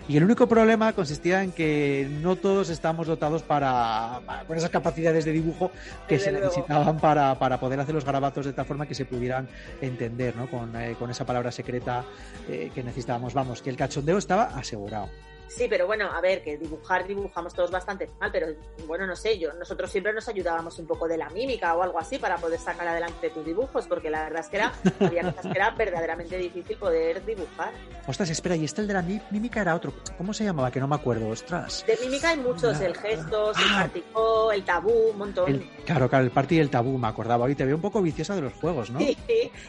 Y 0.10 0.16
el 0.16 0.24
único 0.24 0.47
problema 0.47 0.93
consistía 0.93 1.43
en 1.43 1.51
que 1.51 2.08
no 2.22 2.38
todos 2.38 2.70
estábamos 2.70 3.08
dotados 3.08 3.43
para, 3.43 4.22
para- 4.26 4.45
con 4.45 4.55
esas 4.58 4.70
capacidades 4.70 5.26
de 5.26 5.34
dibujo 5.34 5.70
que 6.08 6.16
Desde 6.18 6.32
se 6.32 6.32
necesitaban 6.39 6.97
para, 6.97 7.36
para 7.38 7.60
poder 7.60 7.80
hacer 7.82 7.93
los 7.93 8.05
garabatos 8.05 8.45
de 8.45 8.53
tal 8.53 8.66
forma 8.66 8.86
que 8.88 8.95
se 8.95 9.03
pudieran 9.03 9.49
entender, 9.82 10.36
¿no? 10.38 10.49
Con, 10.49 10.74
eh, 10.78 10.95
con 10.97 11.12
esa 11.12 11.26
palabra 11.26 11.51
secreta 11.51 12.05
eh, 12.47 12.72
que 12.74 12.84
necesitábamos. 12.84 13.34
Vamos, 13.34 13.62
que 13.62 13.70
el 13.70 13.76
cachondeo 13.76 14.18
estaba 14.18 14.43
asegurado. 14.45 15.10
Sí, 15.49 15.68
pero 15.70 15.88
bueno, 15.88 16.12
a 16.12 16.20
ver, 16.20 16.43
que 16.43 16.58
dibujar 16.58 17.08
dibujamos 17.08 17.53
todos 17.53 17.72
bastante 17.72 18.10
mal, 18.20 18.30
pero 18.34 18.47
bueno, 18.86 19.08
no 19.08 19.16
sé, 19.16 19.39
yo 19.39 19.53
nosotros 19.53 19.89
siempre 19.89 20.12
nos 20.12 20.28
ayudábamos 20.28 20.78
un 20.78 20.86
poco 20.86 21.08
de 21.08 21.18
la 21.18 21.30
mímica 21.30 21.74
o 21.74 21.82
algo 21.84 21.97
así 21.99 22.18
para 22.20 22.36
poder 22.36 22.60
sacar 22.60 22.86
adelante 22.86 23.30
tus 23.30 23.45
dibujos, 23.45 23.88
porque 23.88 24.10
la 24.10 24.24
verdad 24.26 24.41
es 24.41 24.47
que 24.49 24.58
era, 24.58 24.74
había 24.99 25.24
cosas 25.24 25.43
que 25.49 25.58
era 25.58 25.70
verdaderamente 25.72 26.38
difícil 26.38 26.76
poder 26.76 27.26
dibujar. 27.26 27.72
Ostras, 28.05 28.30
espera, 28.30 28.58
y 28.58 28.66
este 28.66 28.82
el 28.82 28.88
de 28.88 28.93
la 28.93 29.01
mí- 29.01 29.22
mímica 29.32 29.62
era 29.62 29.74
otro. 29.74 29.93
¿Cómo 30.18 30.34
se 30.34 30.43
llamaba? 30.43 30.72
Que 30.72 30.80
no 30.80 30.88
me 30.88 30.95
acuerdo, 30.95 31.28
ostras. 31.30 31.84
De 31.86 31.98
mímica 32.04 32.30
hay 32.30 32.38
muchos, 32.38 32.80
el 32.82 32.95
gestos, 32.98 33.58
el 33.58 33.70
particó, 33.70 34.52
el 34.52 34.64
tabú, 34.64 35.10
un 35.12 35.18
montón. 35.18 35.45
Ah. 35.48 35.50
El, 35.52 35.70
claro, 35.86 36.10
claro, 36.10 36.26
el 36.26 36.32
party 36.32 36.56
y 36.56 36.60
el 36.60 36.70
tabú, 36.70 36.98
me 36.98 37.08
acordaba. 37.08 37.45
Hoy 37.45 37.56
te 37.56 37.66
veo 37.66 37.76
un 37.76 37.82
poco 37.82 38.02
viciosa 38.02 38.36
de 38.36 38.41
los 38.41 38.54
juegos, 38.54 38.89
¿no? 38.89 39.00
Sí, 39.00 39.18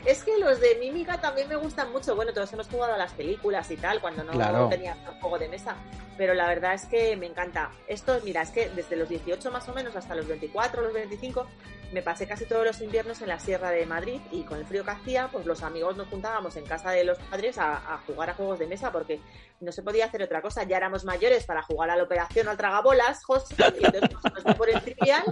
es 0.06 0.24
que 0.24 0.38
los 0.38 0.60
de 0.60 0.76
mímica 0.80 1.20
también 1.20 1.48
me 1.48 1.56
gustan 1.56 1.92
mucho. 1.92 2.16
Bueno, 2.16 2.32
todos 2.32 2.52
hemos 2.52 2.68
jugado 2.68 2.94
a 2.94 2.98
las 2.98 3.12
películas 3.12 3.70
y 3.70 3.76
tal, 3.76 4.00
cuando 4.00 4.24
no 4.24 4.32
Claro. 4.32 4.68
tenía 4.68 4.96
juego 5.20 5.38
de 5.38 5.48
mesa. 5.48 5.76
Pero 6.16 6.34
la 6.34 6.48
verdad 6.48 6.74
es 6.74 6.86
que 6.86 7.16
me 7.16 7.26
encanta. 7.26 7.70
Esto, 7.86 8.18
mira, 8.24 8.42
es 8.42 8.50
que 8.50 8.68
desde 8.70 8.96
los 8.96 9.08
18 9.08 9.50
más 9.52 9.68
o 9.68 9.72
menos 9.74 9.94
hasta 9.94 10.14
los 10.14 10.26
24, 10.26 10.82
los 10.82 10.92
25, 10.92 11.46
me 11.92 12.02
pasé 12.02 12.26
casi 12.26 12.44
todos 12.44 12.64
los 12.64 12.80
inviernos 12.80 13.20
en 13.22 13.28
la 13.28 13.38
Sierra 13.38 13.70
de 13.70 13.86
Madrid 13.86 14.20
y 14.30 14.42
con 14.42 14.58
el 14.58 14.66
frío 14.66 14.84
que 14.84 14.90
hacía, 14.90 15.28
pues 15.32 15.46
los 15.46 15.62
amigos 15.62 15.96
nos 15.96 16.08
juntábamos 16.08 16.56
en 16.56 16.64
casa 16.66 16.90
de 16.90 17.04
los 17.04 17.18
padres 17.18 17.56
a, 17.58 17.94
a 17.94 17.98
jugar 18.06 18.30
a 18.30 18.34
juegos 18.34 18.58
de 18.58 18.66
mesa 18.66 18.92
porque 18.92 19.20
no 19.60 19.72
se 19.72 19.82
podía 19.82 20.04
hacer 20.06 20.22
otra 20.22 20.42
cosa. 20.42 20.64
Ya 20.64 20.76
éramos 20.76 21.04
mayores 21.04 21.44
para 21.46 21.62
jugar 21.62 21.90
a 21.90 21.96
la 21.96 22.02
operación 22.04 22.48
al 22.48 22.56
tragabolas, 22.56 23.24
José, 23.24 23.54
y 23.80 23.84
entonces 23.84 24.10
nos 24.34 24.44
dio 24.44 24.54
por 24.56 24.68
el 24.70 24.80
trivial 24.82 25.22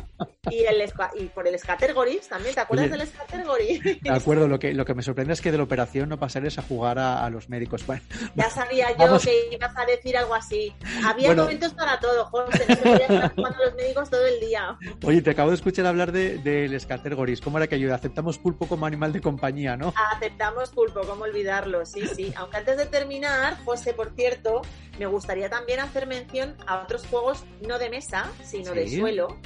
y, 0.51 0.65
el, 0.65 0.83
y 1.17 1.25
por 1.27 1.47
el 1.47 1.59
Scattergories 1.59 2.29
también. 2.29 2.55
¿Te 2.55 2.61
acuerdas 2.61 2.87
Oye, 2.91 2.99
del 2.99 3.07
Scattergories? 3.09 3.83
De 4.03 4.11
acuerdo, 4.11 4.49
lo 4.49 4.59
que, 4.59 4.73
lo 4.73 4.85
que 4.85 4.95
me 4.95 5.03
sorprende 5.03 5.35
es 5.35 5.41
que 5.41 5.53
de 5.53 5.59
la 5.59 5.65
operación 5.65 6.09
no 6.09 6.19
pasares 6.19 6.59
a 6.59 6.63
jugar 6.63 6.99
a, 6.99 7.25
a 7.25 7.31
los 7.31 7.49
médicos. 7.49 7.87
Bueno, 7.87 8.03
Ya 8.35 8.49
sabía 8.51 8.91
yo 8.93 8.97
Vamos. 8.99 9.25
que 9.25 9.49
ibas 9.53 9.77
a 9.77 9.85
decir 9.85 10.17
algo 10.17 10.35
así. 10.35 10.75
Había 11.05 11.29
Bueno. 11.29 11.43
momentos 11.45 11.75
para 11.75 12.01
todo, 12.01 12.25
José. 12.27 12.65
No 12.69 12.75
se 12.77 12.83
podía 12.83 13.07
estar 13.07 13.35
jugando 13.35 13.63
a 13.63 13.67
los 13.67 13.75
médicos 13.75 14.11
todo 14.11 14.27
el 14.27 14.41
día. 14.41 14.79
oye, 15.05 15.23
te 15.23 15.31
acabo 15.31 15.51
de 15.51 15.57
escuchar 15.57 15.87
hablar 15.87 16.11
de- 16.13 16.39
del 16.47 16.81
Scattergories. 16.81 17.41
¿Cómo 17.41 17.59
era 17.59 17.67
que 17.67 17.75
ayuda? 17.75 17.97
Aceptamos 17.97 18.39
pulpo 18.39 18.69
como 18.69 18.87
animal 18.87 19.13
de 19.13 19.21
compañía, 19.21 19.77
¿no? 19.77 19.93
Aceptamos 20.15 20.71
pulpo, 20.71 21.01
¿cómo 21.01 21.25
olvidarlo? 21.25 21.85
Sí, 21.85 22.07
sí. 22.07 22.33
Aunque 22.37 22.59
antes 22.59 22.77
de 22.77 22.87
terminar, 22.87 23.59
José, 23.65 23.93
por 23.93 24.15
cierto, 24.15 24.63
me 24.99 25.07
gustaría 25.07 25.51
también 25.51 25.81
hacer 25.81 26.07
mención 26.07 26.55
a 26.67 26.83
otros 26.83 27.05
juegos 27.07 27.45
no 27.67 27.79
de 27.79 27.91
mesa, 27.91 28.31
sino 28.45 28.73
de 28.73 28.89
suelo, 28.89 29.37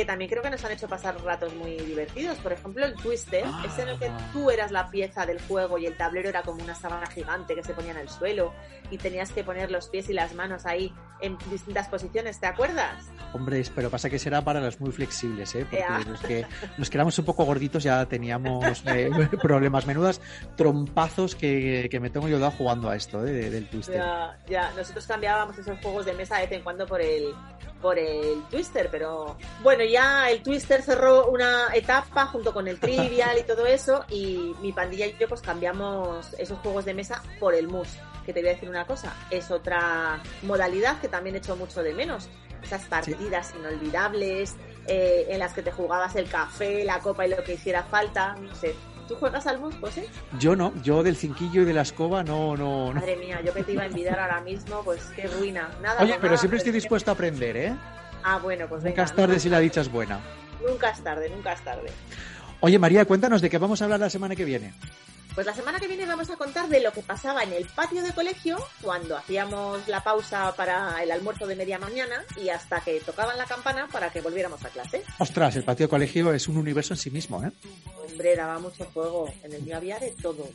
que 0.00 0.06
también 0.06 0.30
creo 0.30 0.42
que 0.42 0.48
nos 0.48 0.64
han 0.64 0.72
hecho 0.72 0.88
pasar 0.88 1.22
ratos 1.22 1.54
muy 1.54 1.76
divertidos. 1.76 2.38
Por 2.38 2.52
ejemplo, 2.54 2.86
el 2.86 2.94
Twister, 2.94 3.44
Ah. 3.46 3.64
ese 3.66 3.82
en 3.82 3.88
el 3.90 3.98
que 3.98 4.10
tú 4.32 4.50
eras 4.50 4.70
la 4.70 4.88
pieza 4.90 5.26
del 5.26 5.38
juego 5.42 5.76
y 5.76 5.84
el 5.84 5.94
tablero 5.94 6.30
era 6.30 6.40
como 6.42 6.62
una 6.64 6.74
sábana 6.74 7.06
gigante 7.06 7.54
que 7.54 7.62
se 7.62 7.74
ponía 7.74 7.90
en 7.90 7.98
el 7.98 8.08
suelo 8.08 8.54
y 8.90 8.96
tenías 8.96 9.30
que 9.30 9.44
poner 9.44 9.70
los 9.70 9.88
pies 9.90 10.08
y 10.08 10.14
las 10.14 10.32
manos 10.34 10.64
ahí 10.64 10.90
en 11.20 11.36
distintas 11.50 11.86
posiciones, 11.88 12.40
¿te 12.40 12.46
acuerdas? 12.46 13.10
Hombre, 13.34 13.62
pero 13.74 13.90
pasa 13.90 14.08
que 14.08 14.18
será 14.18 14.40
para 14.42 14.58
los 14.58 14.80
muy 14.80 14.90
flexibles, 14.90 15.54
¿eh? 15.54 15.66
Porque 15.68 15.84
Ya. 15.86 15.98
los 16.08 16.20
que 16.20 16.46
los 16.78 16.88
que 16.88 16.96
éramos 16.96 17.18
un 17.18 17.26
poco 17.26 17.44
gorditos 17.44 17.82
ya 17.82 18.06
teníamos 18.06 18.82
eh, 18.86 19.10
problemas. 19.42 19.86
Menudas 19.86 20.20
trompazos 20.56 21.34
que, 21.34 21.88
que 21.90 22.00
me 22.00 22.08
tengo 22.10 22.26
yo 22.28 22.38
dado 22.38 22.52
jugando 22.52 22.88
a 22.88 22.96
esto, 22.96 23.26
¿eh? 23.26 23.32
de- 23.32 23.50
del 23.50 23.68
Twister. 23.68 23.96
Ya, 23.96 24.38
ya, 24.48 24.72
nosotros 24.76 25.06
cambiábamos 25.06 25.58
esos 25.58 25.78
juegos 25.80 26.06
de 26.06 26.14
mesa 26.14 26.36
de 26.36 26.42
vez 26.46 26.52
en 26.52 26.62
cuando 26.62 26.86
por 26.86 27.02
el 27.02 27.34
por 27.82 27.98
el 27.98 28.42
Twister, 28.50 28.88
pero 28.90 29.38
bueno, 29.62 29.82
ya 29.90 30.30
el 30.30 30.42
Twister 30.42 30.82
cerró 30.82 31.26
una 31.28 31.68
etapa 31.74 32.26
junto 32.26 32.52
con 32.52 32.68
el 32.68 32.78
Trivial 32.80 33.38
y 33.38 33.42
todo 33.42 33.66
eso 33.66 34.04
y 34.08 34.54
mi 34.60 34.72
pandilla 34.72 35.06
y 35.06 35.16
yo 35.18 35.28
pues 35.28 35.40
cambiamos 35.40 36.34
esos 36.38 36.58
juegos 36.58 36.84
de 36.84 36.94
mesa 36.94 37.22
por 37.38 37.54
el 37.54 37.68
mus, 37.68 37.88
que 38.24 38.32
te 38.32 38.40
voy 38.40 38.50
a 38.50 38.52
decir 38.52 38.68
una 38.68 38.86
cosa, 38.86 39.14
es 39.30 39.50
otra 39.50 40.20
modalidad 40.42 41.00
que 41.00 41.08
también 41.08 41.36
echo 41.36 41.56
mucho 41.56 41.82
de 41.82 41.94
menos. 41.94 42.28
Esas 42.62 42.82
partidas 42.84 43.54
inolvidables 43.58 44.54
eh, 44.86 45.26
en 45.30 45.38
las 45.38 45.54
que 45.54 45.62
te 45.62 45.72
jugabas 45.72 46.14
el 46.16 46.28
café, 46.28 46.84
la 46.84 46.98
copa 46.98 47.26
y 47.26 47.30
lo 47.30 47.42
que 47.42 47.54
hiciera 47.54 47.84
falta, 47.84 48.34
no 48.34 48.54
sé. 48.54 48.74
¿Tú 49.10 49.16
juegas 49.16 49.44
al 49.48 49.58
mus, 49.58 49.74
José? 49.80 50.06
Yo 50.38 50.54
no, 50.54 50.72
yo 50.84 51.02
del 51.02 51.16
cinquillo 51.16 51.62
y 51.62 51.64
de 51.64 51.72
la 51.72 51.82
escoba 51.82 52.22
no, 52.22 52.56
no, 52.56 52.92
no. 52.92 53.00
Madre 53.00 53.16
mía, 53.16 53.40
yo 53.44 53.52
que 53.52 53.64
te 53.64 53.72
iba 53.72 53.82
a 53.82 53.86
envidiar 53.86 54.20
ahora 54.20 54.40
mismo, 54.40 54.82
pues 54.84 55.02
qué 55.16 55.26
ruina. 55.26 55.68
Nada, 55.82 56.02
Oye, 56.02 56.16
pero 56.20 56.36
siempre 56.36 56.58
estoy 56.58 56.70
pues, 56.70 56.84
dispuesto 56.84 57.10
a 57.10 57.14
aprender, 57.14 57.56
¿eh? 57.56 57.74
Ah, 58.22 58.38
bueno, 58.38 58.66
pues 58.68 58.82
Nunca 58.82 59.02
venga. 59.02 59.04
es 59.04 59.14
tarde 59.16 59.40
si 59.40 59.48
la 59.48 59.58
dicha 59.60 59.80
es 59.80 59.90
buena. 59.90 60.20
Nunca 60.66 60.90
es 60.90 61.02
tarde, 61.02 61.30
nunca 61.30 61.52
es 61.52 61.60
tarde. 61.62 61.90
Oye, 62.60 62.78
María, 62.78 63.04
cuéntanos 63.06 63.40
de 63.40 63.48
qué 63.48 63.58
vamos 63.58 63.80
a 63.80 63.84
hablar 63.84 64.00
la 64.00 64.10
semana 64.10 64.36
que 64.36 64.44
viene. 64.44 64.74
Pues 65.34 65.46
la 65.46 65.54
semana 65.54 65.78
que 65.78 65.86
viene 65.86 66.04
vamos 66.06 66.28
a 66.28 66.36
contar 66.36 66.68
de 66.68 66.80
lo 66.80 66.92
que 66.92 67.02
pasaba 67.02 67.44
en 67.44 67.52
el 67.52 67.64
patio 67.66 68.02
de 68.02 68.10
colegio 68.12 68.58
cuando 68.82 69.16
hacíamos 69.16 69.86
la 69.86 70.02
pausa 70.02 70.52
para 70.56 71.00
el 71.04 71.10
almuerzo 71.12 71.46
de 71.46 71.54
media 71.54 71.78
mañana 71.78 72.24
y 72.42 72.48
hasta 72.48 72.80
que 72.80 72.98
tocaban 73.00 73.38
la 73.38 73.44
campana 73.46 73.86
para 73.92 74.10
que 74.10 74.20
volviéramos 74.20 74.62
a 74.64 74.68
clase. 74.70 75.04
Ostras, 75.20 75.54
el 75.54 75.62
patio 75.62 75.86
de 75.86 75.90
colegio 75.90 76.32
es 76.34 76.48
un 76.48 76.56
universo 76.56 76.94
en 76.94 76.98
sí 76.98 77.10
mismo, 77.12 77.42
¿eh? 77.44 77.52
Hombre, 78.10 78.34
daba 78.34 78.58
mucho 78.58 78.84
juego. 78.92 79.32
En 79.44 79.52
el 79.52 79.62
mío 79.62 79.76
había 79.76 80.00
de 80.00 80.10
todo. 80.20 80.48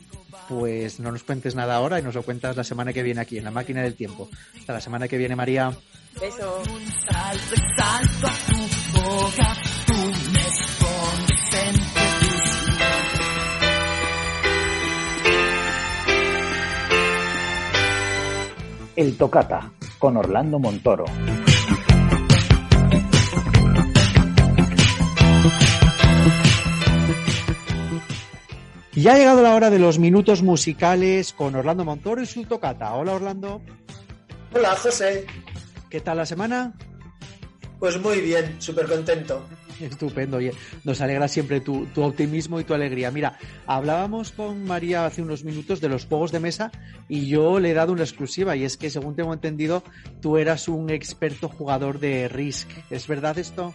Pues 0.48 1.00
no 1.00 1.10
nos 1.10 1.24
cuentes 1.24 1.54
nada 1.54 1.74
ahora 1.76 1.98
y 1.98 2.02
nos 2.02 2.14
lo 2.14 2.22
cuentas 2.22 2.54
la 2.54 2.62
semana 2.62 2.92
que 2.92 3.02
viene 3.02 3.22
aquí, 3.22 3.38
en 3.38 3.44
la 3.44 3.50
máquina 3.50 3.82
del 3.82 3.94
tiempo. 3.96 4.28
Hasta 4.60 4.74
la 4.74 4.80
semana 4.82 5.08
que 5.08 5.16
viene, 5.16 5.34
María. 5.34 5.72
Beso. 6.20 6.62
El 18.96 19.16
Tocata, 19.18 19.70
con 19.98 20.16
Orlando 20.16 20.58
Montoro. 20.58 21.04
Ya 28.94 29.12
ha 29.12 29.18
llegado 29.18 29.42
la 29.42 29.54
hora 29.54 29.68
de 29.68 29.78
los 29.78 29.98
minutos 29.98 30.42
musicales 30.42 31.34
con 31.34 31.54
Orlando 31.54 31.84
Montoro 31.84 32.22
y 32.22 32.26
su 32.26 32.44
tocata. 32.44 32.94
Hola, 32.94 33.12
Orlando. 33.12 33.60
Hola, 34.54 34.74
José. 34.76 35.26
¿Qué 35.96 36.02
tal 36.02 36.18
la 36.18 36.26
semana? 36.26 36.74
Pues 37.78 37.98
muy 37.98 38.20
bien, 38.20 38.60
súper 38.60 38.84
contento. 38.84 39.48
Estupendo, 39.80 40.36
oye, 40.36 40.52
nos 40.84 41.00
alegra 41.00 41.26
siempre 41.26 41.62
tu, 41.62 41.86
tu 41.86 42.02
optimismo 42.02 42.60
y 42.60 42.64
tu 42.64 42.74
alegría. 42.74 43.10
Mira, 43.10 43.38
hablábamos 43.66 44.30
con 44.30 44.62
María 44.64 45.06
hace 45.06 45.22
unos 45.22 45.42
minutos 45.42 45.80
de 45.80 45.88
los 45.88 46.04
juegos 46.04 46.32
de 46.32 46.40
mesa 46.40 46.70
y 47.08 47.28
yo 47.28 47.58
le 47.60 47.70
he 47.70 47.72
dado 47.72 47.94
una 47.94 48.02
exclusiva 48.02 48.56
y 48.56 48.64
es 48.64 48.76
que 48.76 48.90
según 48.90 49.16
tengo 49.16 49.32
entendido 49.32 49.82
tú 50.20 50.36
eras 50.36 50.68
un 50.68 50.90
experto 50.90 51.48
jugador 51.48 51.98
de 51.98 52.28
Risk. 52.28 52.68
¿Es 52.90 53.06
verdad 53.06 53.38
esto? 53.38 53.72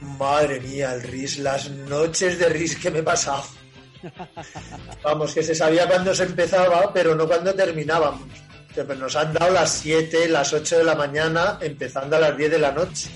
Madre 0.00 0.58
mía, 0.58 0.92
el 0.92 1.04
RIS, 1.04 1.38
las 1.38 1.70
noches 1.70 2.36
de 2.40 2.48
RIS 2.48 2.74
que 2.78 2.90
me 2.90 2.98
he 2.98 3.04
pasado. 3.04 3.44
Vamos, 5.04 5.32
que 5.34 5.44
se 5.44 5.54
sabía 5.54 5.86
cuándo 5.86 6.12
se 6.12 6.24
empezaba, 6.24 6.92
pero 6.92 7.14
no 7.14 7.28
cuándo 7.28 7.54
terminábamos. 7.54 8.26
Pues, 8.74 8.98
Nos 8.98 9.14
han 9.16 9.32
dado 9.32 9.52
las 9.52 9.70
7, 9.70 10.28
las 10.28 10.52
8 10.52 10.78
de 10.78 10.84
la 10.84 10.94
mañana, 10.94 11.58
empezando 11.60 12.16
a 12.16 12.20
las 12.20 12.36
10 12.36 12.50
de 12.50 12.58
la 12.58 12.72
noche. 12.72 13.08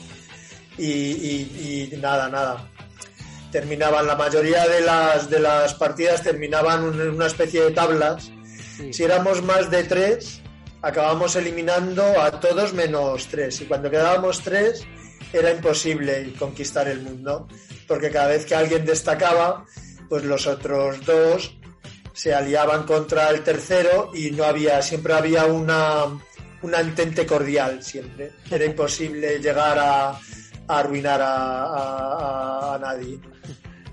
Y, 0.77 0.85
y- 0.87 1.91
y 1.93 1.97
nada, 1.97 2.29
nada. 2.29 2.69
Terminaban, 3.51 4.07
la 4.07 4.15
mayoría 4.15 4.67
de 4.69 4.83
las, 4.83 5.29
de 5.31 5.41
las 5.41 5.75
partidas 5.75 6.23
terminaban 6.23 6.85
en 7.01 7.11
una 7.11 7.27
especie 7.27 7.63
de 7.63 7.71
tablas. 7.73 8.31
Si 8.93 9.03
éramos 9.03 9.43
más 9.43 9.71
de 9.71 9.83
tres, 9.85 10.41
acabamos 10.83 11.35
eliminando 11.35 12.05
a 12.21 12.31
todos 12.39 12.73
menos 12.75 13.27
tres. 13.27 13.61
Y 13.61 13.65
cuando 13.65 13.91
quedábamos 13.91 14.43
tres, 14.43 14.85
era 15.33 15.51
imposible 15.51 16.33
conquistar 16.39 16.87
el 16.89 17.01
mundo. 17.01 17.49
Porque 17.89 18.11
cada 18.11 18.29
vez 18.29 18.45
que 18.47 18.55
alguien 18.55 18.85
destacaba, 18.85 19.65
pues 20.09 20.23
los 20.25 20.47
otros 20.47 21.05
dos 21.05 21.58
se 22.19 22.35
aliaban 22.35 22.83
contra 22.85 23.31
el 23.31 23.43
tercero 23.45 24.11
y 24.13 24.33
no 24.33 24.43
había, 24.43 24.83
siempre 24.83 25.13
había 25.15 25.47
una, 25.47 26.05
una 26.63 26.81
entente 26.81 27.25
cordial, 27.25 27.81
siempre. 27.85 28.33
Era 28.51 28.65
imposible 28.65 29.39
llegar 29.39 29.79
a, 29.79 30.09
a 30.11 30.19
arruinar 30.67 31.21
a, 31.23 31.63
a- 31.65 32.75
a 32.75 32.79
nadie. 32.79 33.21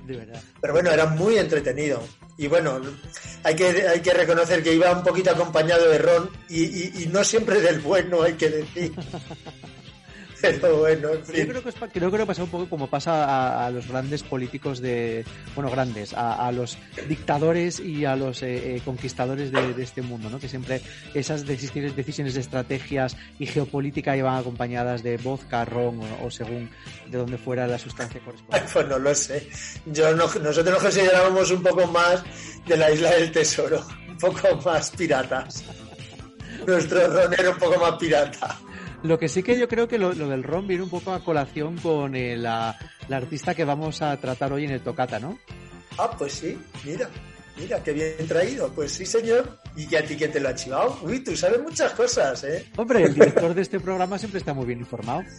De 0.07 0.17
verdad. 0.17 0.41
Pero 0.59 0.73
bueno, 0.73 0.89
era 0.91 1.05
muy 1.05 1.37
entretenido. 1.37 2.01
Y 2.37 2.47
bueno, 2.47 2.81
hay 3.43 3.55
que, 3.55 3.87
hay 3.87 3.99
que 4.01 4.13
reconocer 4.13 4.63
que 4.63 4.73
iba 4.73 4.91
un 4.91 5.03
poquito 5.03 5.29
acompañado 5.29 5.87
de 5.89 5.99
ron 5.99 6.29
y, 6.49 6.63
y- 6.63 7.03
y 7.03 7.07
no 7.07 7.23
siempre 7.23 7.61
del 7.61 7.79
bueno, 7.79 8.23
hay 8.23 8.33
que 8.33 8.49
decir. 8.49 8.91
Pero 10.61 10.77
bueno, 10.77 11.09
en 11.13 11.19
Yo 11.21 11.47
creo 11.47 11.63
que, 11.63 11.69
es 11.69 11.75
pa- 11.75 11.87
creo 11.87 12.11
que 12.11 12.25
pasa 12.25 12.43
un 12.43 12.49
poco 12.49 12.69
como 12.69 12.87
pasa 12.87 13.25
a, 13.25 13.65
a 13.67 13.71
los 13.71 13.87
grandes 13.87 14.23
políticos 14.23 14.81
de, 14.81 15.25
bueno, 15.55 15.69
grandes, 15.69 16.13
a, 16.13 16.47
a 16.47 16.51
los 16.51 16.77
dictadores 17.07 17.79
y 17.79 18.05
a 18.05 18.15
los 18.15 18.41
eh, 18.43 18.75
eh, 18.75 18.81
conquistadores 18.85 19.51
de, 19.51 19.73
de 19.73 19.83
este 19.83 20.01
mundo, 20.01 20.29
¿no? 20.29 20.39
Que 20.39 20.47
siempre 20.49 20.81
esas 21.13 21.45
decisiones, 21.45 21.95
decisiones 21.95 22.33
de 22.33 22.41
estrategias 22.41 23.15
y 23.39 23.45
geopolítica 23.45 24.15
iban 24.17 24.35
acompañadas 24.37 25.03
de 25.03 25.17
vodka, 25.17 25.65
ron 25.65 25.99
o, 26.01 26.25
o 26.25 26.31
según 26.31 26.69
de 27.09 27.17
donde 27.17 27.37
fuera 27.37 27.67
la 27.67 27.77
sustancia 27.79 28.19
correspondiente. 28.21 28.69
Pues 28.73 28.87
no 28.87 28.99
lo 28.99 29.13
sé. 29.15 29.47
Yo 29.85 30.11
no- 30.15 30.25
nosotros 30.25 30.65
nos 30.65 30.81
considerábamos 30.83 31.51
un 31.51 31.63
poco 31.63 31.87
más 31.87 32.23
de 32.67 32.77
la 32.77 32.91
isla 32.91 33.11
del 33.11 33.31
tesoro, 33.31 33.85
un 34.07 34.17
poco 34.17 34.55
más 34.65 34.89
piratas. 34.91 35.63
Nuestro 36.65 37.07
ron 37.07 37.33
era 37.33 37.49
un 37.51 37.57
poco 37.57 37.79
más 37.79 37.93
pirata. 37.97 38.57
Lo 39.05 39.19
que 39.19 39.29
sí 39.29 39.43
que 39.43 39.57
yo 39.57 39.67
creo 39.67 39.87
que 39.87 39.99
lo, 39.99 40.13
lo 40.13 40.27
del 40.29 40.41
ron 40.43 40.67
viene 40.67 40.81
un 40.83 40.89
poco 40.89 41.11
a 41.13 41.23
colación 41.23 41.77
con 41.77 42.15
eh, 42.15 42.35
la, 42.35 42.75
la 43.07 43.17
artista 43.17 43.53
que 43.53 43.63
vamos 43.63 44.01
a 44.01 44.17
tratar 44.17 44.51
hoy 44.51 44.65
en 44.65 44.71
el 44.71 44.81
Tocata, 44.81 45.19
¿no? 45.19 45.37
Ah, 45.99 46.09
pues 46.17 46.33
sí, 46.33 46.57
mira, 46.83 47.07
mira, 47.55 47.83
qué 47.83 47.93
bien 47.93 48.27
traído. 48.27 48.69
Pues 48.73 48.93
sí, 48.93 49.05
señor. 49.05 49.59
¿Y 49.75 49.85
que 49.85 49.99
a 49.99 50.03
ti 50.05 50.15
quién 50.15 50.31
te 50.31 50.39
lo 50.39 50.49
ha 50.49 50.55
chivado? 50.55 50.97
Uy, 51.03 51.19
tú 51.23 51.35
sabes 51.37 51.61
muchas 51.61 51.91
cosas, 51.91 52.43
¿eh? 52.45 52.65
Hombre, 52.77 53.03
el 53.03 53.13
director 53.13 53.53
de 53.53 53.61
este 53.61 53.79
programa 53.79 54.17
siempre 54.17 54.39
está 54.39 54.53
muy 54.55 54.65
bien 54.65 54.79
informado. 54.79 55.21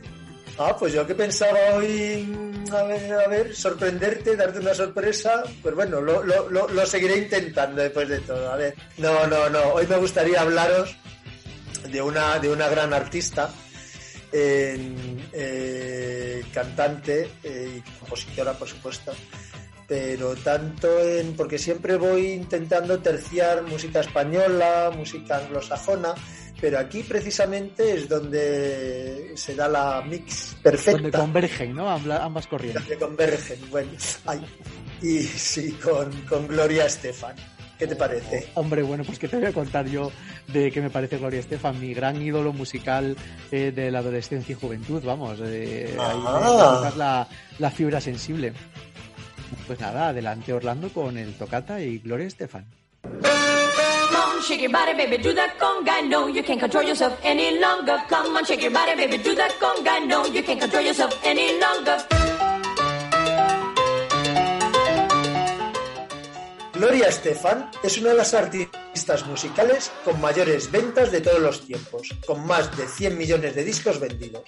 Ah, 0.58 0.74
pues 0.78 0.94
yo 0.94 1.06
que 1.06 1.14
pensaba 1.14 1.58
hoy, 1.74 2.26
a 2.72 2.82
ver, 2.84 3.12
a 3.12 3.28
ver, 3.28 3.54
sorprenderte, 3.54 4.36
darte 4.36 4.58
una 4.60 4.72
sorpresa, 4.72 5.42
pues 5.60 5.74
bueno, 5.74 6.00
lo, 6.00 6.22
lo, 6.22 6.48
lo, 6.48 6.66
lo 6.66 6.86
seguiré 6.86 7.18
intentando 7.18 7.82
después 7.82 8.08
de 8.08 8.20
todo. 8.20 8.50
A 8.50 8.56
ver, 8.56 8.74
no, 8.96 9.26
no, 9.26 9.50
no, 9.50 9.60
hoy 9.74 9.86
me 9.86 9.98
gustaría 9.98 10.40
hablaros 10.40 10.96
de 11.90 12.02
una, 12.02 12.38
de 12.38 12.50
una 12.50 12.68
gran 12.68 12.92
artista, 12.92 13.50
eh, 14.32 16.42
cantante 16.52 17.30
eh, 17.42 17.78
y 17.78 17.80
compositora, 17.98 18.52
por 18.54 18.68
supuesto, 18.68 19.12
pero 19.86 20.34
tanto 20.36 21.00
en, 21.00 21.34
porque 21.34 21.58
siempre 21.58 21.96
voy 21.96 22.32
intentando 22.32 22.98
terciar 22.98 23.62
música 23.62 24.00
española, 24.00 24.90
música 24.94 25.38
anglosajona, 25.38 26.14
pero 26.60 26.78
aquí 26.78 27.02
precisamente 27.02 27.94
es 27.94 28.08
donde 28.08 29.32
se 29.36 29.54
da 29.54 29.68
la 29.68 30.02
mix 30.02 30.56
perfecta. 30.62 31.02
Donde 31.02 31.18
convergen, 31.18 31.74
¿no? 31.74 31.90
Ambas 31.90 32.46
corrientes. 32.46 32.82
Donde 32.82 32.98
convergen, 32.98 33.70
bueno. 33.70 33.90
ay, 34.26 34.44
y 35.02 35.22
sí, 35.22 35.72
con, 35.72 36.10
con 36.22 36.48
Gloria 36.48 36.86
Estefan. 36.86 37.36
¿Qué 37.78 37.86
te 37.86 37.94
parece? 37.96 38.48
Hombre, 38.54 38.82
bueno, 38.82 39.04
pues 39.04 39.18
que 39.18 39.28
te 39.28 39.36
voy 39.36 39.46
a 39.46 39.52
contar 39.52 39.86
yo 39.86 40.10
de 40.48 40.70
qué 40.70 40.80
me 40.80 40.88
parece 40.90 41.18
Gloria 41.18 41.40
Estefan, 41.40 41.78
mi 41.78 41.92
gran 41.92 42.20
ídolo 42.22 42.52
musical 42.54 43.16
eh, 43.52 43.70
de 43.74 43.90
la 43.90 43.98
adolescencia 43.98 44.52
y 44.52 44.58
juventud, 44.58 45.02
vamos. 45.04 45.38
eh, 45.42 45.94
ahí 45.98 46.22
Ah. 46.26 46.90
la, 46.96 47.28
la 47.58 47.70
fibra 47.70 48.00
sensible. 48.00 48.52
Pues 49.66 49.78
nada, 49.80 50.08
adelante 50.08 50.52
Orlando 50.52 50.88
con 50.88 51.18
el 51.18 51.34
Tocata 51.34 51.80
y 51.80 51.98
Gloria 51.98 52.26
Estefan. 52.26 52.64
Mon 53.04 54.40
shake 54.42 54.62
your 54.62 54.72
body, 54.72 54.94
baby, 54.96 55.18
do 55.22 55.34
that 55.34 55.50
conga. 55.58 56.00
No, 56.08 56.28
you 56.28 56.42
can't 56.42 56.60
control 56.60 56.84
yourself 56.84 57.18
any 57.24 57.58
longer. 57.58 57.96
Come 58.08 58.36
on, 58.36 58.44
shake 58.44 58.62
your 58.62 58.72
body, 58.72 58.94
baby, 58.96 59.18
do 59.22 59.34
that 59.34 59.52
conga. 59.60 60.00
No, 60.06 60.24
you 60.26 60.42
can't 60.42 60.60
control 60.60 60.82
yourself 60.84 61.12
any 61.24 61.58
longer. 61.60 61.98
Gloria 66.76 67.08
Estefan 67.08 67.70
es 67.82 67.96
una 67.96 68.10
de 68.10 68.16
las 68.16 68.34
artistas 68.34 69.26
musicales 69.26 69.90
con 70.04 70.20
mayores 70.20 70.70
ventas 70.70 71.10
de 71.10 71.22
todos 71.22 71.40
los 71.40 71.66
tiempos, 71.66 72.10
con 72.26 72.46
más 72.46 72.76
de 72.76 72.86
100 72.86 73.16
millones 73.16 73.54
de 73.54 73.64
discos 73.64 73.98
vendidos. 73.98 74.42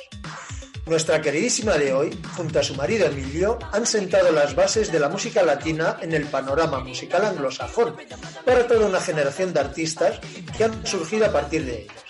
Nuestra 0.85 1.23
queridísima 1.23 1.79
de 1.79 1.95
hoy, 1.95 2.19
junto 2.37 2.61
a 2.61 2.63
su 2.63 2.75
marido 2.75 3.07
Emilio, 3.07 3.59
han 3.73 3.87
sentado 3.87 4.31
las 4.31 4.55
bases 4.55 4.93
de 4.93 5.01
la 5.01 5.09
música 5.09 5.43
latina 5.43 5.97
en 6.03 6.13
el 6.13 6.27
panorama 6.27 6.81
musical 6.81 7.25
anglosajón 7.25 7.97
para 8.45 8.67
toda 8.67 8.87
una 8.87 9.01
generación 9.01 9.55
de 9.55 9.61
artistas 9.61 10.21
que 10.55 10.65
han 10.65 10.87
surgido 10.87 11.25
a 11.25 11.33
partir 11.33 11.65
de 11.65 11.83
ellos. 11.83 12.05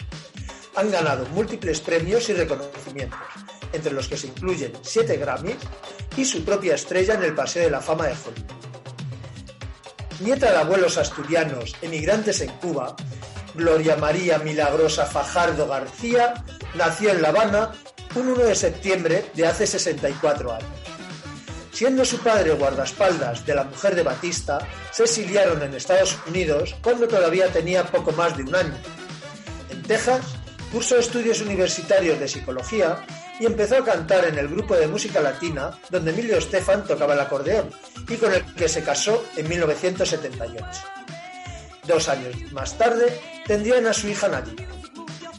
Han 0.75 0.91
ganado 0.91 1.27
múltiples 1.27 1.81
premios 1.81 2.29
y 2.29 2.33
reconocimientos, 2.33 3.21
entre 3.73 3.93
los 3.93 4.09
que 4.09 4.17
se 4.17 4.27
incluyen 4.27 4.73
7 4.83 5.17
Grammys 5.17 5.59
y 6.17 6.25
su 6.25 6.45
propia 6.45 6.75
estrella 6.75 7.15
en 7.15 7.23
el 7.23 7.37
Paseo 7.37 7.63
de 7.63 7.71
la 7.71 7.81
Fama 7.81 8.09
de 8.09 8.15
Hollywood. 8.15 8.68
Nieta 10.21 10.51
de 10.51 10.59
abuelos 10.59 10.99
asturianos 10.99 11.77
emigrantes 11.81 12.41
en 12.41 12.51
Cuba, 12.59 12.97
Gloria 13.55 13.97
María 13.97 14.39
Milagrosa 14.39 15.07
Fajardo 15.07 15.69
García 15.69 16.35
nació 16.75 17.11
en 17.11 17.23
La 17.23 17.29
Habana 17.29 17.73
un 18.17 18.29
1 18.29 18.45
de 18.45 18.55
septiembre 18.57 19.31
de 19.35 19.47
hace 19.47 19.65
64 19.67 20.53
años. 20.53 20.71
Siendo 21.73 22.05
su 22.05 22.19
padre 22.19 22.53
guardaespaldas 22.55 23.47
de 23.47 23.55
la 23.55 23.63
mujer 23.63 23.95
de 23.95 24.03
Batista, 24.03 24.59
se 24.91 25.05
exiliaron 25.05 25.63
en 25.63 25.75
Estados 25.75 26.19
Unidos 26.27 26.75
cuando 26.83 27.07
todavía 27.07 27.53
tenía 27.53 27.85
poco 27.85 28.11
más 28.11 28.37
de 28.37 28.43
un 28.43 28.57
año. 28.57 28.75
En 29.71 29.83
Texas, 29.85 30.23
cursó 30.73 30.99
estudios 30.99 31.41
universitarios 31.41 32.19
de 32.19 32.27
psicología 32.27 33.05
y 33.41 33.47
empezó 33.47 33.79
a 33.79 33.85
cantar 33.85 34.25
en 34.27 34.39
el 34.39 34.49
grupo 34.49 34.75
de 34.75 34.89
música 34.89 35.21
latina 35.21 35.71
donde 35.91 36.11
Emilio 36.11 36.39
Estefan 36.39 36.85
tocaba 36.85 37.15
el 37.15 37.21
acordeón 37.21 37.71
y 38.09 38.17
con 38.17 38.33
el 38.33 38.45
que 38.55 38.69
se 38.69 38.83
casó 38.83 39.25
en 39.37 39.49
1978. 39.49 40.67
Dos 41.87 42.09
años 42.09 42.35
más 42.53 42.77
tarde 42.77 43.21
tendrían 43.47 43.87
a 43.87 43.95
su 43.95 44.09
hija 44.09 44.29
Nadine. 44.29 44.67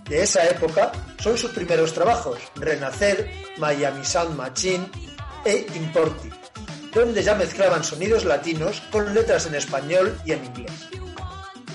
De 0.09 0.23
esa 0.23 0.43
época 0.47 0.91
son 1.19 1.37
sus 1.37 1.51
primeros 1.51 1.93
trabajos, 1.93 2.39
Renacer, 2.55 3.29
Miami 3.57 4.03
Sound 4.03 4.35
Machine 4.35 4.89
e 5.45 5.67
Importi, 5.75 6.29
donde 6.93 7.21
ya 7.21 7.35
mezclaban 7.35 7.83
sonidos 7.83 8.25
latinos 8.25 8.81
con 8.91 9.13
letras 9.13 9.45
en 9.45 9.55
español 9.55 10.19
y 10.25 10.31
en 10.31 10.45
inglés. 10.45 10.89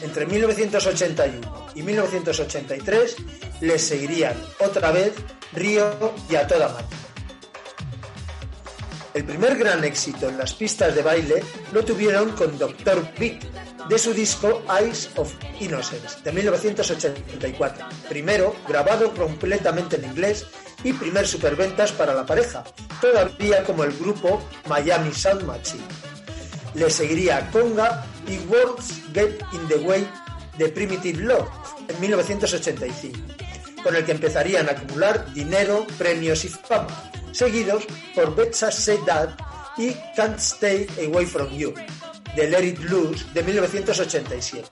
Entre 0.05 0.27
1981 0.27 1.69
y 1.75 1.83
1983 1.83 3.17
les 3.63 3.83
seguirían 3.83 4.37
otra 4.61 4.93
vez 4.93 5.15
Río 5.55 6.13
y 6.29 6.37
a 6.37 6.47
toda 6.47 6.69
máquina. 6.69 7.01
El 9.15 9.25
primer 9.25 9.57
gran 9.57 9.83
éxito 9.83 10.29
en 10.29 10.37
las 10.37 10.53
pistas 10.53 10.95
de 10.95 11.03
baile 11.03 11.43
lo 11.73 11.83
tuvieron 11.85 12.33
con 12.33 12.59
Dr. 12.59 13.09
Big, 13.19 13.41
de 13.89 13.99
su 13.99 14.13
disco 14.13 14.63
Eyes 14.79 15.09
of 15.17 15.33
Innocence, 15.61 16.21
de 16.23 16.33
1984. 16.33 17.87
Primero, 18.07 18.55
grabado 18.69 19.15
completamente 19.15 19.97
en 19.97 20.05
inglés 20.05 20.45
y 20.83 20.93
primer 20.93 21.27
superventas 21.27 21.93
para 21.93 22.13
la 22.13 22.27
pareja, 22.27 22.63
todavía 23.01 23.65
como 23.65 23.85
el 23.85 23.97
grupo 23.97 24.43
Miami 24.69 25.15
Sound 25.15 25.45
Machine. 25.45 25.85
Le 26.75 26.91
seguiría 26.91 27.49
Conga 27.51 28.05
y 28.29 28.39
Words 28.47 29.03
Get 29.13 29.41
in 29.53 29.69
the 29.69 29.77
Way 29.77 30.07
de 30.59 30.69
Primitive 30.69 31.23
Love, 31.23 31.49
en 31.89 32.01
1985 32.01 33.19
con 33.85 33.95
el 33.95 34.05
que 34.05 34.13
empezarían 34.13 34.69
a 34.69 34.73
acumular 34.73 35.33
dinero, 35.35 35.87
premios 35.99 36.45
y 36.45 36.49
fama, 36.49 36.89
seguidos 37.31 37.85
por 38.15 38.35
Betsa 38.35 38.73
Say 38.73 38.99
That 39.05 39.29
y 39.77 39.93
Can't 40.17 40.39
Stay 40.39 40.87
Away 41.07 41.27
From 41.27 41.51
You, 41.51 41.75
de 42.35 42.49
Let 42.49 42.65
It 42.65 42.79
Loose 42.81 43.27
de 43.35 43.43
1987. 43.43 44.67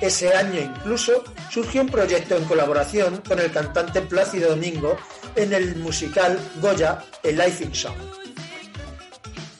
Ese 0.00 0.34
año 0.34 0.60
incluso 0.60 1.24
surgió 1.50 1.80
un 1.82 1.88
proyecto 1.88 2.36
en 2.36 2.44
colaboración 2.44 3.22
con 3.26 3.38
el 3.38 3.52
cantante 3.52 4.02
Plácido 4.02 4.50
Domingo 4.50 4.96
en 5.36 5.52
el 5.54 5.76
musical 5.76 6.38
Goya, 6.60 7.04
A 7.22 7.28
Life 7.28 7.62
in 7.62 7.74
Song. 7.74 7.96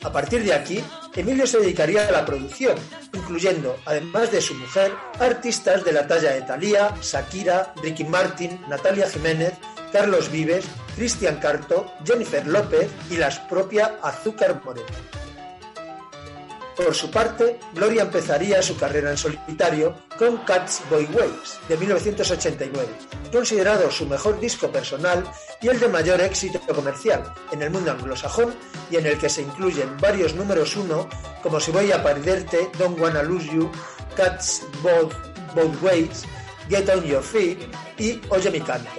A 0.02 0.12
partir 0.12 0.42
de 0.42 0.52
aquí, 0.52 0.84
Emilio 1.20 1.46
se 1.46 1.60
dedicaría 1.60 2.08
a 2.08 2.10
la 2.10 2.24
producción, 2.24 2.76
incluyendo, 3.12 3.76
además 3.86 4.32
de 4.32 4.40
su 4.40 4.54
mujer, 4.54 4.92
artistas 5.20 5.84
de 5.84 5.92
la 5.92 6.06
talla 6.06 6.32
de 6.32 6.42
Thalía, 6.42 6.94
Shakira, 7.00 7.72
Ricky 7.82 8.04
Martin, 8.04 8.60
Natalia 8.68 9.08
Jiménez, 9.08 9.54
Carlos 9.92 10.30
Vives, 10.30 10.64
Cristian 10.96 11.36
Carto, 11.36 11.92
Jennifer 12.04 12.44
López 12.46 12.90
y 13.10 13.16
la 13.16 13.30
propia 13.48 13.96
Azúcar 14.02 14.60
Moreno. 14.64 14.88
Por 16.76 16.92
su 16.94 17.10
parte, 17.10 17.60
Gloria 17.72 18.02
empezaría 18.02 18.60
su 18.60 18.76
carrera 18.76 19.10
en 19.10 19.16
solitario 19.16 19.94
con 20.18 20.38
Cats 20.38 20.82
Boy 20.90 21.04
Waves 21.12 21.58
de 21.68 21.76
1989, 21.76 22.88
considerado 23.30 23.90
su 23.92 24.06
mejor 24.06 24.40
disco 24.40 24.68
personal 24.72 25.22
y 25.60 25.68
el 25.68 25.78
de 25.78 25.88
mayor 25.88 26.20
éxito 26.20 26.60
comercial 26.60 27.32
en 27.52 27.62
el 27.62 27.70
mundo 27.70 27.92
anglosajón 27.92 28.54
y 28.90 28.96
en 28.96 29.06
el 29.06 29.18
que 29.18 29.28
se 29.28 29.42
incluyen 29.42 29.96
varios 29.98 30.34
números 30.34 30.74
uno 30.76 31.08
como 31.42 31.60
Si 31.60 31.70
voy 31.70 31.92
a 31.92 32.02
perderte, 32.02 32.70
Don't 32.78 32.98
Wanna 32.98 33.22
Lose 33.22 33.46
You, 33.52 33.70
Cats 34.16 34.62
Both, 34.82 35.14
Both 35.54 35.80
Ways, 35.82 36.24
Get 36.68 36.88
On 36.88 37.04
Your 37.04 37.22
Feet 37.22 37.58
y 37.98 38.20
Oye 38.30 38.50
mi 38.50 38.60
canto. 38.60 38.90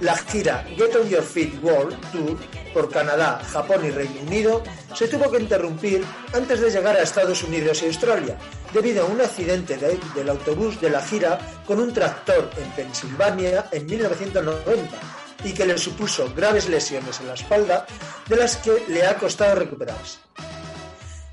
La 0.00 0.16
gira 0.16 0.64
Get 0.76 0.94
On 0.96 1.08
Your 1.08 1.22
Feet 1.22 1.62
World 1.62 1.96
Tour 2.12 2.38
por 2.72 2.90
Canadá, 2.90 3.40
Japón 3.52 3.84
y 3.84 3.90
Reino 3.90 4.20
Unido 4.22 4.62
se 4.94 5.08
tuvo 5.08 5.30
que 5.30 5.38
interrumpir 5.40 6.04
antes 6.32 6.60
de 6.60 6.70
llegar 6.70 6.96
a 6.96 7.02
Estados 7.02 7.42
Unidos 7.42 7.82
y 7.82 7.86
Australia, 7.86 8.36
debido 8.72 9.02
a 9.04 9.06
un 9.06 9.20
accidente 9.20 9.76
de- 9.76 9.98
del 10.14 10.28
autobús 10.30 10.80
de 10.80 10.90
la 10.90 11.00
gira 11.02 11.38
con 11.66 11.80
un 11.80 11.92
tractor 11.92 12.50
en 12.56 12.70
Pensilvania 12.72 13.66
en 13.72 13.86
1990 13.86 14.96
y 15.44 15.52
que 15.52 15.66
le 15.66 15.76
supuso 15.78 16.32
graves 16.34 16.68
lesiones 16.68 17.20
en 17.20 17.28
la 17.28 17.34
espalda 17.34 17.86
de 18.28 18.36
las 18.36 18.56
que 18.56 18.84
le 18.88 19.04
ha 19.06 19.16
costado 19.16 19.54
recuperarse. 19.56 20.18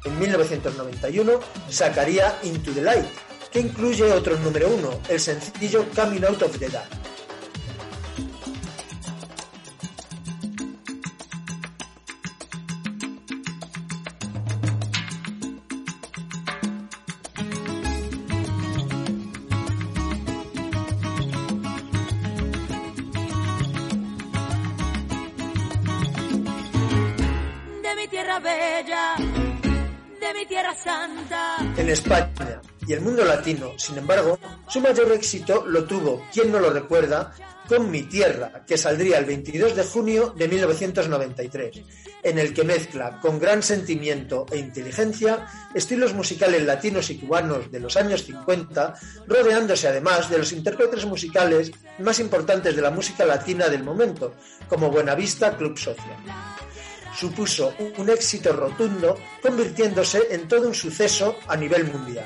En 0.03 0.17
1991 0.19 1.39
sacaría 1.69 2.37
Into 2.43 2.71
the 2.71 2.81
Light, 2.81 3.05
que 3.51 3.59
incluye 3.59 4.11
otro 4.11 4.35
número 4.39 4.67
uno, 4.69 4.99
el 5.09 5.19
sencillo 5.19 5.85
Coming 5.95 6.25
Out 6.25 6.41
of 6.43 6.57
the 6.57 6.69
Dark. 6.69 6.87
En 31.77 31.89
España 31.89 32.61
y 32.87 32.93
el 32.93 33.01
mundo 33.01 33.25
latino, 33.25 33.73
sin 33.77 33.97
embargo, 33.97 34.39
su 34.69 34.79
mayor 34.79 35.11
éxito 35.11 35.65
lo 35.67 35.83
tuvo, 35.83 36.25
quien 36.31 36.49
no 36.49 36.59
lo 36.59 36.69
recuerda, 36.69 37.33
con 37.67 37.91
Mi 37.91 38.03
Tierra, 38.03 38.63
que 38.65 38.77
saldría 38.77 39.17
el 39.17 39.25
22 39.25 39.75
de 39.75 39.83
junio 39.83 40.33
de 40.37 40.47
1993, 40.47 41.81
en 42.23 42.39
el 42.39 42.53
que 42.53 42.63
mezcla 42.63 43.19
con 43.19 43.37
gran 43.37 43.61
sentimiento 43.61 44.45
e 44.51 44.57
inteligencia 44.57 45.47
estilos 45.73 46.13
musicales 46.13 46.63
latinos 46.63 47.09
y 47.09 47.17
cubanos 47.17 47.69
de 47.69 47.81
los 47.81 47.97
años 47.97 48.23
50, 48.23 48.93
rodeándose 49.27 49.89
además 49.89 50.29
de 50.29 50.37
los 50.37 50.53
intérpretes 50.53 51.05
musicales 51.05 51.71
más 51.99 52.19
importantes 52.19 52.75
de 52.75 52.81
la 52.81 52.91
música 52.91 53.25
latina 53.25 53.67
del 53.67 53.83
momento, 53.83 54.35
como 54.69 54.89
Buenavista 54.89 55.57
Club 55.57 55.77
Social 55.77 56.17
supuso 57.15 57.73
un 57.97 58.09
éxito 58.09 58.53
rotundo, 58.53 59.17
convirtiéndose 59.41 60.27
en 60.31 60.47
todo 60.47 60.67
un 60.67 60.75
suceso 60.75 61.37
a 61.47 61.55
nivel 61.55 61.85
mundial. 61.85 62.25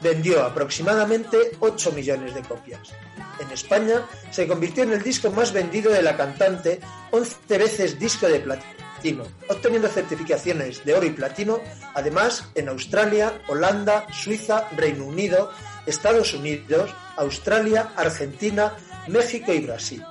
Vendió 0.00 0.42
aproximadamente 0.42 1.52
8 1.60 1.92
millones 1.92 2.34
de 2.34 2.42
copias. 2.42 2.92
En 3.40 3.50
España 3.50 4.06
se 4.30 4.46
convirtió 4.46 4.84
en 4.84 4.92
el 4.92 5.02
disco 5.02 5.30
más 5.30 5.52
vendido 5.52 5.92
de 5.92 6.02
la 6.02 6.16
cantante, 6.16 6.80
11 7.10 7.58
veces 7.58 7.98
disco 7.98 8.28
de 8.28 8.40
platino, 8.40 9.24
obteniendo 9.48 9.88
certificaciones 9.88 10.84
de 10.84 10.94
oro 10.94 11.06
y 11.06 11.10
platino, 11.10 11.60
además 11.94 12.48
en 12.54 12.68
Australia, 12.68 13.40
Holanda, 13.48 14.06
Suiza, 14.12 14.68
Reino 14.76 15.06
Unido, 15.06 15.50
Estados 15.86 16.34
Unidos, 16.34 16.90
Australia, 17.16 17.92
Argentina, 17.96 18.74
México 19.08 19.52
y 19.52 19.60
Brasil. 19.60 20.04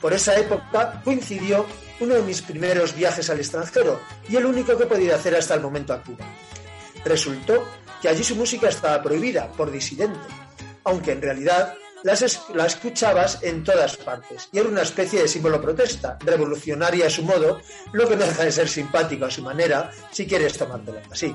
Por 0.00 0.12
esa 0.12 0.36
época 0.36 1.00
coincidió 1.04 1.66
uno 2.00 2.14
de 2.14 2.22
mis 2.22 2.42
primeros 2.42 2.94
viajes 2.94 3.30
al 3.30 3.38
extranjero 3.38 4.00
y 4.28 4.36
el 4.36 4.46
único 4.46 4.76
que 4.76 4.84
he 4.84 4.86
podido 4.86 5.14
hacer 5.14 5.34
hasta 5.34 5.54
el 5.54 5.60
momento 5.60 5.92
a 5.92 6.02
Cuba. 6.02 6.24
Resultó 7.04 7.66
que 8.00 8.08
allí 8.08 8.24
su 8.24 8.36
música 8.36 8.68
estaba 8.68 9.02
prohibida 9.02 9.50
por 9.52 9.70
disidente, 9.70 10.18
aunque 10.84 11.12
en 11.12 11.22
realidad 11.22 11.74
la 12.02 12.66
escuchabas 12.66 13.42
en 13.42 13.64
todas 13.64 13.96
partes 13.96 14.48
y 14.52 14.58
era 14.58 14.68
una 14.68 14.82
especie 14.82 15.22
de 15.22 15.28
símbolo 15.28 15.60
protesta, 15.60 16.16
revolucionaria 16.20 17.06
a 17.06 17.10
su 17.10 17.22
modo, 17.22 17.60
lo 17.92 18.08
que 18.08 18.16
no 18.16 18.24
deja 18.24 18.44
de 18.44 18.52
ser 18.52 18.68
simpático 18.68 19.24
a 19.24 19.30
su 19.30 19.42
manera, 19.42 19.90
si 20.12 20.26
quieres 20.26 20.56
tomártelo 20.56 21.00
así. 21.10 21.34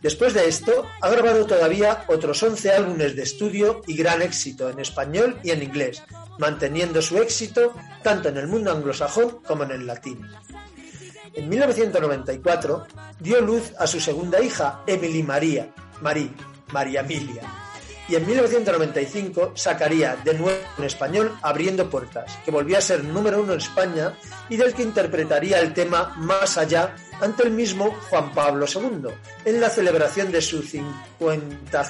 Después 0.00 0.32
de 0.32 0.48
esto, 0.48 0.86
ha 1.02 1.10
grabado 1.10 1.44
todavía 1.44 2.04
otros 2.08 2.42
11 2.42 2.70
álbumes 2.70 3.14
de 3.14 3.22
estudio 3.22 3.82
y 3.86 3.96
gran 3.96 4.22
éxito 4.22 4.70
en 4.70 4.80
español 4.80 5.38
y 5.42 5.50
en 5.50 5.62
inglés, 5.62 6.02
manteniendo 6.38 7.02
su 7.02 7.18
éxito 7.18 7.74
tanto 8.02 8.30
en 8.30 8.38
el 8.38 8.46
mundo 8.46 8.72
anglosajón 8.72 9.40
como 9.46 9.64
en 9.64 9.72
el 9.72 9.86
latino. 9.86 10.26
En 11.34 11.48
1994 11.48 12.86
dio 13.20 13.40
luz 13.42 13.72
a 13.78 13.86
su 13.86 14.00
segunda 14.00 14.40
hija, 14.40 14.82
Emily 14.86 15.22
María, 15.22 15.72
Marí, 16.00 16.32
María 16.72 17.00
Emilia, 17.00 17.42
y 18.08 18.16
en 18.16 18.26
1995 18.26 19.52
sacaría 19.54 20.16
de 20.24 20.34
nuevo 20.34 20.58
en 20.78 20.84
español 20.84 21.38
Abriendo 21.42 21.88
Puertas, 21.88 22.38
que 22.44 22.50
volvía 22.50 22.78
a 22.78 22.82
ser 22.82 23.04
número 23.04 23.40
uno 23.42 23.52
en 23.52 23.60
España 23.60 24.18
y 24.48 24.56
del 24.56 24.74
que 24.74 24.82
interpretaría 24.82 25.60
el 25.60 25.72
tema 25.72 26.14
Más 26.16 26.58
allá 26.58 26.96
ante 27.20 27.42
el 27.44 27.50
mismo 27.50 27.90
Juan 28.08 28.32
Pablo 28.32 28.66
II, 28.66 29.08
en 29.44 29.60
la 29.60 29.70
celebración 29.70 30.32
de 30.32 30.40
su 30.40 30.62
50 30.62 31.88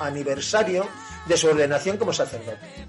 aniversario 0.00 0.86
de 1.26 1.36
su 1.36 1.48
ordenación 1.48 1.96
como 1.96 2.12
sacerdote. 2.12 2.86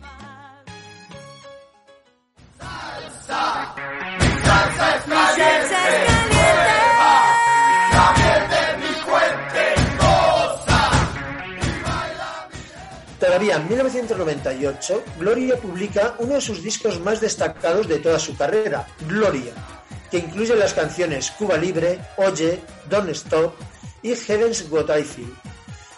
Todavía 13.19 13.57
en 13.57 13.67
1998, 13.67 15.03
Gloria 15.19 15.57
publica 15.57 16.15
uno 16.19 16.35
de 16.35 16.41
sus 16.41 16.63
discos 16.63 16.99
más 17.01 17.19
destacados 17.19 17.87
de 17.87 17.99
toda 17.99 18.17
su 18.17 18.35
carrera, 18.35 18.87
Gloria, 19.07 19.53
que 20.09 20.17
incluye 20.17 20.55
las 20.55 20.73
canciones 20.73 21.31
Cuba 21.31 21.57
Libre, 21.57 21.99
Oye, 22.17 22.59
Don't 22.89 23.09
Stop 23.09 23.53
y 24.01 24.15
Heaven's 24.15 24.65
What 24.69 24.95
I 24.97 25.03
Feel, 25.03 25.33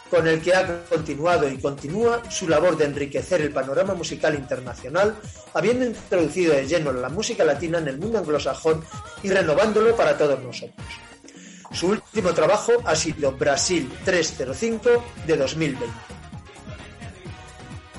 con 0.10 0.28
el 0.28 0.42
que 0.42 0.54
ha 0.54 0.84
continuado 0.86 1.48
y 1.50 1.58
continúa 1.58 2.30
su 2.30 2.48
labor 2.48 2.78
de 2.78 2.86
enriquecer 2.86 3.42
el 3.42 3.52
panorama 3.52 3.94
musical 3.94 4.36
internacional, 4.36 5.16
habiendo 5.54 5.86
introducido 5.86 6.54
de 6.54 6.68
lleno 6.68 6.92
la 6.92 7.10
música 7.10 7.44
latina 7.44 7.78
en 7.78 7.88
el 7.88 7.98
mundo 7.98 8.20
anglosajón 8.20 8.84
y 9.24 9.30
renovándolo 9.30 9.96
para 9.96 10.18
todos 10.18 10.42
nosotros. 10.42 10.86
Su 11.72 11.88
último 11.88 12.34
trabajo 12.34 12.74
ha 12.86 12.96
sido 12.96 13.32
Brasil 13.32 13.90
305 14.04 15.04
de 15.26 15.38
2020. 15.38 16.21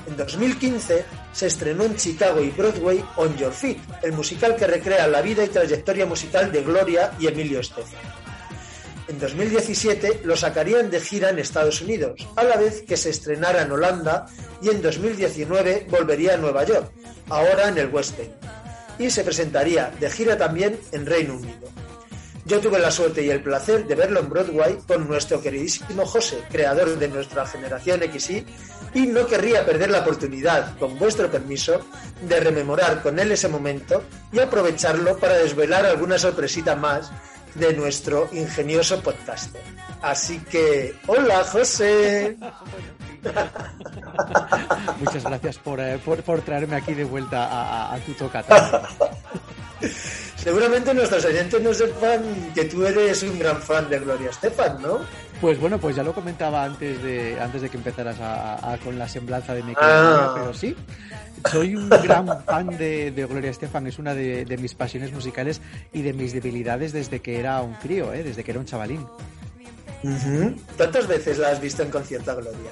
En 0.05 0.17
2015 0.17 1.05
se 1.31 1.47
estrenó 1.47 1.85
en 1.85 1.95
Chicago 1.95 2.41
y 2.41 2.49
Broadway 2.49 3.03
On 3.15 3.35
Your 3.37 3.53
Feet, 3.53 3.77
el 4.01 4.11
musical 4.11 4.55
que 4.55 4.67
recrea 4.67 5.07
la 5.07 5.21
vida 5.21 5.43
y 5.43 5.47
trayectoria 5.47 6.05
musical 6.05 6.51
de 6.51 6.63
Gloria 6.63 7.11
y 7.19 7.27
Emilio 7.27 7.59
Estefan. 7.59 8.01
En 9.07 9.19
2017 9.19 10.21
lo 10.23 10.35
sacarían 10.35 10.89
de 10.89 10.99
gira 10.99 11.29
en 11.29 11.39
Estados 11.39 11.81
Unidos, 11.81 12.27
a 12.35 12.43
la 12.43 12.57
vez 12.57 12.83
que 12.83 12.97
se 12.97 13.09
estrenara 13.09 13.61
en 13.61 13.71
Holanda 13.71 14.25
y 14.61 14.69
en 14.69 14.81
2019 14.81 15.87
volvería 15.89 16.33
a 16.33 16.37
Nueva 16.37 16.63
York, 16.65 16.91
ahora 17.29 17.69
en 17.69 17.77
el 17.77 17.87
West 17.87 18.19
End, 18.19 18.33
y 18.99 19.09
se 19.09 19.23
presentaría 19.23 19.91
de 19.99 20.09
gira 20.09 20.37
también 20.37 20.79
en 20.91 21.05
Reino 21.05 21.35
Unido. 21.35 21.82
Yo 22.45 22.59
tuve 22.59 22.77
la 22.79 22.91
suerte 22.91 23.23
y 23.23 23.29
el 23.29 23.41
placer 23.41 23.85
de 23.87 23.95
verlo 23.95 24.19
en 24.19 24.29
Broadway 24.29 24.77
con 24.85 25.07
nuestro 25.07 25.41
queridísimo 25.41 26.05
José, 26.05 26.43
creador 26.51 26.97
de 26.99 27.07
nuestra 27.07 27.45
generación 27.45 28.01
XY, 28.01 28.45
y 28.93 29.07
no 29.07 29.25
querría 29.27 29.65
perder 29.65 29.89
la 29.91 29.99
oportunidad, 30.01 30.77
con 30.77 30.99
vuestro 30.99 31.31
permiso, 31.31 31.79
de 32.27 32.39
rememorar 32.41 33.01
con 33.01 33.17
él 33.17 33.31
ese 33.31 33.47
momento 33.47 34.03
y 34.31 34.39
aprovecharlo 34.39 35.17
para 35.17 35.35
desvelar 35.35 35.85
alguna 35.85 36.17
sorpresita 36.19 36.75
más 36.75 37.11
de 37.55 37.73
nuestro 37.73 38.27
ingenioso 38.33 38.99
podcaster. 39.01 39.61
Así 40.01 40.39
que, 40.39 40.95
hola 41.07 41.43
José. 41.45 42.35
Muchas 44.99 45.23
gracias 45.23 45.57
por, 45.59 45.79
eh, 45.79 45.97
por, 46.03 46.21
por 46.23 46.41
traerme 46.41 46.75
aquí 46.75 46.93
de 46.93 47.05
vuelta 47.05 47.45
a, 47.45 47.63
a- 47.91 47.95
a 47.95 47.99
tu 47.99 48.11
tocata. 48.13 48.81
Seguramente 50.35 50.93
nuestros 50.93 51.23
oyentes 51.25 51.61
no 51.61 51.73
sepan 51.73 52.21
que 52.53 52.65
tú 52.65 52.85
eres 52.85 53.23
un 53.23 53.39
gran 53.39 53.61
fan 53.61 53.89
de 53.89 53.99
Gloria 53.99 54.29
Estefan, 54.29 54.81
¿no? 54.81 54.99
Pues 55.39 55.59
bueno, 55.59 55.77
pues 55.79 55.95
ya 55.95 56.03
lo 56.03 56.13
comentaba 56.13 56.63
antes 56.63 57.01
de, 57.03 57.37
antes 57.39 57.61
de 57.61 57.69
que 57.69 57.77
empezaras 57.77 58.19
a, 58.19 58.55
a- 58.55 58.73
a- 58.73 58.77
con 58.77 58.97
la 58.97 59.07
semblanza 59.09 59.53
de 59.53 59.63
mi 59.63 59.73
Ah. 59.75 60.33
pero 60.35 60.53
sí, 60.53 60.75
soy 61.51 61.75
un 61.75 61.89
gran 61.89 62.43
fan 62.45 62.67
de, 62.77 63.11
de 63.11 63.25
Gloria 63.25 63.51
Estefan, 63.51 63.87
es 63.87 63.99
una 63.99 64.13
de, 64.15 64.45
de 64.45 64.57
mis 64.57 64.73
pasiones 64.73 65.11
musicales 65.11 65.59
y 65.91 66.01
de 66.01 66.13
mis 66.13 66.31
debilidades 66.33 66.93
desde 66.93 67.19
que 67.21 67.39
era 67.39 67.61
un 67.61 67.73
crío, 67.75 68.13
¿eh? 68.13 68.23
desde 68.23 68.43
que 68.43 68.51
era 68.51 68.59
un 68.59 68.65
chavalín. 68.65 69.05
¿Cuántas 70.77 71.07
veces 71.07 71.37
la 71.37 71.49
has 71.49 71.61
visto 71.61 71.83
en 71.83 71.89
concierto 71.89 72.31
a 72.31 72.35
Gloria? 72.35 72.71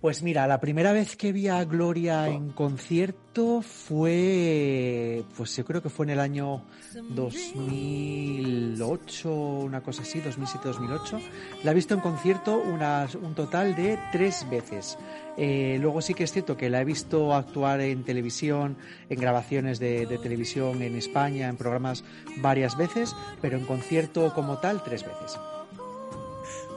Pues 0.00 0.22
mira, 0.22 0.46
la 0.46 0.60
primera 0.60 0.92
vez 0.92 1.14
que 1.14 1.30
vi 1.30 1.48
a 1.48 1.62
Gloria 1.66 2.26
en 2.26 2.52
concierto 2.52 3.60
fue, 3.60 5.22
pues 5.36 5.54
yo 5.54 5.62
creo 5.66 5.82
que 5.82 5.90
fue 5.90 6.06
en 6.06 6.10
el 6.10 6.20
año 6.20 6.62
2008, 7.10 9.30
una 9.30 9.82
cosa 9.82 10.00
así, 10.00 10.22
2007-2008. 10.22 11.20
La 11.64 11.72
he 11.72 11.74
visto 11.74 11.92
en 11.92 12.00
concierto 12.00 12.62
un 12.62 13.34
total 13.34 13.76
de 13.76 13.98
tres 14.10 14.46
veces. 14.48 14.96
Eh, 15.36 15.76
luego 15.78 16.00
sí 16.00 16.14
que 16.14 16.24
es 16.24 16.32
cierto 16.32 16.56
que 16.56 16.70
la 16.70 16.80
he 16.80 16.84
visto 16.86 17.34
actuar 17.34 17.82
en 17.82 18.02
televisión, 18.02 18.78
en 19.10 19.20
grabaciones 19.20 19.78
de 19.78 20.06
televisión 20.22 20.80
en 20.80 20.96
España, 20.96 21.48
en 21.48 21.58
programas 21.58 22.04
varias 22.38 22.78
veces, 22.78 23.14
pero 23.42 23.58
en 23.58 23.66
concierto 23.66 24.32
como 24.34 24.60
tal 24.60 24.82
tres 24.82 25.04
veces. 25.04 25.38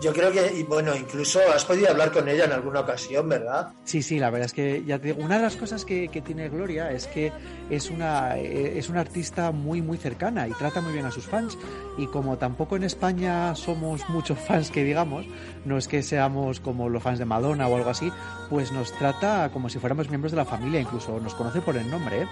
Yo 0.04 0.12
creo 0.12 0.32
que, 0.32 0.54
y 0.60 0.64
bueno, 0.64 0.93
incluso 0.95 1.39
has 1.56 1.64
podido 1.64 1.89
hablar 1.89 2.12
con 2.12 2.28
ella 2.28 2.43
en 2.45 2.51
alguna 2.51 2.82
ocasión, 2.82 3.30
¿verdad? 3.30 3.70
Sí, 3.86 4.04
sí, 4.04 4.20
la 4.20 4.30
verdad 4.30 4.47
es 4.47 4.54
que 4.54 4.84
ya 4.86 4.99
te 4.99 5.08
digo, 5.08 5.24
una 5.24 5.38
de 5.38 5.43
las 5.43 5.56
cosas 5.56 5.86
que, 5.86 6.10
que 6.10 6.22
tiene 6.22 6.49
Gloria 6.49 6.91
es 6.91 7.08
que 7.08 7.32
es 7.70 7.89
una, 7.89 8.38
eh, 8.38 8.78
es 8.78 8.89
una 8.89 8.99
artista 8.99 9.51
muy, 9.51 9.82
muy 9.82 9.97
cercana 9.97 10.47
y 10.47 10.51
trata 10.51 10.82
muy 10.82 10.91
bien 10.93 11.06
a 11.06 11.12
sus 11.12 11.26
fans. 11.26 11.58
Y 11.97 12.08
como 12.08 12.38
tampoco 12.38 12.76
en 12.76 12.84
España 12.84 13.56
somos 13.56 14.08
muchos 14.10 14.38
fans 14.47 14.70
que 14.72 14.84
digamos, 14.84 15.26
no 15.64 15.78
es 15.78 15.88
que 15.88 16.04
seamos 16.04 16.60
como 16.60 16.89
los 16.89 17.01
fans 17.01 17.20
de 17.20 17.26
Madonna 17.26 17.68
o 17.70 17.76
algo 17.78 17.89
así, 17.89 18.12
pues 18.49 18.72
nos 18.74 18.91
trata 18.97 19.49
como 19.54 19.70
si 19.70 19.80
fuéramos 19.80 20.10
miembros 20.10 20.32
de 20.32 20.38
la 20.38 20.45
familia, 20.45 20.82
incluso 20.82 21.20
nos 21.22 21.34
conoce 21.34 21.62
por 21.62 21.78
el 21.78 21.89
nombre. 21.89 22.24
¿eh? 22.24 22.28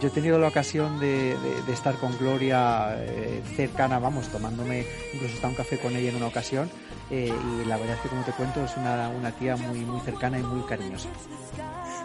Yo 0.00 0.08
he 0.08 0.10
tenido 0.10 0.38
la 0.38 0.48
ocasión 0.48 1.00
de, 1.00 1.36
de- 1.38 1.62
de 1.66 1.72
estar 1.72 1.94
con 1.96 2.16
Gloria 2.18 2.94
eh, 2.98 3.42
cercana, 3.56 3.98
vamos, 3.98 4.28
tomándome 4.28 4.84
incluso 5.12 5.34
hasta 5.34 5.48
un 5.48 5.54
café 5.54 5.78
con 5.78 5.96
ella 5.96 6.10
en 6.10 6.16
una 6.16 6.26
ocasión. 6.28 6.70
Eh, 7.10 7.32
y 7.32 7.64
la 7.66 7.76
verdad 7.76 7.94
es 7.96 8.00
que 8.02 8.08
como 8.08 8.22
te 8.24 8.32
cuento 8.32 8.64
es 8.64 8.76
una, 8.76 9.08
una 9.08 9.30
tía 9.32 9.56
muy, 9.56 9.80
muy 9.80 10.00
cercana 10.00 10.38
y 10.38 10.42
muy 10.42 10.62
cariñosa. 10.66 11.08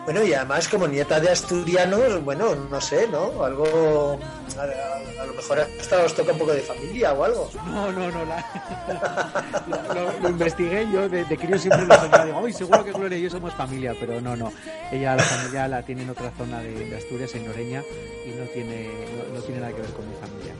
Bueno, 0.06 0.24
y 0.24 0.34
además 0.34 0.68
como 0.68 0.88
nieta 0.88 1.20
de 1.20 1.30
asturianos, 1.30 2.24
bueno, 2.24 2.56
no 2.56 2.82
sé, 2.82 3.08
¿no? 3.08 3.44
Algo, 3.44 4.18
a, 4.58 4.62
a- 4.62 5.22
a 5.22 5.26
lo 5.28 5.34
mejor 5.36 5.60
hasta 5.80 6.04
os 6.04 6.16
toca 6.16 6.32
un 6.34 6.40
poco 6.40 6.54
de 6.54 6.62
familia 6.62 7.14
o 7.14 7.24
algo. 7.24 7.52
No, 7.68 7.92
no, 7.92 8.10
no, 8.10 8.26
la, 8.26 8.44
la- 9.70 9.94
lo, 9.94 10.20
lo 10.20 10.30
investigué 10.30 10.88
yo, 10.92 11.08
de, 11.08 11.24
de 11.26 11.38
crío 11.38 11.60
siempre 11.60 11.86
lo 11.86 11.94
soñaba, 11.96 12.26
digo, 12.26 12.42
"Ay, 12.44 12.52
seguro 12.54 12.84
que 12.84 12.92
Gloria 12.94 13.18
y 13.20 13.22
yo 13.22 13.30
somos 13.30 13.54
familia, 13.54 13.94
pero 14.00 14.20
no, 14.20 14.36
no, 14.36 14.52
ella 14.92 15.16
la 15.16 15.24
familia 15.24 15.68
la 15.68 15.84
tiene 15.84 16.02
en 16.02 16.10
otra 16.10 16.32
zona 16.36 16.60
de, 16.62 16.74
de 16.90 16.98
Asturias, 16.98 17.36
en 17.36 17.46
Noreña, 17.46 17.84
y 18.26 18.30
no 18.32 18.46
tiene, 18.46 18.90
no, 19.30 19.36
no 19.36 19.42
tiene 19.42 19.62
nada 19.62 19.74
que 19.74 19.82
ver 19.82 19.92
con 19.92 20.10
mi 20.10 20.16
familia. 20.16 20.54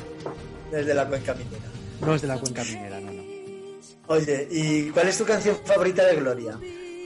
Desde 0.70 0.94
la 0.94 1.08
cuenca 1.08 1.34
minera. 1.34 1.66
No 2.02 2.14
es 2.16 2.22
de 2.22 2.28
la 2.28 2.38
cuenca 2.38 2.64
minera, 2.64 3.00
no, 3.00 3.12
no. 3.12 3.21
Oye, 4.12 4.48
¿y 4.52 4.90
cuál 4.90 5.08
es 5.08 5.18
tu 5.18 5.26
canción 5.26 5.56
favorita 5.64 6.06
de 6.06 6.16
Gloria? 6.18 6.58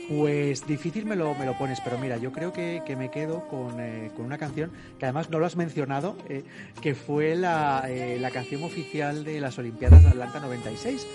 Pues 0.10 0.66
difícil 0.68 1.06
me 1.06 1.16
lo, 1.16 1.34
me 1.36 1.46
lo 1.46 1.58
pones, 1.58 1.80
pero 1.82 1.98
mira, 1.98 2.18
yo 2.18 2.32
creo 2.32 2.54
que, 2.54 2.82
que 2.86 2.96
me 2.96 3.10
quedo 3.10 3.48
con, 3.48 3.80
eh, 3.80 4.12
con 4.16 4.26
una 4.26 4.38
canción 4.38 4.72
que 5.00 5.06
además 5.06 5.30
no 5.30 5.40
lo 5.40 5.46
has 5.48 5.56
mencionado, 5.56 6.16
eh, 6.30 6.44
que 6.82 6.94
fue 6.94 7.36
la, 7.36 7.86
eh, 7.90 8.18
la 8.20 8.30
canción 8.32 8.64
oficial 8.64 9.24
de 9.24 9.40
las 9.40 9.58
Olimpiadas 9.58 10.04
de 10.04 10.10
Atlanta 10.10 10.40
96, 10.40 11.06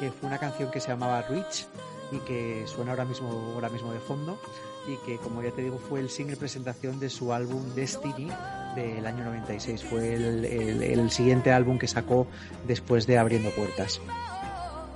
que 0.00 0.10
fue 0.10 0.28
una 0.28 0.38
canción 0.38 0.70
que 0.70 0.80
se 0.80 0.88
llamaba 0.88 1.22
Rich 1.28 1.66
y 2.12 2.18
que 2.26 2.64
suena 2.66 2.90
ahora 2.92 3.04
mismo, 3.04 3.52
ahora 3.54 3.68
mismo 3.68 3.92
de 3.92 4.00
fondo 4.00 4.40
y 4.88 4.96
que 5.06 5.16
como 5.18 5.42
ya 5.42 5.50
te 5.52 5.62
digo 5.62 5.78
fue 5.78 6.00
el 6.00 6.10
single 6.10 6.36
presentación 6.36 6.98
de 6.98 7.08
su 7.10 7.32
álbum 7.32 7.62
Destiny 7.76 8.30
del 8.74 9.06
año 9.06 9.24
96, 9.24 9.84
fue 9.84 10.14
el, 10.14 10.44
el- 10.44 10.82
el 10.82 11.10
siguiente 11.12 11.52
álbum 11.52 11.78
que 11.78 11.86
sacó 11.86 12.26
después 12.66 13.06
de 13.06 13.18
Abriendo 13.18 13.50
Puertas. 13.50 14.00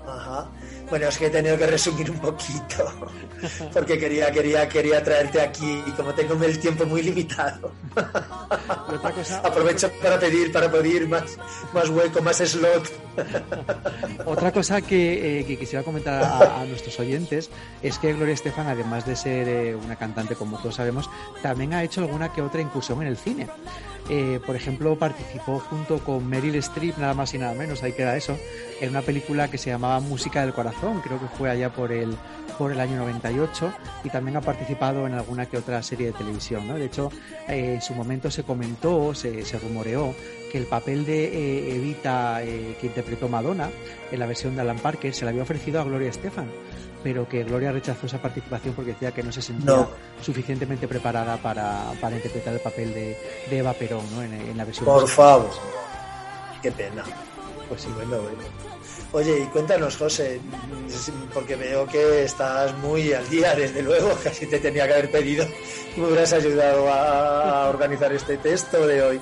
Ajá. 0.07 0.49
Bueno, 0.91 1.09
es 1.09 1.17
que 1.17 1.27
he 1.27 1.31
tenido 1.31 1.57
que 1.57 1.67
resumir 1.67 2.11
un 2.11 2.19
poquito, 2.19 2.93
porque 3.73 3.99
quería, 3.99 4.31
quería, 4.31 4.69
quería 4.69 5.03
traerte 5.03 5.41
aquí 5.41 5.83
y 5.87 5.91
como 5.93 6.13
tengo 6.13 6.35
el 6.45 6.59
tiempo 6.59 6.85
muy 6.85 7.03
limitado. 7.03 7.73
Cosa, 9.15 9.39
Aprovecho 9.45 9.91
para 10.03 10.19
pedir, 10.19 10.53
para 10.53 10.71
pedir 10.71 11.09
más, 11.09 11.39
más 11.73 11.89
hueco, 11.89 12.21
más 12.21 12.37
slot. 12.37 12.93
Otra 14.27 14.53
cosa 14.53 14.83
que, 14.83 15.41
eh, 15.41 15.45
que 15.47 15.59
quisiera 15.59 15.83
comentar 15.83 16.23
a, 16.23 16.61
a 16.61 16.65
nuestros 16.65 16.99
oyentes 17.01 17.51
es 17.83 17.99
que 17.99 18.13
Gloria 18.13 18.35
Estefan, 18.35 18.67
además 18.67 19.07
de 19.07 19.17
ser 19.17 19.49
eh, 19.49 19.75
una 19.75 19.97
cantante, 19.97 20.35
como 20.35 20.59
todos 20.59 20.75
sabemos, 20.75 21.09
también 21.43 21.73
ha 21.73 21.83
hecho 21.83 22.03
alguna 22.03 22.33
que 22.33 22.43
otra 22.43 22.61
incursión 22.61 23.01
en 23.03 23.09
el 23.09 23.17
cine. 23.17 23.49
Eh, 24.11 24.39
por 24.45 24.55
ejemplo, 24.55 24.99
participó 24.99 25.59
junto 25.61 25.99
con 25.99 26.29
Meryl 26.29 26.57
Streep, 26.57 26.99
nada 26.99 27.15
más 27.15 27.33
y 27.33 27.39
nada 27.39 27.55
menos, 27.55 27.83
ahí 27.83 27.93
queda 27.93 28.17
eso, 28.17 28.39
en 28.81 28.91
una 28.91 29.01
película 29.01 29.51
que 29.51 29.57
se 29.57 29.71
llamaba 29.71 29.99
Música 30.01 30.43
del 30.43 30.53
Corazón, 30.53 31.01
creo 31.01 31.19
que 31.19 31.27
fue 31.27 31.49
allá 31.49 31.73
por 31.73 31.91
el, 31.91 32.15
por 32.59 32.71
el 32.71 32.81
año 32.81 32.97
98, 32.97 33.73
y 34.05 34.11
también 34.11 34.37
ha 34.37 34.43
participado 34.43 35.07
en 35.07 35.15
alguna 35.15 35.47
que 35.47 35.57
otra 35.57 35.83
serie 35.83 36.09
de 36.09 36.13
televisión. 36.13 36.69
¿no? 36.69 36.75
De 36.75 36.85
hecho, 36.85 37.11
eh, 37.49 37.75
en 37.75 37.83
su 37.83 37.95
momento 37.95 38.31
se 38.31 38.43
comentó, 38.43 39.15
se, 39.15 39.45
se 39.45 39.59
rumoreó, 39.59 40.15
que 40.53 40.59
el 40.59 40.67
papel 40.67 41.07
de 41.07 41.25
eh, 41.25 41.77
Evita 41.77 42.43
eh, 42.45 42.77
que 42.81 42.87
interpretó 42.87 43.29
Madonna 43.29 43.71
en 44.13 44.19
la 44.21 44.27
versión 44.27 44.55
de 44.55 44.61
Alan 44.61 44.79
Parker 44.79 45.13
se 45.15 45.25
le 45.25 45.31
había 45.31 45.43
ofrecido 45.43 45.81
a 45.81 45.85
Gloria 45.85 46.11
Estefan 46.11 46.49
pero 47.05 47.29
que 47.29 47.45
Gloria 47.45 47.71
rechazó 47.71 48.07
esa 48.07 48.21
participación 48.21 48.75
porque 48.75 48.93
decía 48.93 49.13
que 49.13 49.23
no 49.23 49.31
se 49.31 49.43
sentía 49.43 49.67
No. 49.73 49.89
suficientemente 50.23 50.89
preparada 50.89 51.37
para, 51.37 51.93
para 52.01 52.17
interpretar 52.17 52.55
el 52.55 52.61
papel 52.61 52.93
de, 52.95 53.17
de 53.51 53.59
Eva 53.59 53.75
Perón 53.75 54.05
¿no? 54.15 54.23
en, 54.23 54.33
en 54.33 54.57
la 54.57 54.65
versión 54.65 54.87
Por 54.87 55.03
musical. 55.03 55.15
favor. 55.15 55.51
Qué 56.63 56.73
pena. 56.73 57.05
Pues 57.69 57.83
sí. 57.83 57.89
Bueno, 57.95 58.23
bueno. 58.23 58.39
Oye, 59.13 59.41
y 59.41 59.47
cuéntanos, 59.47 59.97
José, 59.97 60.41
porque 61.33 61.55
veo 61.57 61.87
que 61.87 62.25
estás 62.25 62.77
muy 62.79 63.13
al 63.13 63.29
día, 63.29 63.55
desde 63.55 63.81
luego, 63.83 64.11
casi 64.25 64.47
te 64.47 64.59
tenía 64.59 64.87
que 64.89 64.95
haber 64.95 65.11
pedido 65.11 65.47
que 65.95 66.01
me 66.01 66.07
hubieras 66.09 66.33
ayudado 66.33 66.89
a 66.93 67.69
organizar 67.69 68.13
este 68.13 68.39
texto 68.39 68.87
de 68.87 69.03
hoy. 69.03 69.21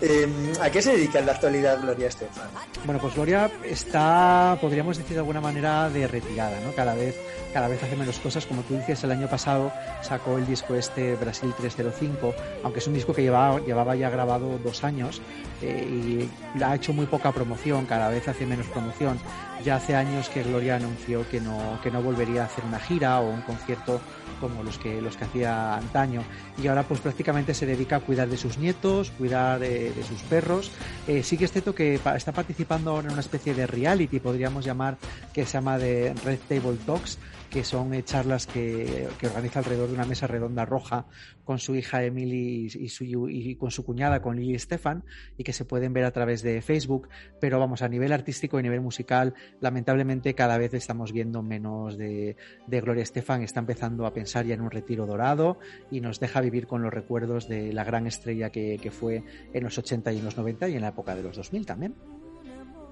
Eh, 0.00 0.28
¿A 0.60 0.70
qué 0.70 0.80
se 0.80 0.92
dedica 0.92 1.18
en 1.18 1.26
la 1.26 1.32
actualidad 1.32 1.80
Gloria 1.80 2.06
Estefan? 2.06 2.48
Bueno, 2.84 3.00
pues 3.00 3.14
Gloria 3.14 3.50
está, 3.64 4.56
podríamos 4.60 4.96
decir 4.96 5.14
de 5.14 5.20
alguna 5.20 5.40
manera, 5.40 5.90
de 5.90 6.06
retirada, 6.06 6.60
¿no? 6.60 6.72
Cada 6.72 6.94
vez, 6.94 7.16
cada 7.52 7.66
vez 7.66 7.82
hace 7.82 7.96
menos 7.96 8.18
cosas. 8.20 8.46
Como 8.46 8.62
tú 8.62 8.76
dices, 8.76 9.02
el 9.02 9.10
año 9.10 9.28
pasado 9.28 9.72
sacó 10.02 10.38
el 10.38 10.46
disco 10.46 10.76
este 10.76 11.16
Brasil 11.16 11.52
305, 11.56 12.34
aunque 12.62 12.78
es 12.78 12.86
un 12.86 12.94
disco 12.94 13.12
que 13.12 13.22
llevaba, 13.22 13.58
llevaba 13.60 13.96
ya 13.96 14.08
grabado 14.08 14.58
dos 14.62 14.84
años 14.84 15.20
eh, 15.62 16.28
y 16.54 16.62
ha 16.62 16.76
hecho 16.76 16.92
muy 16.92 17.06
poca 17.06 17.32
promoción, 17.32 17.86
cada 17.86 18.08
vez 18.08 18.28
hace 18.28 18.46
menos 18.46 18.66
promoción. 18.66 19.18
Ya 19.64 19.76
hace 19.76 19.96
años 19.96 20.28
que 20.28 20.44
Gloria 20.44 20.76
anunció 20.76 21.28
que 21.28 21.40
no, 21.40 21.80
que 21.82 21.90
no 21.90 22.00
volvería 22.02 22.42
a 22.42 22.44
hacer 22.46 22.64
una 22.64 22.78
gira 22.78 23.20
o 23.20 23.28
un 23.28 23.42
concierto 23.42 24.00
como 24.40 24.62
los 24.62 24.78
que, 24.78 25.00
los 25.00 25.16
que 25.16 25.24
hacía 25.24 25.76
antaño. 25.76 26.22
Y 26.62 26.66
ahora 26.66 26.82
pues 26.82 27.00
prácticamente 27.00 27.54
se 27.54 27.66
dedica 27.66 27.96
a 27.96 28.00
cuidar 28.00 28.28
de 28.28 28.36
sus 28.36 28.58
nietos, 28.58 29.10
cuidar 29.12 29.60
de, 29.60 29.92
sus 30.06 30.22
perros. 30.22 30.70
Eh, 31.06 31.22
sí 31.22 31.36
que 31.36 31.44
es 31.44 31.52
cierto 31.52 31.74
que 31.74 31.94
está 31.94 32.32
participando 32.32 32.90
ahora 32.90 33.06
en 33.06 33.12
una 33.12 33.20
especie 33.20 33.54
de 33.54 33.66
reality, 33.66 34.20
podríamos 34.20 34.64
llamar, 34.64 34.96
que 35.32 35.44
se 35.46 35.52
llama 35.52 35.78
de 35.78 36.14
Red 36.24 36.38
Table 36.48 36.78
Talks, 36.86 37.18
que 37.50 37.64
son 37.64 37.92
charlas 38.04 38.46
que, 38.46 39.08
que 39.18 39.26
organiza 39.26 39.60
alrededor 39.60 39.88
de 39.88 39.94
una 39.94 40.04
mesa 40.04 40.26
redonda 40.26 40.64
roja 40.64 41.06
con 41.44 41.58
su 41.58 41.74
hija 41.74 42.04
Emily 42.04 42.66
y, 42.66 42.88
su, 42.90 43.04
y 43.04 43.54
con 43.56 43.70
su 43.70 43.82
cuñada, 43.82 44.20
con 44.20 44.36
Lily 44.36 44.58
Stefan, 44.58 45.04
y 45.38 45.44
que 45.44 45.54
se 45.54 45.64
pueden 45.64 45.94
ver 45.94 46.04
a 46.04 46.10
través 46.10 46.42
de 46.42 46.60
Facebook. 46.60 47.08
Pero 47.40 47.58
vamos, 47.58 47.80
a 47.80 47.88
nivel 47.88 48.12
artístico 48.12 48.58
y 48.58 48.60
a 48.60 48.62
nivel 48.64 48.82
musical, 48.82 49.32
lamentablemente 49.60 50.34
cada 50.34 50.58
vez 50.58 50.74
estamos 50.74 51.10
viendo 51.12 51.42
menos 51.42 51.96
de, 51.96 52.36
de 52.66 52.80
Gloria 52.82 53.02
Estefan. 53.02 53.42
Está 53.42 53.60
empezando 53.60 54.04
a 54.04 54.12
pensar 54.12 54.44
ya 54.44 54.54
en 54.54 54.60
un 54.60 54.70
retiro 54.70 55.06
dorado 55.06 55.58
y 55.90 56.02
nos 56.02 56.20
deja 56.20 56.42
vivir 56.42 56.66
con 56.66 56.82
los 56.82 56.92
recuerdos 56.92 57.48
de 57.48 57.72
la 57.72 57.84
gran 57.84 58.06
estrella 58.06 58.50
que, 58.50 58.76
que 58.76 58.90
fue 58.90 59.24
en 59.54 59.64
los 59.64 59.78
80 59.78 60.12
y 60.12 60.18
en 60.18 60.24
los 60.26 60.36
90 60.36 60.68
y 60.68 60.74
en 60.74 60.82
la 60.82 60.88
época 60.88 61.14
de 61.14 61.22
los 61.22 61.34
2000 61.34 61.64
también. 61.64 61.94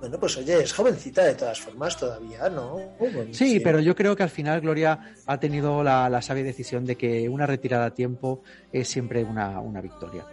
Bueno, 0.01 0.21
pues 0.21 0.37
oye, 0.37 0.63
es 0.63 0.73
jovencita 0.73 1.25
de 1.25 1.35
todas 1.35 1.59
formas 1.59 1.97
todavía, 1.97 2.49
¿no? 2.51 2.79
Bueno, 2.99 3.33
Sí, 3.33 3.61
pero 3.61 3.81
yo 3.81 3.95
creo 3.95 4.15
que 4.15 4.23
al 4.23 4.31
final 4.31 4.61
Gloria 4.61 5.15
ha 5.25 5.41
tenido 5.41 5.83
la, 5.83 6.09
la 6.11 6.21
sabia 6.21 6.45
decisión 6.45 6.85
de 6.85 6.97
que 6.97 7.29
una 7.29 7.47
retirada 7.47 7.87
a 7.87 7.95
tiempo 7.95 8.43
es 8.73 8.89
siempre 8.89 9.25
una, 9.25 9.59
una 9.61 9.81
victoria. 9.81 10.27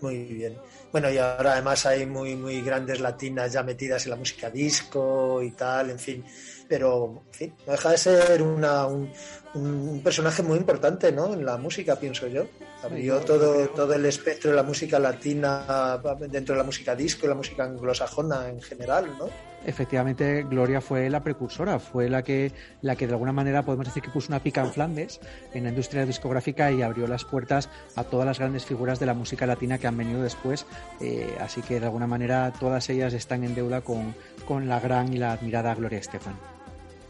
Muy 0.00 0.24
bien. 0.24 0.56
Bueno, 0.90 1.10
y 1.10 1.18
ahora 1.18 1.52
además 1.52 1.86
hay 1.86 2.06
muy, 2.06 2.34
muy 2.34 2.62
grandes 2.62 3.00
latinas 3.00 3.52
ya 3.52 3.62
metidas 3.62 4.04
en 4.06 4.10
la 4.10 4.16
música 4.16 4.50
disco 4.50 5.42
y 5.42 5.52
tal, 5.52 5.90
en 5.90 5.98
fin. 5.98 6.24
Pero, 6.68 7.22
en 7.26 7.34
fin, 7.34 7.54
no 7.66 7.72
deja 7.72 7.90
de 7.90 7.98
ser 7.98 8.42
una, 8.42 8.86
un, 8.86 9.10
un 9.54 10.00
personaje 10.02 10.42
muy 10.42 10.58
importante, 10.58 11.12
¿no? 11.12 11.34
En 11.34 11.44
la 11.44 11.56
música, 11.58 11.96
pienso 11.96 12.26
yo. 12.26 12.46
Abrió 12.82 13.20
todo, 13.20 13.68
todo 13.68 13.94
el 13.94 14.06
espectro 14.06 14.50
de 14.50 14.56
la 14.56 14.62
música 14.62 14.98
latina 14.98 16.00
dentro 16.30 16.54
de 16.54 16.58
la 16.58 16.64
música 16.64 16.94
disco 16.94 17.26
y 17.26 17.28
la 17.28 17.34
música 17.34 17.64
anglosajona 17.64 18.48
en 18.48 18.60
general, 18.62 19.06
¿no? 19.18 19.28
Efectivamente, 19.64 20.44
Gloria 20.44 20.80
fue 20.80 21.10
la 21.10 21.22
precursora, 21.22 21.78
fue 21.78 22.08
la 22.08 22.22
que, 22.22 22.52
la 22.80 22.96
que 22.96 23.06
de 23.06 23.12
alguna 23.12 23.32
manera 23.32 23.62
podemos 23.62 23.86
decir 23.86 24.02
que 24.02 24.08
puso 24.08 24.28
una 24.28 24.42
pica 24.42 24.62
en 24.62 24.72
Flandes 24.72 25.20
en 25.52 25.64
la 25.64 25.68
industria 25.68 26.06
discográfica 26.06 26.72
y 26.72 26.80
abrió 26.80 27.06
las 27.06 27.26
puertas 27.26 27.68
a 27.94 28.04
todas 28.04 28.24
las 28.24 28.38
grandes 28.38 28.64
figuras 28.64 28.98
de 28.98 29.06
la 29.06 29.12
música 29.12 29.46
latina 29.46 29.76
que 29.76 29.86
han 29.86 29.98
venido 29.98 30.22
después. 30.22 30.64
Eh, 31.00 31.36
así 31.40 31.60
que 31.60 31.78
de 31.78 31.86
alguna 31.86 32.06
manera 32.06 32.52
todas 32.58 32.88
ellas 32.88 33.12
están 33.12 33.44
en 33.44 33.54
deuda 33.54 33.82
con, 33.82 34.14
con 34.48 34.66
la 34.66 34.80
gran 34.80 35.12
y 35.12 35.18
la 35.18 35.32
admirada 35.32 35.74
Gloria 35.74 35.98
Estefan. 35.98 36.59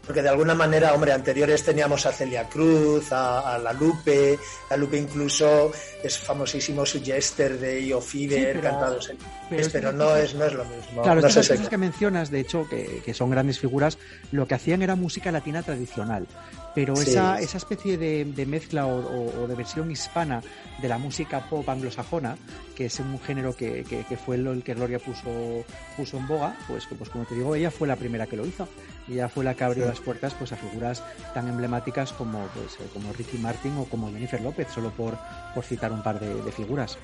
Porque 0.05 0.21
de 0.21 0.29
alguna 0.29 0.55
manera, 0.55 0.93
hombre, 0.93 1.11
anteriores 1.13 1.63
teníamos 1.63 2.05
a 2.05 2.11
Celia 2.11 2.49
Cruz, 2.49 3.11
a, 3.11 3.53
a 3.53 3.57
La 3.59 3.71
Lupe, 3.73 4.37
La 4.69 4.75
Lupe 4.77 4.97
incluso 4.97 5.71
es 6.03 6.17
famosísimo 6.19 6.85
su 6.85 7.01
Jester 7.03 7.57
de 7.59 7.81
Io 7.81 8.01
Fever, 8.01 8.53
pero- 8.59 8.61
cantados 8.61 9.09
en 9.09 9.17
pero 9.51 9.61
es 9.67 9.69
pero 9.73 9.91
no 9.91 10.15
es, 10.15 10.33
no 10.33 10.45
es 10.45 10.53
lo 10.53 10.65
mismo. 10.65 11.01
Claro, 11.03 11.21
no 11.21 11.27
estas 11.27 11.47
cosas 11.49 11.69
que 11.69 11.77
mencionas, 11.77 12.31
de 12.31 12.39
hecho, 12.39 12.67
que, 12.69 13.01
que 13.05 13.13
son 13.13 13.29
grandes 13.29 13.59
figuras, 13.59 13.97
lo 14.31 14.47
que 14.47 14.55
hacían 14.55 14.81
era 14.81 14.95
música 14.95 15.31
latina 15.31 15.61
tradicional. 15.61 16.25
Pero 16.73 16.95
Sí. 16.95 17.09
esa, 17.11 17.39
esa 17.41 17.57
especie 17.57 17.97
de, 17.97 18.23
de 18.23 18.45
mezcla 18.45 18.85
o, 18.87 18.97
o- 18.99 19.43
o 19.43 19.47
de 19.47 19.55
versión 19.55 19.91
hispana 19.91 20.41
de 20.81 20.87
la 20.87 20.97
música 20.97 21.49
pop 21.49 21.67
anglosajona, 21.69 22.37
que 22.75 22.85
es 22.85 22.97
un 22.99 23.19
género 23.19 23.53
que, 23.55 23.83
que- 23.83 24.05
que 24.05 24.15
fue 24.17 24.37
el 24.37 24.63
que 24.63 24.73
Gloria 24.73 24.97
puso, 24.99 25.65
puso 25.97 26.17
en 26.17 26.27
boga, 26.27 26.55
pues, 26.69 26.85
pues 26.97 27.09
como 27.09 27.25
te 27.25 27.35
digo, 27.35 27.53
ella 27.55 27.71
fue 27.71 27.87
la 27.89 27.97
primera 27.97 28.25
que 28.25 28.37
lo 28.37 28.45
hizo. 28.45 28.67
Ella 29.09 29.27
fue 29.27 29.43
la 29.43 29.53
que 29.55 29.63
abrió 29.65 29.83
Sí. 29.83 29.89
las 29.89 29.99
puertas 29.99 30.33
pues, 30.35 30.53
a 30.53 30.55
figuras 30.55 31.03
tan 31.33 31.47
emblemáticas 31.49 32.13
como, 32.13 32.39
pues, 32.55 32.75
eh, 32.79 32.89
como 32.93 33.11
Ricky 33.11 33.37
Martin 33.37 33.75
o 33.77 33.83
como 33.85 34.09
Jennifer 34.09 34.39
López, 34.39 34.67
solo 34.73 34.91
por, 34.91 35.17
por 35.53 35.65
citar 35.65 35.91
un 35.91 36.01
par 36.01 36.21
de- 36.21 36.41
de 36.41 36.51
figuras. 36.53 36.97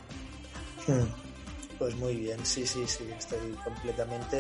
Hmm. 0.88 1.27
Pues 1.78 1.96
muy 1.96 2.16
bien, 2.16 2.44
sí, 2.44 2.66
sí, 2.66 2.84
sí, 2.88 3.08
estoy 3.18 3.54
completamente 3.64 4.38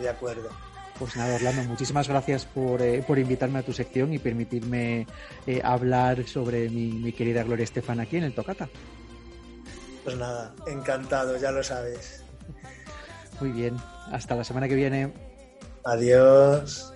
de 0.00 0.08
acuerdo. 0.08 0.50
Pues 0.98 1.16
nada, 1.16 1.36
Orlando, 1.36 1.62
muchísimas 1.62 2.08
gracias 2.08 2.44
por, 2.44 2.82
eh, 2.82 3.04
por 3.06 3.18
invitarme 3.18 3.60
a 3.60 3.62
tu 3.62 3.72
sección 3.72 4.12
y 4.12 4.18
permitirme 4.18 5.06
eh, 5.46 5.60
hablar 5.62 6.26
sobre 6.26 6.68
mi, 6.68 6.90
mi 6.90 7.12
querida 7.12 7.44
Gloria 7.44 7.64
Estefan 7.64 8.00
aquí 8.00 8.16
en 8.16 8.24
el 8.24 8.34
Tocata. 8.34 8.68
Pues 10.04 10.16
nada, 10.16 10.54
encantado, 10.66 11.36
ya 11.36 11.52
lo 11.52 11.62
sabes. 11.62 12.24
Muy 13.40 13.52
bien, 13.52 13.76
hasta 14.10 14.34
la 14.34 14.42
semana 14.42 14.66
que 14.66 14.74
viene. 14.74 15.12
Adiós. 15.84 16.92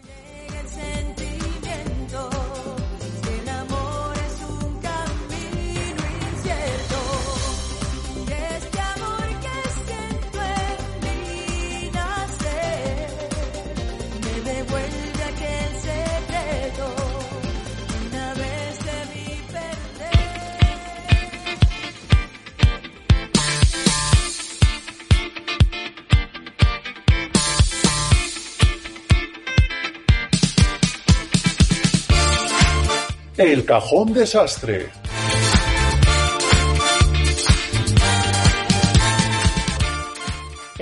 Cajón 33.73 34.13
desastre. 34.13 34.91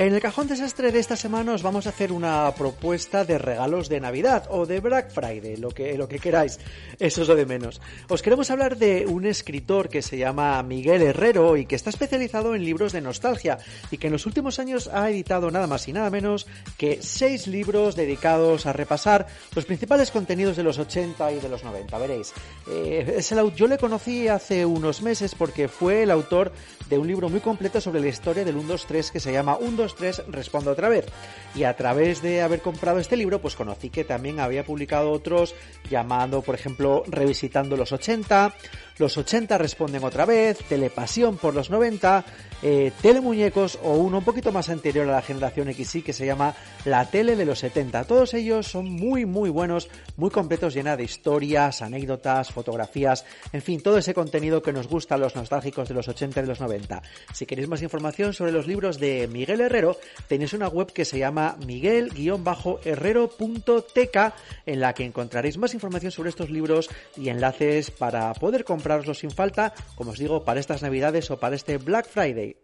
En 0.00 0.14
el 0.14 0.20
cajón 0.22 0.48
desastre 0.48 0.92
de 0.92 0.98
esta 0.98 1.14
semana 1.14 1.52
os 1.52 1.62
vamos 1.62 1.84
a 1.84 1.90
hacer 1.90 2.10
una 2.10 2.50
propuesta 2.54 3.26
de 3.26 3.36
regalos 3.36 3.90
de 3.90 4.00
Navidad 4.00 4.46
o 4.48 4.64
de 4.64 4.80
Black 4.80 5.10
Friday, 5.10 5.58
lo 5.58 5.72
que, 5.72 5.98
lo 5.98 6.08
que 6.08 6.18
queráis, 6.18 6.58
eso 6.98 7.20
es 7.20 7.28
lo 7.28 7.36
de 7.36 7.44
menos. 7.44 7.82
Os 8.08 8.22
queremos 8.22 8.50
hablar 8.50 8.78
de 8.78 9.04
un 9.06 9.26
escritor 9.26 9.90
que 9.90 10.00
se 10.00 10.16
llama 10.16 10.62
Miguel 10.62 11.02
Herrero 11.02 11.58
y 11.58 11.66
que 11.66 11.76
está 11.76 11.90
especializado 11.90 12.54
en 12.54 12.64
libros 12.64 12.92
de 12.94 13.02
nostalgia 13.02 13.58
y 13.90 13.98
que 13.98 14.06
en 14.06 14.14
los 14.14 14.24
últimos 14.24 14.58
años 14.58 14.88
ha 14.90 15.10
editado 15.10 15.50
nada 15.50 15.66
más 15.66 15.86
y 15.86 15.92
nada 15.92 16.08
menos 16.08 16.46
que 16.78 17.00
seis 17.02 17.46
libros 17.46 17.94
dedicados 17.94 18.64
a 18.64 18.72
repasar 18.72 19.26
los 19.54 19.66
principales 19.66 20.10
contenidos 20.10 20.56
de 20.56 20.62
los 20.62 20.78
80 20.78 21.30
y 21.32 21.40
de 21.40 21.48
los 21.50 21.62
90. 21.62 21.98
Veréis, 21.98 22.32
eh, 22.70 23.16
es 23.18 23.32
el, 23.32 23.54
yo 23.54 23.66
le 23.66 23.76
conocí 23.76 24.28
hace 24.28 24.64
unos 24.64 25.02
meses 25.02 25.34
porque 25.34 25.68
fue 25.68 26.04
el 26.04 26.10
autor 26.10 26.52
de 26.88 26.96
un 26.96 27.06
libro 27.06 27.28
muy 27.28 27.40
completo 27.40 27.82
sobre 27.82 28.00
la 28.00 28.08
historia 28.08 28.46
del 28.46 28.56
1-2-3 28.56 29.10
que 29.10 29.20
se 29.20 29.30
llama 29.30 29.58
1-2-3 29.96 30.26
Respondo 30.26 30.70
otra 30.70 30.88
vez. 30.88 31.06
Y 31.54 31.64
a 31.64 31.76
través 31.76 32.22
de 32.22 32.42
haber 32.42 32.60
comprado 32.60 32.98
este 32.98 33.16
libro, 33.16 33.40
pues 33.40 33.56
conocí 33.56 33.90
que 33.90 34.04
también 34.04 34.40
había 34.40 34.64
publicado 34.64 35.10
otros 35.10 35.54
llamando, 35.88 36.42
por 36.42 36.54
ejemplo, 36.54 37.02
Revisitando 37.06 37.76
los 37.76 37.92
80, 37.92 38.54
Los 39.00 39.16
80 39.16 39.56
responden 39.56 40.04
otra 40.04 40.26
vez, 40.26 40.58
Telepasión 40.68 41.38
por 41.38 41.54
los 41.54 41.70
90, 41.70 42.22
eh, 42.62 42.92
Telemuñecos 43.00 43.78
o 43.82 43.94
uno 43.94 44.18
un 44.18 44.24
poquito 44.24 44.52
más 44.52 44.68
anterior 44.68 45.08
a 45.08 45.12
la 45.12 45.22
generación 45.22 45.72
XY 45.72 46.02
que 46.02 46.12
se 46.12 46.26
llama 46.26 46.54
La 46.84 47.06
Tele 47.06 47.34
de 47.34 47.46
los 47.46 47.60
70. 47.60 48.04
Todos 48.04 48.34
ellos 48.34 48.66
son 48.66 48.90
muy 48.90 49.24
muy 49.24 49.48
buenos, 49.48 49.88
muy 50.18 50.28
completos, 50.28 50.74
llena 50.74 50.98
de 50.98 51.04
historias, 51.04 51.80
anécdotas, 51.80 52.52
fotografías, 52.52 53.24
en 53.54 53.62
fin, 53.62 53.82
todo 53.82 53.96
ese 53.96 54.12
contenido 54.12 54.62
que 54.62 54.74
nos 54.74 54.86
gusta 54.86 55.14
a 55.14 55.18
los 55.18 55.34
nostálgicos 55.34 55.88
de 55.88 55.94
los 55.94 56.06
80 56.06 56.40
y 56.40 56.42
de 56.42 56.48
los 56.48 56.60
90. 56.60 57.00
Si 57.32 57.46
queréis 57.46 57.68
más 57.68 57.80
información 57.80 58.34
sobre 58.34 58.52
los 58.52 58.66
libros 58.66 59.00
de 59.00 59.26
Miguel 59.28 59.62
Herrero, 59.62 59.96
tenéis 60.28 60.52
una 60.52 60.68
web 60.68 60.92
que 60.92 61.06
se 61.06 61.18
llama 61.18 61.56
miguel-herrero.tk 61.64 64.34
en 64.66 64.80
la 64.80 64.92
que 64.92 65.06
encontraréis 65.06 65.56
más 65.56 65.72
información 65.72 66.12
sobre 66.12 66.28
estos 66.28 66.50
libros 66.50 66.90
y 67.16 67.30
enlaces 67.30 67.90
para 67.90 68.34
poder 68.34 68.66
sin 69.14 69.30
falta, 69.30 69.72
como 69.94 70.10
os 70.10 70.18
digo, 70.18 70.44
para 70.44 70.60
estas 70.60 70.82
navidades 70.82 71.30
o 71.30 71.38
para 71.38 71.56
este 71.56 71.78
Black 71.78 72.06
Friday. 72.08 72.56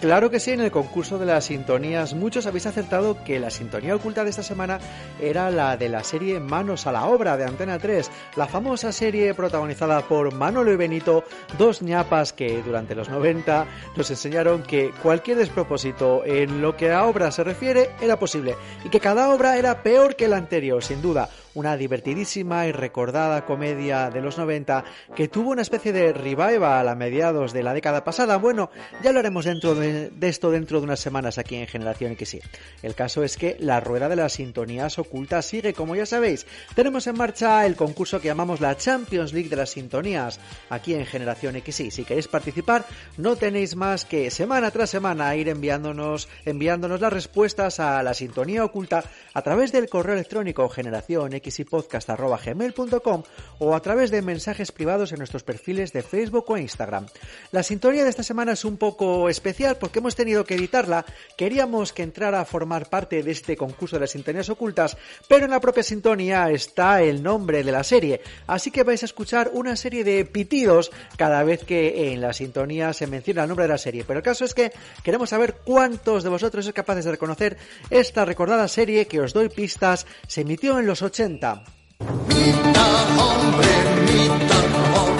Claro 0.00 0.30
que 0.30 0.40
sí, 0.40 0.52
en 0.52 0.60
el 0.60 0.70
concurso 0.70 1.18
de 1.18 1.26
las 1.26 1.44
sintonías 1.44 2.14
muchos 2.14 2.46
habéis 2.46 2.66
acertado 2.66 3.22
que 3.24 3.38
la 3.38 3.50
sintonía 3.50 3.94
oculta 3.94 4.24
de 4.24 4.30
esta 4.30 4.42
semana 4.42 4.78
era 5.20 5.50
la 5.50 5.76
de 5.76 5.88
la 5.88 6.02
serie 6.04 6.40
Manos 6.40 6.86
a 6.86 6.92
la 6.92 7.06
Obra 7.06 7.36
de 7.36 7.44
Antena 7.44 7.78
3, 7.78 8.10
la 8.36 8.46
famosa 8.46 8.92
serie 8.92 9.34
protagonizada 9.34 10.00
por 10.02 10.34
Manolo 10.34 10.72
y 10.72 10.76
Benito, 10.76 11.24
dos 11.58 11.82
ñapas 11.82 12.32
que 12.32 12.62
durante 12.62 12.94
los 12.94 13.08
90 13.08 13.66
nos 13.96 14.10
enseñaron 14.10 14.62
que 14.62 14.90
cualquier 15.02 15.38
despropósito 15.38 16.24
en 16.24 16.60
lo 16.60 16.76
que 16.76 16.92
a 16.92 17.04
obra 17.04 17.30
se 17.30 17.44
refiere 17.44 17.90
era 18.00 18.18
posible 18.18 18.56
y 18.84 18.88
que 18.88 19.00
cada 19.00 19.30
obra 19.30 19.56
era 19.58 19.82
peor 19.82 20.16
que 20.16 20.28
la 20.28 20.36
anterior, 20.36 20.82
sin 20.82 21.02
duda 21.02 21.28
una 21.54 21.76
divertidísima 21.76 22.66
y 22.66 22.72
recordada 22.72 23.44
comedia 23.44 24.10
de 24.10 24.20
los 24.20 24.38
90 24.38 24.84
que 25.14 25.28
tuvo 25.28 25.50
una 25.50 25.62
especie 25.62 25.92
de 25.92 26.12
revival 26.12 26.88
a 26.88 26.94
mediados 26.94 27.52
de 27.52 27.62
la 27.62 27.74
década 27.74 28.04
pasada. 28.04 28.36
Bueno, 28.36 28.70
ya 29.02 29.12
lo 29.12 29.18
haremos 29.18 29.44
dentro 29.44 29.74
de, 29.74 30.10
esto 30.20 30.50
dentro 30.50 30.78
de 30.78 30.84
unas 30.84 31.00
semanas 31.00 31.38
aquí 31.38 31.56
en 31.56 31.66
Generación 31.66 32.16
XY. 32.16 32.40
El 32.82 32.94
caso 32.94 33.24
es 33.24 33.36
que 33.36 33.56
la 33.58 33.80
rueda 33.80 34.08
de 34.08 34.16
las 34.16 34.34
sintonías 34.34 34.98
ocultas 34.98 35.46
sigue, 35.46 35.74
como 35.74 35.96
ya 35.96 36.06
sabéis. 36.06 36.46
Tenemos 36.74 37.06
en 37.06 37.16
marcha 37.16 37.66
el 37.66 37.76
concurso 37.76 38.20
que 38.20 38.28
llamamos 38.28 38.60
la 38.60 38.76
Champions 38.76 39.32
League 39.32 39.48
de 39.48 39.56
las 39.56 39.70
sintonías 39.70 40.40
aquí 40.68 40.94
en 40.94 41.06
Generación 41.06 41.60
XY. 41.60 41.90
Si 41.90 42.04
queréis 42.04 42.28
participar, 42.28 42.84
no 43.16 43.36
tenéis 43.36 43.76
más 43.76 44.04
que 44.04 44.30
semana 44.30 44.70
tras 44.70 44.90
semana 44.90 45.34
ir 45.36 45.48
enviándonos, 45.48 46.28
enviándonos 46.44 47.00
las 47.00 47.12
respuestas 47.12 47.80
a 47.80 48.02
la 48.02 48.14
sintonía 48.14 48.64
oculta 48.64 49.04
a 49.34 49.42
través 49.42 49.72
del 49.72 49.88
correo 49.88 50.14
electrónico 50.14 50.68
generación 50.68 51.39
xypodcast.gmail.com 51.40 53.22
o 53.58 53.74
a 53.74 53.80
través 53.80 54.10
de 54.10 54.22
mensajes 54.22 54.72
privados 54.72 55.12
en 55.12 55.18
nuestros 55.18 55.42
perfiles 55.42 55.92
de 55.92 56.02
Facebook 56.02 56.44
o 56.48 56.56
Instagram. 56.56 57.06
La 57.52 57.62
sintonía 57.62 58.04
de 58.04 58.10
esta 58.10 58.22
semana 58.22 58.52
es 58.52 58.64
un 58.64 58.76
poco 58.76 59.28
especial 59.28 59.76
porque 59.76 59.98
hemos 59.98 60.16
tenido 60.16 60.44
que 60.44 60.54
editarla. 60.54 61.04
Queríamos 61.36 61.92
que 61.92 62.02
entrara 62.02 62.40
a 62.40 62.44
formar 62.44 62.88
parte 62.88 63.22
de 63.22 63.30
este 63.30 63.56
concurso 63.56 63.96
de 63.96 64.00
las 64.00 64.10
sintonías 64.10 64.48
ocultas, 64.48 64.96
pero 65.28 65.44
en 65.44 65.50
la 65.50 65.60
propia 65.60 65.82
sintonía 65.82 66.50
está 66.50 67.02
el 67.02 67.22
nombre 67.22 67.62
de 67.62 67.72
la 67.72 67.84
serie. 67.84 68.20
Así 68.46 68.70
que 68.70 68.82
vais 68.82 69.02
a 69.02 69.06
escuchar 69.06 69.50
una 69.54 69.76
serie 69.76 70.04
de 70.04 70.24
pitidos 70.24 70.90
cada 71.16 71.42
vez 71.44 71.64
que 71.64 72.12
en 72.12 72.20
la 72.20 72.32
sintonía 72.32 72.92
se 72.92 73.06
menciona 73.06 73.42
el 73.42 73.48
nombre 73.48 73.64
de 73.64 73.72
la 73.72 73.78
serie. 73.78 74.04
Pero 74.06 74.18
el 74.18 74.24
caso 74.24 74.44
es 74.44 74.54
que 74.54 74.72
queremos 75.02 75.30
saber 75.30 75.56
cuántos 75.64 76.22
de 76.22 76.30
vosotros 76.30 76.64
sois 76.64 76.74
capaces 76.74 77.04
de 77.04 77.12
reconocer 77.12 77.56
esta 77.90 78.24
recordada 78.24 78.68
serie 78.68 79.06
que 79.06 79.20
os 79.20 79.32
doy 79.32 79.48
pistas 79.48 80.06
se 80.26 80.42
emitió 80.42 80.78
en 80.78 80.86
los 80.86 81.02
80 81.02 81.29
Mitad 81.30 81.62
hombre, 83.18 83.72
mitad 84.04 84.68
amor, 84.82 85.14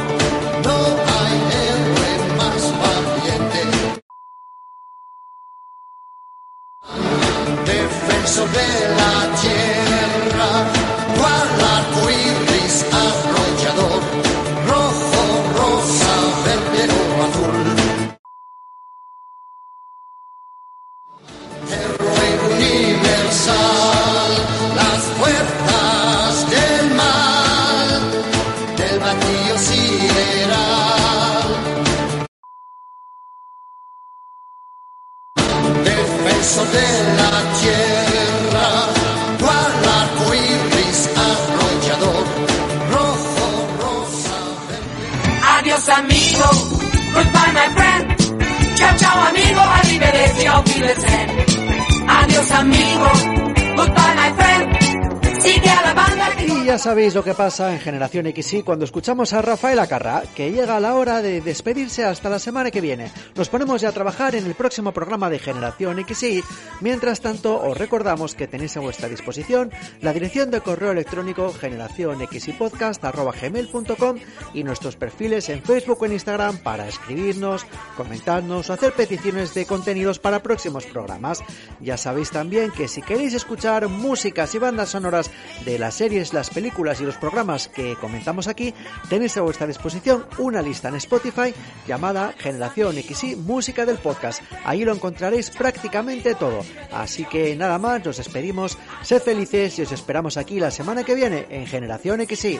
no 0.64 0.76
hay 1.12 1.34
héroe 1.62 2.12
más 2.36 2.62
valiente. 2.82 3.62
Defensor 7.64 8.48
de 8.50 8.70
la 8.98 9.14
tierra, 9.40 10.50
sabéis 57.00 57.14
lo 57.14 57.24
que 57.24 57.32
pasa 57.32 57.72
en 57.72 57.80
Generación 57.80 58.30
XY 58.30 58.62
cuando 58.62 58.84
escuchamos 58.84 59.32
a 59.32 59.40
Rafael 59.40 59.78
Acarra, 59.78 60.22
que 60.34 60.52
llega 60.52 60.78
la 60.80 60.96
hora 60.96 61.22
de 61.22 61.40
despedirse 61.40 62.04
hasta 62.04 62.28
la 62.28 62.38
semana 62.38 62.70
que 62.70 62.82
viene. 62.82 63.10
Nos 63.34 63.48
ponemos 63.48 63.80
ya 63.80 63.88
a 63.88 63.92
trabajar 63.92 64.34
en 64.34 64.44
el 64.44 64.52
próximo 64.52 64.92
programa 64.92 65.30
de 65.30 65.38
Generación 65.38 66.04
XY. 66.06 66.44
Mientras 66.82 67.22
tanto, 67.22 67.58
os 67.58 67.78
recordamos 67.78 68.34
que 68.34 68.46
tenéis 68.46 68.76
a 68.76 68.80
vuestra 68.80 69.08
disposición 69.08 69.70
la 70.02 70.12
dirección 70.12 70.50
de 70.50 70.60
correo 70.60 70.92
electrónico 70.92 71.54
generacionxypodcast.gmail.com 71.54 74.18
y 74.52 74.62
nuestros 74.62 74.96
perfiles 74.96 75.48
en 75.48 75.62
Facebook 75.62 76.02
o 76.02 76.04
en 76.04 76.12
Instagram 76.12 76.58
para 76.58 76.86
escribirnos, 76.86 77.64
comentarnos 77.96 78.68
o 78.68 78.74
hacer 78.74 78.92
peticiones 78.92 79.54
de 79.54 79.64
contenidos 79.64 80.18
para 80.18 80.42
próximos 80.42 80.84
programas. 80.84 81.42
Ya 81.80 81.96
sabéis 81.96 82.30
también 82.30 82.70
que 82.70 82.88
si 82.88 83.00
queréis 83.00 83.32
escuchar 83.32 83.88
músicas 83.88 84.54
y 84.54 84.58
bandas 84.58 84.90
sonoras 84.90 85.30
de 85.64 85.78
las 85.78 85.94
series, 85.94 86.34
las 86.34 86.50
películas, 86.50 86.89
y 86.98 87.04
los 87.04 87.16
programas 87.16 87.68
que 87.68 87.94
comentamos 87.96 88.48
aquí, 88.48 88.74
tenéis 89.08 89.36
a 89.36 89.42
vuestra 89.42 89.66
disposición 89.66 90.26
una 90.38 90.62
lista 90.62 90.88
en 90.88 90.96
Spotify 90.96 91.54
llamada 91.86 92.34
Generación 92.36 92.96
XY 92.96 93.36
Música 93.36 93.86
del 93.86 93.98
Podcast. 93.98 94.42
Ahí 94.64 94.84
lo 94.84 94.92
encontraréis 94.92 95.50
prácticamente 95.50 96.34
todo. 96.34 96.64
Así 96.90 97.24
que 97.26 97.54
nada 97.54 97.78
más, 97.78 98.04
nos 98.04 98.16
despedimos, 98.16 98.76
sed 99.02 99.22
felices 99.22 99.78
y 99.78 99.82
os 99.82 99.92
esperamos 99.92 100.36
aquí 100.36 100.58
la 100.58 100.70
semana 100.70 101.04
que 101.04 101.14
viene 101.14 101.46
en 101.50 101.66
Generación 101.66 102.26
XY. 102.26 102.58